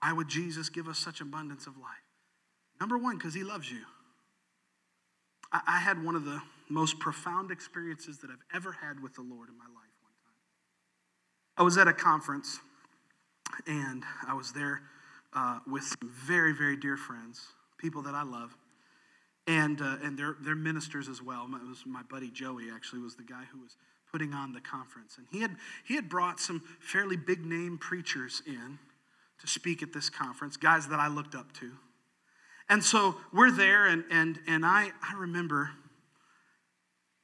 Why 0.00 0.12
would 0.12 0.28
Jesus 0.28 0.68
give 0.68 0.86
us 0.88 0.98
such 0.98 1.20
abundance 1.20 1.66
of 1.66 1.76
life? 1.76 1.90
Number 2.80 2.96
one, 2.96 3.16
because 3.16 3.34
he 3.34 3.42
loves 3.42 3.70
you. 3.70 3.80
I, 5.52 5.60
I 5.66 5.78
had 5.78 6.04
one 6.04 6.14
of 6.14 6.24
the 6.24 6.40
most 6.68 6.98
profound 6.98 7.50
experiences 7.50 8.18
that 8.18 8.30
I've 8.30 8.44
ever 8.54 8.72
had 8.72 9.00
with 9.00 9.14
the 9.14 9.22
Lord 9.22 9.48
in 9.48 9.56
my 9.58 9.64
life 9.64 9.94
one 10.02 10.12
time. 10.22 10.34
I 11.56 11.62
was 11.62 11.76
at 11.78 11.88
a 11.88 11.92
conference, 11.92 12.60
and 13.66 14.04
I 14.26 14.34
was 14.34 14.52
there 14.52 14.82
uh, 15.32 15.58
with 15.66 15.82
some 15.82 16.10
very, 16.10 16.52
very 16.52 16.76
dear 16.76 16.96
friends, 16.96 17.40
people 17.78 18.02
that 18.02 18.14
I 18.14 18.22
love, 18.22 18.56
and, 19.46 19.80
uh, 19.80 19.96
and 20.02 20.18
they're, 20.18 20.36
they're 20.40 20.54
ministers 20.54 21.08
as 21.08 21.22
well. 21.22 21.46
It 21.46 21.68
was 21.68 21.84
my 21.86 22.02
buddy 22.02 22.30
Joey, 22.30 22.70
actually, 22.72 23.00
was 23.00 23.16
the 23.16 23.24
guy 23.24 23.44
who 23.52 23.60
was 23.60 23.76
putting 24.16 24.32
on 24.32 24.54
the 24.54 24.62
conference. 24.62 25.18
And 25.18 25.26
he 25.30 25.42
had, 25.42 25.56
he 25.84 25.94
had 25.94 26.08
brought 26.08 26.40
some 26.40 26.62
fairly 26.80 27.18
big 27.18 27.44
name 27.44 27.76
preachers 27.76 28.40
in 28.46 28.78
to 29.38 29.46
speak 29.46 29.82
at 29.82 29.92
this 29.92 30.08
conference, 30.08 30.56
guys 30.56 30.88
that 30.88 30.98
I 30.98 31.08
looked 31.08 31.34
up 31.34 31.52
to. 31.60 31.72
And 32.70 32.82
so 32.82 33.16
we're 33.30 33.50
there, 33.50 33.86
and, 33.86 34.04
and, 34.10 34.38
and 34.46 34.64
I, 34.64 34.90
I 35.06 35.16
remember 35.18 35.68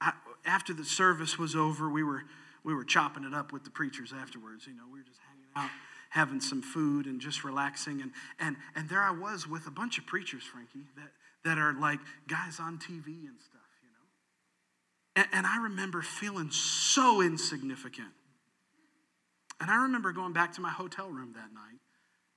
I, 0.02 0.12
after 0.44 0.74
the 0.74 0.84
service 0.84 1.38
was 1.38 1.56
over, 1.56 1.88
we 1.88 2.02
were, 2.02 2.24
we 2.62 2.74
were 2.74 2.84
chopping 2.84 3.24
it 3.24 3.32
up 3.32 3.54
with 3.54 3.64
the 3.64 3.70
preachers 3.70 4.12
afterwards. 4.12 4.66
You 4.66 4.74
know, 4.74 4.84
we 4.92 4.98
were 4.98 5.06
just 5.06 5.20
hanging 5.30 5.48
out, 5.56 5.70
having 6.10 6.42
some 6.42 6.60
food, 6.60 7.06
and 7.06 7.22
just 7.22 7.42
relaxing. 7.42 8.02
And, 8.02 8.10
and, 8.38 8.56
and 8.76 8.86
there 8.90 9.00
I 9.00 9.12
was 9.12 9.48
with 9.48 9.66
a 9.66 9.70
bunch 9.70 9.96
of 9.96 10.04
preachers, 10.04 10.42
Frankie, 10.42 10.90
that, 10.96 11.12
that 11.46 11.56
are 11.56 11.72
like 11.72 12.00
guys 12.28 12.60
on 12.60 12.76
TV 12.76 13.06
and 13.06 13.40
stuff. 13.40 13.61
And, 15.16 15.26
and 15.32 15.46
I 15.46 15.62
remember 15.64 16.02
feeling 16.02 16.50
so 16.50 17.20
insignificant. 17.20 18.08
And 19.60 19.70
I 19.70 19.82
remember 19.82 20.12
going 20.12 20.32
back 20.32 20.52
to 20.54 20.60
my 20.60 20.70
hotel 20.70 21.08
room 21.08 21.34
that 21.36 21.52
night, 21.54 21.78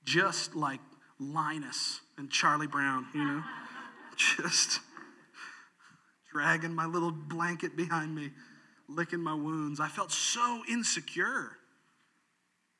just 0.04 0.54
like 0.54 0.80
Linus 1.18 2.00
and 2.18 2.30
Charlie 2.30 2.66
Brown, 2.66 3.06
you 3.14 3.24
know, 3.24 3.42
just 4.16 4.80
dragging 6.32 6.74
my 6.74 6.86
little 6.86 7.10
blanket 7.10 7.76
behind 7.76 8.14
me, 8.14 8.30
licking 8.88 9.20
my 9.20 9.34
wounds. 9.34 9.80
I 9.80 9.88
felt 9.88 10.12
so 10.12 10.62
insecure. 10.68 11.52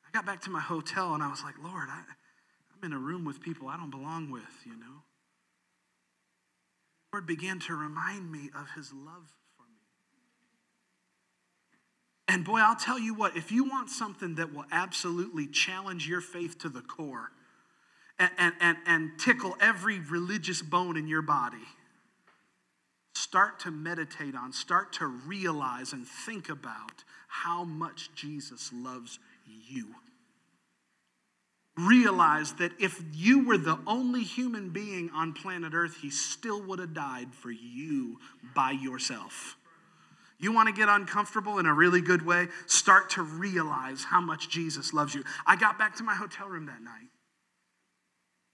I 0.07 0.11
got 0.13 0.25
back 0.25 0.41
to 0.41 0.49
my 0.49 0.61
hotel 0.61 1.13
and 1.13 1.21
I 1.21 1.29
was 1.29 1.43
like, 1.43 1.55
Lord, 1.61 1.89
I, 1.89 2.03
I'm 2.75 2.85
in 2.85 2.93
a 2.93 2.99
room 2.99 3.25
with 3.25 3.41
people 3.41 3.67
I 3.67 3.77
don't 3.77 3.89
belong 3.89 4.31
with, 4.31 4.43
you 4.65 4.77
know. 4.77 5.03
The 7.11 7.17
Lord 7.17 7.27
began 7.27 7.59
to 7.61 7.75
remind 7.75 8.31
me 8.31 8.49
of 8.55 8.67
his 8.75 8.93
love. 8.93 9.29
And 12.27 12.43
boy, 12.43 12.59
I'll 12.59 12.75
tell 12.75 12.99
you 12.99 13.13
what, 13.13 13.37
if 13.37 13.51
you 13.51 13.63
want 13.63 13.89
something 13.89 14.35
that 14.35 14.53
will 14.53 14.65
absolutely 14.71 15.47
challenge 15.47 16.07
your 16.07 16.21
faith 16.21 16.59
to 16.59 16.69
the 16.69 16.81
core, 16.81 17.31
and, 18.19 18.53
and, 18.59 18.77
and 18.85 19.11
tickle 19.19 19.55
every 19.59 19.99
religious 19.99 20.61
bone 20.61 20.97
in 20.97 21.07
your 21.07 21.21
body. 21.21 21.57
Start 23.13 23.59
to 23.61 23.71
meditate 23.71 24.35
on, 24.35 24.53
start 24.53 24.93
to 24.93 25.07
realize 25.07 25.93
and 25.93 26.07
think 26.07 26.49
about 26.49 27.03
how 27.27 27.63
much 27.63 28.09
Jesus 28.15 28.71
loves 28.73 29.19
you. 29.45 29.95
Realize 31.75 32.53
that 32.53 32.71
if 32.79 33.03
you 33.13 33.45
were 33.45 33.57
the 33.57 33.77
only 33.85 34.23
human 34.23 34.69
being 34.69 35.11
on 35.13 35.33
planet 35.33 35.73
Earth, 35.75 35.97
he 36.01 36.09
still 36.09 36.61
would 36.63 36.79
have 36.79 36.93
died 36.93 37.33
for 37.33 37.51
you 37.51 38.19
by 38.55 38.71
yourself. 38.71 39.57
You 40.39 40.53
want 40.53 40.67
to 40.67 40.73
get 40.73 40.87
uncomfortable 40.87 41.57
in 41.57 41.65
a 41.65 41.73
really 41.73 42.01
good 42.01 42.25
way? 42.25 42.47
Start 42.67 43.09
to 43.11 43.23
realize 43.23 44.03
how 44.03 44.21
much 44.21 44.49
Jesus 44.49 44.93
loves 44.93 45.15
you. 45.15 45.23
I 45.45 45.55
got 45.55 45.79
back 45.79 45.95
to 45.97 46.03
my 46.03 46.13
hotel 46.15 46.47
room 46.47 46.67
that 46.67 46.81
night 46.81 47.09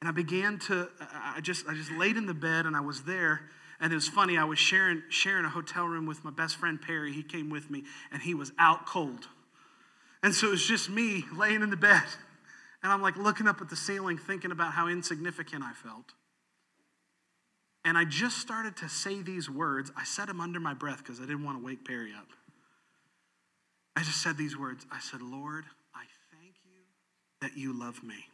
and 0.03 0.09
I 0.09 0.11
began 0.11 0.59
to, 0.59 0.89
I 0.99 1.39
just, 1.39 1.65
I 1.65 1.73
just 1.73 1.89
laid 1.91 2.17
in 2.17 2.25
the 2.25 2.33
bed 2.33 2.65
and 2.65 2.75
I 2.75 2.81
was 2.81 3.03
there. 3.03 3.41
And 3.79 3.91
it 3.91 3.95
was 3.95 4.07
funny, 4.07 4.37
I 4.37 4.43
was 4.43 4.59
sharing, 4.59 5.01
sharing 5.09 5.45
a 5.45 5.49
hotel 5.49 5.85
room 5.85 6.05
with 6.05 6.25
my 6.25 6.31
best 6.31 6.57
friend 6.57 6.81
Perry. 6.81 7.13
He 7.13 7.23
came 7.23 7.49
with 7.49 7.69
me 7.69 7.83
and 8.11 8.21
he 8.21 8.33
was 8.33 8.51
out 8.59 8.85
cold. 8.85 9.27
And 10.21 10.35
so 10.35 10.47
it 10.47 10.51
was 10.51 10.65
just 10.65 10.89
me 10.89 11.23
laying 11.33 11.61
in 11.61 11.69
the 11.69 11.77
bed. 11.77 12.03
And 12.81 12.91
I'm 12.91 13.01
like 13.01 13.15
looking 13.15 13.47
up 13.47 13.61
at 13.61 13.69
the 13.69 13.77
ceiling, 13.77 14.17
thinking 14.17 14.51
about 14.51 14.73
how 14.73 14.89
insignificant 14.89 15.63
I 15.63 15.71
felt. 15.71 16.13
And 17.85 17.97
I 17.97 18.05
just 18.05 18.37
started 18.37 18.77
to 18.77 18.89
say 18.89 19.21
these 19.21 19.49
words. 19.49 19.91
I 19.97 20.03
said 20.05 20.27
them 20.29 20.39
under 20.39 20.59
my 20.59 20.73
breath 20.73 20.99
because 20.99 21.19
I 21.19 21.23
didn't 21.23 21.43
want 21.43 21.59
to 21.59 21.65
wake 21.65 21.85
Perry 21.85 22.13
up. 22.17 22.27
I 23.95 24.01
just 24.03 24.21
said 24.21 24.37
these 24.37 24.57
words. 24.57 24.85
I 24.91 24.99
said, 24.99 25.21
Lord, 25.21 25.65
I 25.93 26.05
thank 26.31 26.55
you 26.63 26.81
that 27.41 27.57
you 27.57 27.77
love 27.77 28.03
me. 28.03 28.25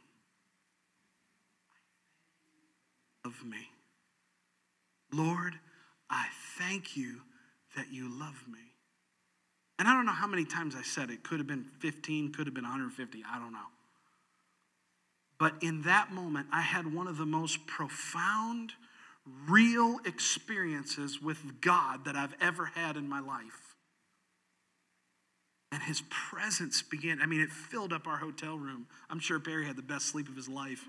of 3.25 3.45
me. 3.45 3.69
Lord, 5.11 5.55
I 6.09 6.27
thank 6.57 6.95
you 6.95 7.21
that 7.75 7.91
you 7.91 8.09
love 8.09 8.43
me. 8.51 8.59
And 9.77 9.87
I 9.87 9.93
don't 9.93 10.05
know 10.05 10.11
how 10.11 10.27
many 10.27 10.45
times 10.45 10.75
I 10.75 10.81
said 10.81 11.09
it. 11.09 11.23
Could 11.23 11.39
have 11.39 11.47
been 11.47 11.65
15, 11.79 12.33
could 12.33 12.47
have 12.47 12.53
been 12.53 12.63
150, 12.63 13.23
I 13.31 13.39
don't 13.39 13.53
know. 13.53 13.59
But 15.37 15.53
in 15.61 15.83
that 15.83 16.11
moment, 16.11 16.47
I 16.51 16.61
had 16.61 16.93
one 16.93 17.07
of 17.07 17.17
the 17.17 17.25
most 17.25 17.65
profound, 17.65 18.73
real 19.47 19.99
experiences 20.05 21.21
with 21.21 21.61
God 21.61 22.05
that 22.05 22.15
I've 22.15 22.35
ever 22.41 22.65
had 22.65 22.97
in 22.97 23.07
my 23.07 23.19
life. 23.19 23.75
And 25.71 25.83
his 25.83 26.01
presence 26.09 26.81
began, 26.81 27.21
I 27.21 27.27
mean, 27.27 27.41
it 27.41 27.51
filled 27.51 27.93
up 27.93 28.07
our 28.07 28.17
hotel 28.17 28.57
room. 28.57 28.87
I'm 29.09 29.19
sure 29.19 29.39
Perry 29.39 29.65
had 29.65 29.75
the 29.75 29.83
best 29.83 30.07
sleep 30.07 30.27
of 30.27 30.35
his 30.35 30.49
life 30.49 30.85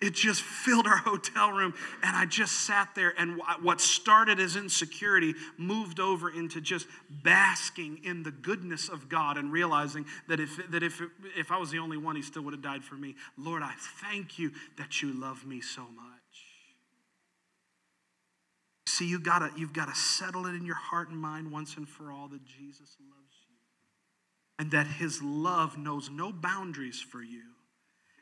it 0.00 0.14
just 0.14 0.42
filled 0.42 0.86
our 0.86 0.96
hotel 0.96 1.50
room 1.50 1.74
and 2.02 2.16
i 2.16 2.24
just 2.24 2.52
sat 2.66 2.94
there 2.94 3.12
and 3.18 3.40
what 3.62 3.80
started 3.80 4.38
as 4.38 4.56
insecurity 4.56 5.34
moved 5.56 5.98
over 6.00 6.30
into 6.30 6.60
just 6.60 6.86
basking 7.10 8.00
in 8.04 8.22
the 8.22 8.30
goodness 8.30 8.88
of 8.88 9.08
god 9.08 9.36
and 9.36 9.52
realizing 9.52 10.04
that 10.28 10.40
if 10.40 10.60
that 10.70 10.82
if 10.82 11.00
if 11.36 11.50
i 11.50 11.58
was 11.58 11.70
the 11.70 11.78
only 11.78 11.96
one 11.96 12.16
he 12.16 12.22
still 12.22 12.42
would 12.42 12.54
have 12.54 12.62
died 12.62 12.84
for 12.84 12.94
me 12.94 13.14
lord 13.36 13.62
i 13.62 13.72
thank 14.00 14.38
you 14.38 14.52
that 14.76 15.02
you 15.02 15.12
love 15.12 15.44
me 15.44 15.60
so 15.60 15.82
much 15.82 16.17
see 18.98 19.06
you 19.06 19.20
gotta 19.20 19.50
you've 19.56 19.72
got 19.72 19.88
to 19.88 19.94
settle 19.94 20.46
it 20.46 20.54
in 20.54 20.64
your 20.64 20.74
heart 20.74 21.08
and 21.08 21.18
mind 21.18 21.50
once 21.52 21.76
and 21.76 21.88
for 21.88 22.10
all 22.10 22.26
that 22.28 22.44
jesus 22.44 22.96
loves 23.00 23.36
you 23.48 23.54
and 24.58 24.72
that 24.72 24.86
his 24.86 25.22
love 25.22 25.78
knows 25.78 26.10
no 26.10 26.32
boundaries 26.32 27.00
for 27.00 27.22
you 27.22 27.42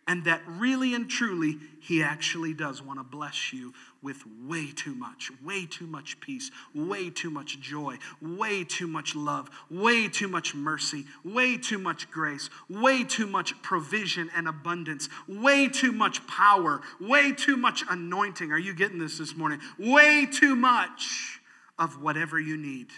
and 0.09 0.25
that 0.25 0.41
really 0.47 0.95
and 0.95 1.11
truly, 1.11 1.59
He 1.81 2.03
actually 2.03 2.55
does 2.55 2.81
want 2.81 3.01
to 3.01 3.05
bless 3.05 3.53
you 3.53 3.75
with 4.03 4.23
way 4.45 4.71
too 4.71 4.95
much, 4.95 5.31
way 5.43 5.67
too 5.67 5.87
much 5.87 6.21
peace, 6.21 6.51
way 6.75 7.11
too 7.11 7.31
much 7.31 7.61
joy, 7.61 7.99
way 8.23 8.63
too 8.63 8.87
much 8.87 9.17
love, 9.17 9.51
way 9.69 10.09
too 10.09 10.29
much 10.29 10.55
mercy, 10.55 11.07
way 11.25 11.57
too 11.57 11.79
much 11.79 12.09
grace, 12.11 12.49
way 12.69 13.03
too 13.03 13.27
much 13.27 13.61
provision 13.63 14.31
and 14.37 14.47
abundance, 14.47 15.09
way 15.27 15.69
too 15.69 15.91
much 15.91 16.25
power, 16.29 16.83
way 17.01 17.33
too 17.33 17.57
much 17.57 17.83
anointing. 17.91 18.53
Are 18.53 18.59
you 18.59 18.75
getting 18.75 18.99
this 18.99 19.19
this 19.19 19.37
morning? 19.37 19.61
Way 19.79 20.27
too 20.27 20.55
much 20.55 21.41
of 21.79 22.01
whatever 22.01 22.39
you 22.39 22.57
need. 22.57 22.89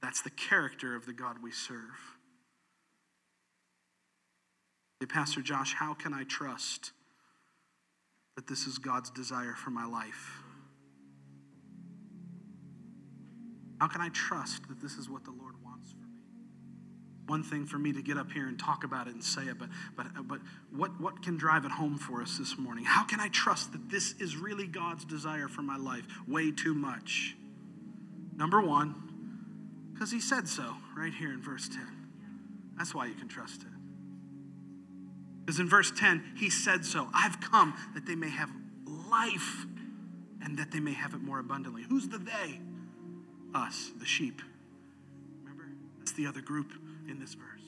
That's 0.00 0.22
the 0.22 0.30
character 0.30 0.94
of 0.94 1.06
the 1.06 1.12
God 1.12 1.42
we 1.42 1.50
serve. 1.50 2.17
Hey, 5.00 5.06
Pastor 5.06 5.42
Josh, 5.42 5.74
how 5.74 5.94
can 5.94 6.12
I 6.12 6.24
trust 6.24 6.90
that 8.34 8.48
this 8.48 8.66
is 8.66 8.78
God's 8.78 9.10
desire 9.10 9.54
for 9.54 9.70
my 9.70 9.86
life? 9.86 10.40
How 13.80 13.86
can 13.86 14.00
I 14.00 14.08
trust 14.08 14.68
that 14.68 14.80
this 14.80 14.94
is 14.94 15.08
what 15.08 15.24
the 15.24 15.30
Lord 15.30 15.54
wants 15.64 15.92
for 15.92 15.98
me? 15.98 16.18
One 17.28 17.44
thing 17.44 17.64
for 17.64 17.78
me 17.78 17.92
to 17.92 18.02
get 18.02 18.16
up 18.16 18.32
here 18.32 18.48
and 18.48 18.58
talk 18.58 18.82
about 18.82 19.06
it 19.06 19.14
and 19.14 19.22
say 19.22 19.42
it, 19.42 19.56
but, 19.56 19.68
but, 19.96 20.06
but 20.26 20.40
what, 20.74 21.00
what 21.00 21.22
can 21.22 21.36
drive 21.36 21.64
it 21.64 21.70
home 21.70 21.96
for 21.96 22.20
us 22.20 22.36
this 22.36 22.58
morning? 22.58 22.84
How 22.84 23.04
can 23.04 23.20
I 23.20 23.28
trust 23.28 23.70
that 23.72 23.88
this 23.88 24.14
is 24.18 24.36
really 24.36 24.66
God's 24.66 25.04
desire 25.04 25.46
for 25.46 25.62
my 25.62 25.76
life? 25.76 26.06
Way 26.26 26.50
too 26.50 26.74
much. 26.74 27.36
Number 28.36 28.60
one, 28.60 29.90
because 29.94 30.10
He 30.10 30.20
said 30.20 30.48
so 30.48 30.74
right 30.96 31.12
here 31.12 31.32
in 31.32 31.40
verse 31.40 31.68
10. 31.68 31.86
That's 32.76 32.94
why 32.94 33.06
you 33.06 33.14
can 33.14 33.28
trust 33.28 33.62
it. 33.62 33.77
Because 35.48 35.60
in 35.60 35.68
verse 35.70 35.90
10, 35.96 36.34
he 36.36 36.50
said 36.50 36.84
so 36.84 37.08
I've 37.14 37.40
come 37.40 37.72
that 37.94 38.04
they 38.04 38.14
may 38.14 38.28
have 38.28 38.50
life 39.10 39.64
and 40.44 40.58
that 40.58 40.70
they 40.70 40.78
may 40.78 40.92
have 40.92 41.14
it 41.14 41.22
more 41.22 41.38
abundantly. 41.38 41.84
Who's 41.88 42.06
the 42.06 42.18
they? 42.18 42.60
Us, 43.54 43.90
the 43.98 44.04
sheep. 44.04 44.42
Remember? 45.40 45.64
That's 45.96 46.12
the 46.12 46.26
other 46.26 46.42
group 46.42 46.74
in 47.08 47.18
this 47.18 47.32
verse. 47.32 47.62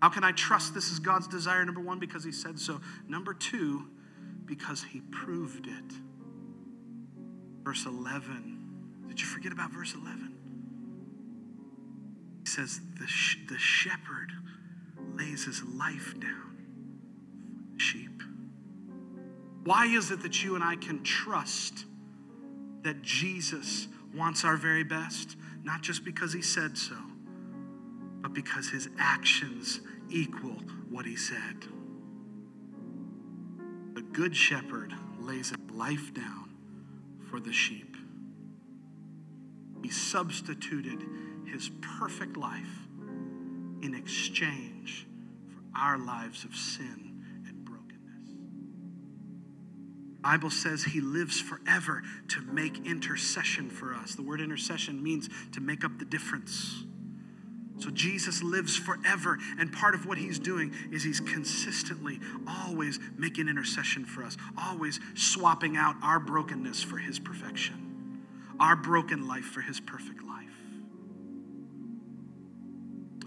How 0.00 0.08
can 0.08 0.24
I 0.24 0.32
trust 0.32 0.72
this 0.72 0.90
is 0.90 0.98
God's 0.98 1.28
desire? 1.28 1.62
Number 1.62 1.82
one, 1.82 1.98
because 1.98 2.24
he 2.24 2.32
said 2.32 2.58
so. 2.58 2.80
Number 3.06 3.34
two, 3.34 3.88
because 4.46 4.82
he 4.84 5.02
proved 5.10 5.66
it. 5.66 5.92
Verse 7.64 7.84
11. 7.84 9.04
Did 9.08 9.20
you 9.20 9.26
forget 9.26 9.52
about 9.52 9.72
verse 9.72 9.92
11? 9.92 10.32
He 12.40 12.46
says, 12.46 12.80
The, 12.98 13.06
sh- 13.06 13.40
the 13.46 13.58
shepherd 13.58 14.32
lays 15.16 15.44
his 15.44 15.62
life 15.64 16.14
down 16.20 16.56
for 17.66 17.74
the 17.74 17.80
sheep. 17.80 18.22
Why 19.64 19.86
is 19.86 20.10
it 20.10 20.22
that 20.22 20.42
you 20.42 20.54
and 20.54 20.64
I 20.64 20.76
can 20.76 21.02
trust 21.02 21.84
that 22.82 23.02
Jesus 23.02 23.88
wants 24.14 24.44
our 24.44 24.56
very 24.56 24.84
best? 24.84 25.36
Not 25.62 25.82
just 25.82 26.04
because 26.04 26.32
he 26.32 26.42
said 26.42 26.78
so, 26.78 26.96
but 28.22 28.32
because 28.32 28.70
his 28.70 28.88
actions 28.98 29.80
equal 30.08 30.56
what 30.90 31.04
he 31.04 31.16
said. 31.16 31.66
The 33.94 34.02
good 34.02 34.34
shepherd 34.34 34.94
lays 35.20 35.50
his 35.50 35.58
life 35.72 36.14
down 36.14 36.50
for 37.30 37.40
the 37.40 37.52
sheep. 37.52 37.96
He 39.82 39.90
substituted 39.90 41.02
his 41.44 41.70
perfect 41.80 42.36
life 42.36 42.87
in 43.82 43.94
exchange 43.94 45.06
for 45.48 45.78
our 45.78 45.98
lives 45.98 46.44
of 46.44 46.54
sin 46.54 47.22
and 47.46 47.64
brokenness. 47.64 48.34
Bible 50.20 50.50
says 50.50 50.84
he 50.84 51.00
lives 51.00 51.40
forever 51.40 52.02
to 52.28 52.40
make 52.42 52.86
intercession 52.86 53.70
for 53.70 53.94
us. 53.94 54.14
The 54.14 54.22
word 54.22 54.40
intercession 54.40 55.02
means 55.02 55.28
to 55.52 55.60
make 55.60 55.84
up 55.84 55.98
the 55.98 56.04
difference. 56.04 56.84
So 57.78 57.90
Jesus 57.90 58.42
lives 58.42 58.76
forever, 58.76 59.38
and 59.58 59.72
part 59.72 59.94
of 59.94 60.04
what 60.04 60.18
he's 60.18 60.38
doing 60.40 60.74
is 60.90 61.04
he's 61.04 61.20
consistently 61.20 62.18
always 62.46 62.98
making 63.16 63.48
intercession 63.48 64.04
for 64.04 64.24
us, 64.24 64.36
always 64.60 64.98
swapping 65.14 65.76
out 65.76 65.94
our 66.02 66.18
brokenness 66.18 66.82
for 66.82 66.96
his 66.96 67.20
perfection, 67.20 68.24
our 68.58 68.74
broken 68.74 69.28
life 69.28 69.44
for 69.44 69.60
his 69.60 69.78
perfect 69.78 70.24
life. 70.24 70.37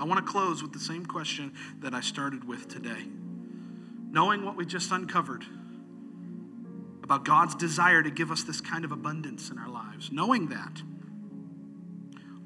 I 0.02 0.04
want 0.04 0.26
to 0.26 0.32
close 0.32 0.64
with 0.64 0.74
the 0.74 0.80
same 0.80 1.06
question 1.06 1.54
that 1.82 1.94
I 1.94 2.02
started 2.02 2.44
with 2.44 2.68
today. 2.68 3.06
Knowing 4.10 4.44
what 4.44 4.58
we 4.58 4.66
just 4.66 4.92
uncovered 4.92 5.46
about 7.04 7.24
God's 7.24 7.54
desire 7.54 8.02
to 8.02 8.10
give 8.10 8.32
us 8.32 8.42
this 8.42 8.62
kind 8.62 8.84
of 8.84 8.92
abundance 8.92 9.52
in 9.52 9.60
our 9.60 9.70
lives, 9.70 10.12
knowing 10.12 10.48
that, 10.50 10.82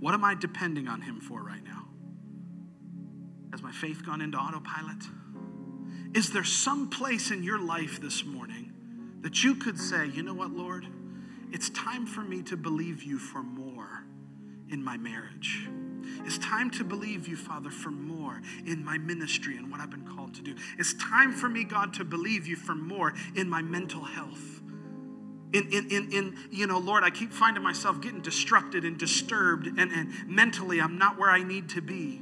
what 0.01 0.13
am 0.13 0.25
I 0.25 0.35
depending 0.35 0.89
on 0.89 1.01
Him 1.01 1.21
for 1.21 1.41
right 1.41 1.63
now? 1.63 1.87
Has 3.51 3.63
my 3.63 3.71
faith 3.71 4.05
gone 4.05 4.19
into 4.19 4.37
autopilot? 4.37 5.05
Is 6.13 6.31
there 6.31 6.43
some 6.43 6.89
place 6.89 7.31
in 7.31 7.41
your 7.41 7.59
life 7.59 8.01
this 8.01 8.25
morning 8.25 8.73
that 9.21 9.45
you 9.45 9.55
could 9.55 9.79
say, 9.79 10.07
you 10.07 10.23
know 10.23 10.33
what, 10.33 10.51
Lord? 10.51 10.87
It's 11.53 11.69
time 11.69 12.05
for 12.05 12.21
me 12.21 12.41
to 12.43 12.57
believe 12.57 13.01
you 13.03 13.17
for 13.17 13.41
more 13.41 14.03
in 14.69 14.83
my 14.83 14.97
marriage. 14.97 15.69
It's 16.25 16.37
time 16.37 16.71
to 16.71 16.83
believe 16.83 17.27
you, 17.27 17.35
Father, 17.35 17.69
for 17.69 17.91
more 17.91 18.41
in 18.65 18.83
my 18.83 18.97
ministry 18.97 19.57
and 19.57 19.71
what 19.71 19.79
I've 19.79 19.89
been 19.89 20.07
called 20.07 20.35
to 20.35 20.41
do. 20.41 20.55
It's 20.77 20.93
time 20.95 21.31
for 21.31 21.49
me, 21.49 21.63
God, 21.63 21.93
to 21.95 22.03
believe 22.03 22.47
you 22.47 22.55
for 22.55 22.75
more 22.75 23.13
in 23.35 23.49
my 23.49 23.61
mental 23.61 24.03
health. 24.03 24.61
In, 25.53 25.71
in, 25.71 25.89
in, 25.89 26.11
in, 26.11 26.35
you 26.51 26.67
know, 26.67 26.79
Lord, 26.79 27.03
I 27.03 27.09
keep 27.09 27.31
finding 27.31 27.63
myself 27.63 28.01
getting 28.01 28.21
distracted 28.21 28.83
and 28.83 28.97
disturbed, 28.97 29.67
and, 29.67 29.79
and 29.91 30.11
mentally 30.27 30.81
I'm 30.81 30.97
not 30.97 31.17
where 31.17 31.29
I 31.29 31.43
need 31.43 31.69
to 31.69 31.81
be. 31.81 32.21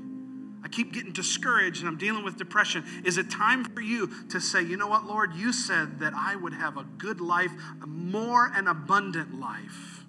I 0.64 0.70
keep 0.70 0.94
getting 0.94 1.12
discouraged 1.12 1.82
and 1.82 1.90
I'm 1.90 1.98
dealing 1.98 2.24
with 2.24 2.38
depression. 2.38 2.86
Is 3.04 3.18
it 3.18 3.30
time 3.30 3.66
for 3.66 3.82
you 3.82 4.10
to 4.30 4.40
say, 4.40 4.62
you 4.62 4.78
know 4.78 4.88
what, 4.88 5.06
Lord, 5.06 5.34
you 5.34 5.52
said 5.52 6.00
that 6.00 6.14
I 6.16 6.36
would 6.38 6.54
have 6.54 6.78
a 6.78 6.84
good 6.84 7.20
life, 7.20 7.52
a 7.82 7.88
more 7.88 8.50
and 8.56 8.70
abundant 8.70 9.40
life. 9.40 10.03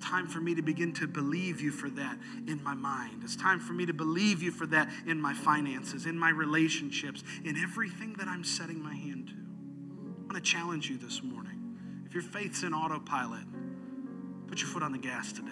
Time 0.00 0.28
for 0.28 0.40
me 0.40 0.54
to 0.54 0.62
begin 0.62 0.92
to 0.94 1.06
believe 1.06 1.60
you 1.60 1.70
for 1.70 1.90
that 1.90 2.18
in 2.46 2.62
my 2.62 2.74
mind. 2.74 3.22
It's 3.24 3.36
time 3.36 3.58
for 3.58 3.72
me 3.72 3.84
to 3.86 3.92
believe 3.92 4.42
you 4.42 4.50
for 4.50 4.66
that 4.66 4.88
in 5.06 5.20
my 5.20 5.34
finances, 5.34 6.06
in 6.06 6.18
my 6.18 6.30
relationships, 6.30 7.24
in 7.44 7.56
everything 7.56 8.14
that 8.14 8.28
I'm 8.28 8.44
setting 8.44 8.82
my 8.82 8.94
hand 8.94 9.28
to. 9.28 9.34
I 9.34 10.32
want 10.32 10.44
to 10.44 10.50
challenge 10.50 10.88
you 10.88 10.98
this 10.98 11.22
morning. 11.22 12.04
If 12.06 12.14
your 12.14 12.22
faith's 12.22 12.62
in 12.62 12.72
autopilot, 12.72 13.44
put 14.46 14.60
your 14.60 14.68
foot 14.68 14.82
on 14.82 14.92
the 14.92 14.98
gas 14.98 15.32
today. 15.32 15.50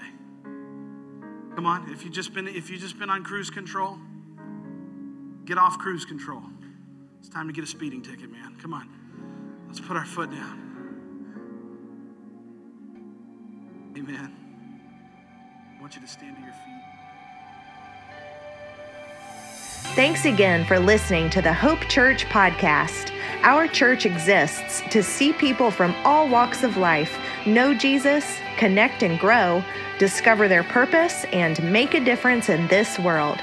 Come 1.54 1.66
on, 1.66 1.90
if 1.90 2.04
you 2.04 2.10
just 2.10 2.34
been 2.34 2.46
if 2.46 2.70
you 2.70 2.78
just 2.78 2.98
been 2.98 3.10
on 3.10 3.24
cruise 3.24 3.50
control, 3.50 3.98
get 5.44 5.58
off 5.58 5.78
cruise 5.78 6.04
control. 6.04 6.42
It's 7.18 7.28
time 7.28 7.46
to 7.48 7.52
get 7.52 7.64
a 7.64 7.66
speeding 7.66 8.02
ticket, 8.02 8.30
man. 8.30 8.56
Come 8.60 8.74
on. 8.74 8.88
Let's 9.66 9.80
put 9.80 9.96
our 9.96 10.04
foot 10.04 10.30
down. 10.30 10.65
Amen. 13.96 14.32
I 15.76 15.80
want 15.80 15.94
you 15.94 16.02
to 16.02 16.06
stand 16.06 16.36
to 16.36 16.42
your 16.42 16.52
feet. 16.52 16.62
Thanks 19.94 20.26
again 20.26 20.66
for 20.66 20.78
listening 20.78 21.30
to 21.30 21.40
the 21.40 21.52
Hope 21.52 21.80
Church 21.88 22.26
podcast. 22.26 23.10
Our 23.42 23.66
church 23.66 24.04
exists 24.04 24.82
to 24.90 25.02
see 25.02 25.32
people 25.32 25.70
from 25.70 25.94
all 26.04 26.28
walks 26.28 26.62
of 26.62 26.76
life 26.76 27.18
know 27.46 27.72
Jesus, 27.72 28.38
connect 28.58 29.02
and 29.02 29.18
grow 29.18 29.64
discover 29.98 30.48
their 30.48 30.64
purpose, 30.64 31.24
and 31.32 31.62
make 31.72 31.94
a 31.94 32.00
difference 32.00 32.48
in 32.48 32.66
this 32.68 32.98
world. 32.98 33.38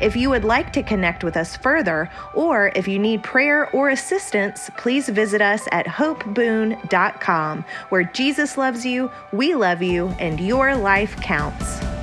If 0.00 0.16
you 0.16 0.30
would 0.30 0.44
like 0.44 0.72
to 0.72 0.82
connect 0.82 1.24
with 1.24 1.36
us 1.36 1.56
further, 1.56 2.10
or 2.32 2.72
if 2.74 2.88
you 2.88 2.98
need 2.98 3.22
prayer 3.22 3.68
or 3.70 3.90
assistance, 3.90 4.70
please 4.78 5.08
visit 5.10 5.42
us 5.42 5.68
at 5.72 5.86
hopeboon.com, 5.86 7.64
where 7.90 8.04
Jesus 8.04 8.56
loves 8.56 8.86
you, 8.86 9.10
we 9.32 9.54
love 9.54 9.82
you, 9.82 10.08
and 10.18 10.40
your 10.40 10.74
life 10.74 11.14
counts. 11.16 11.99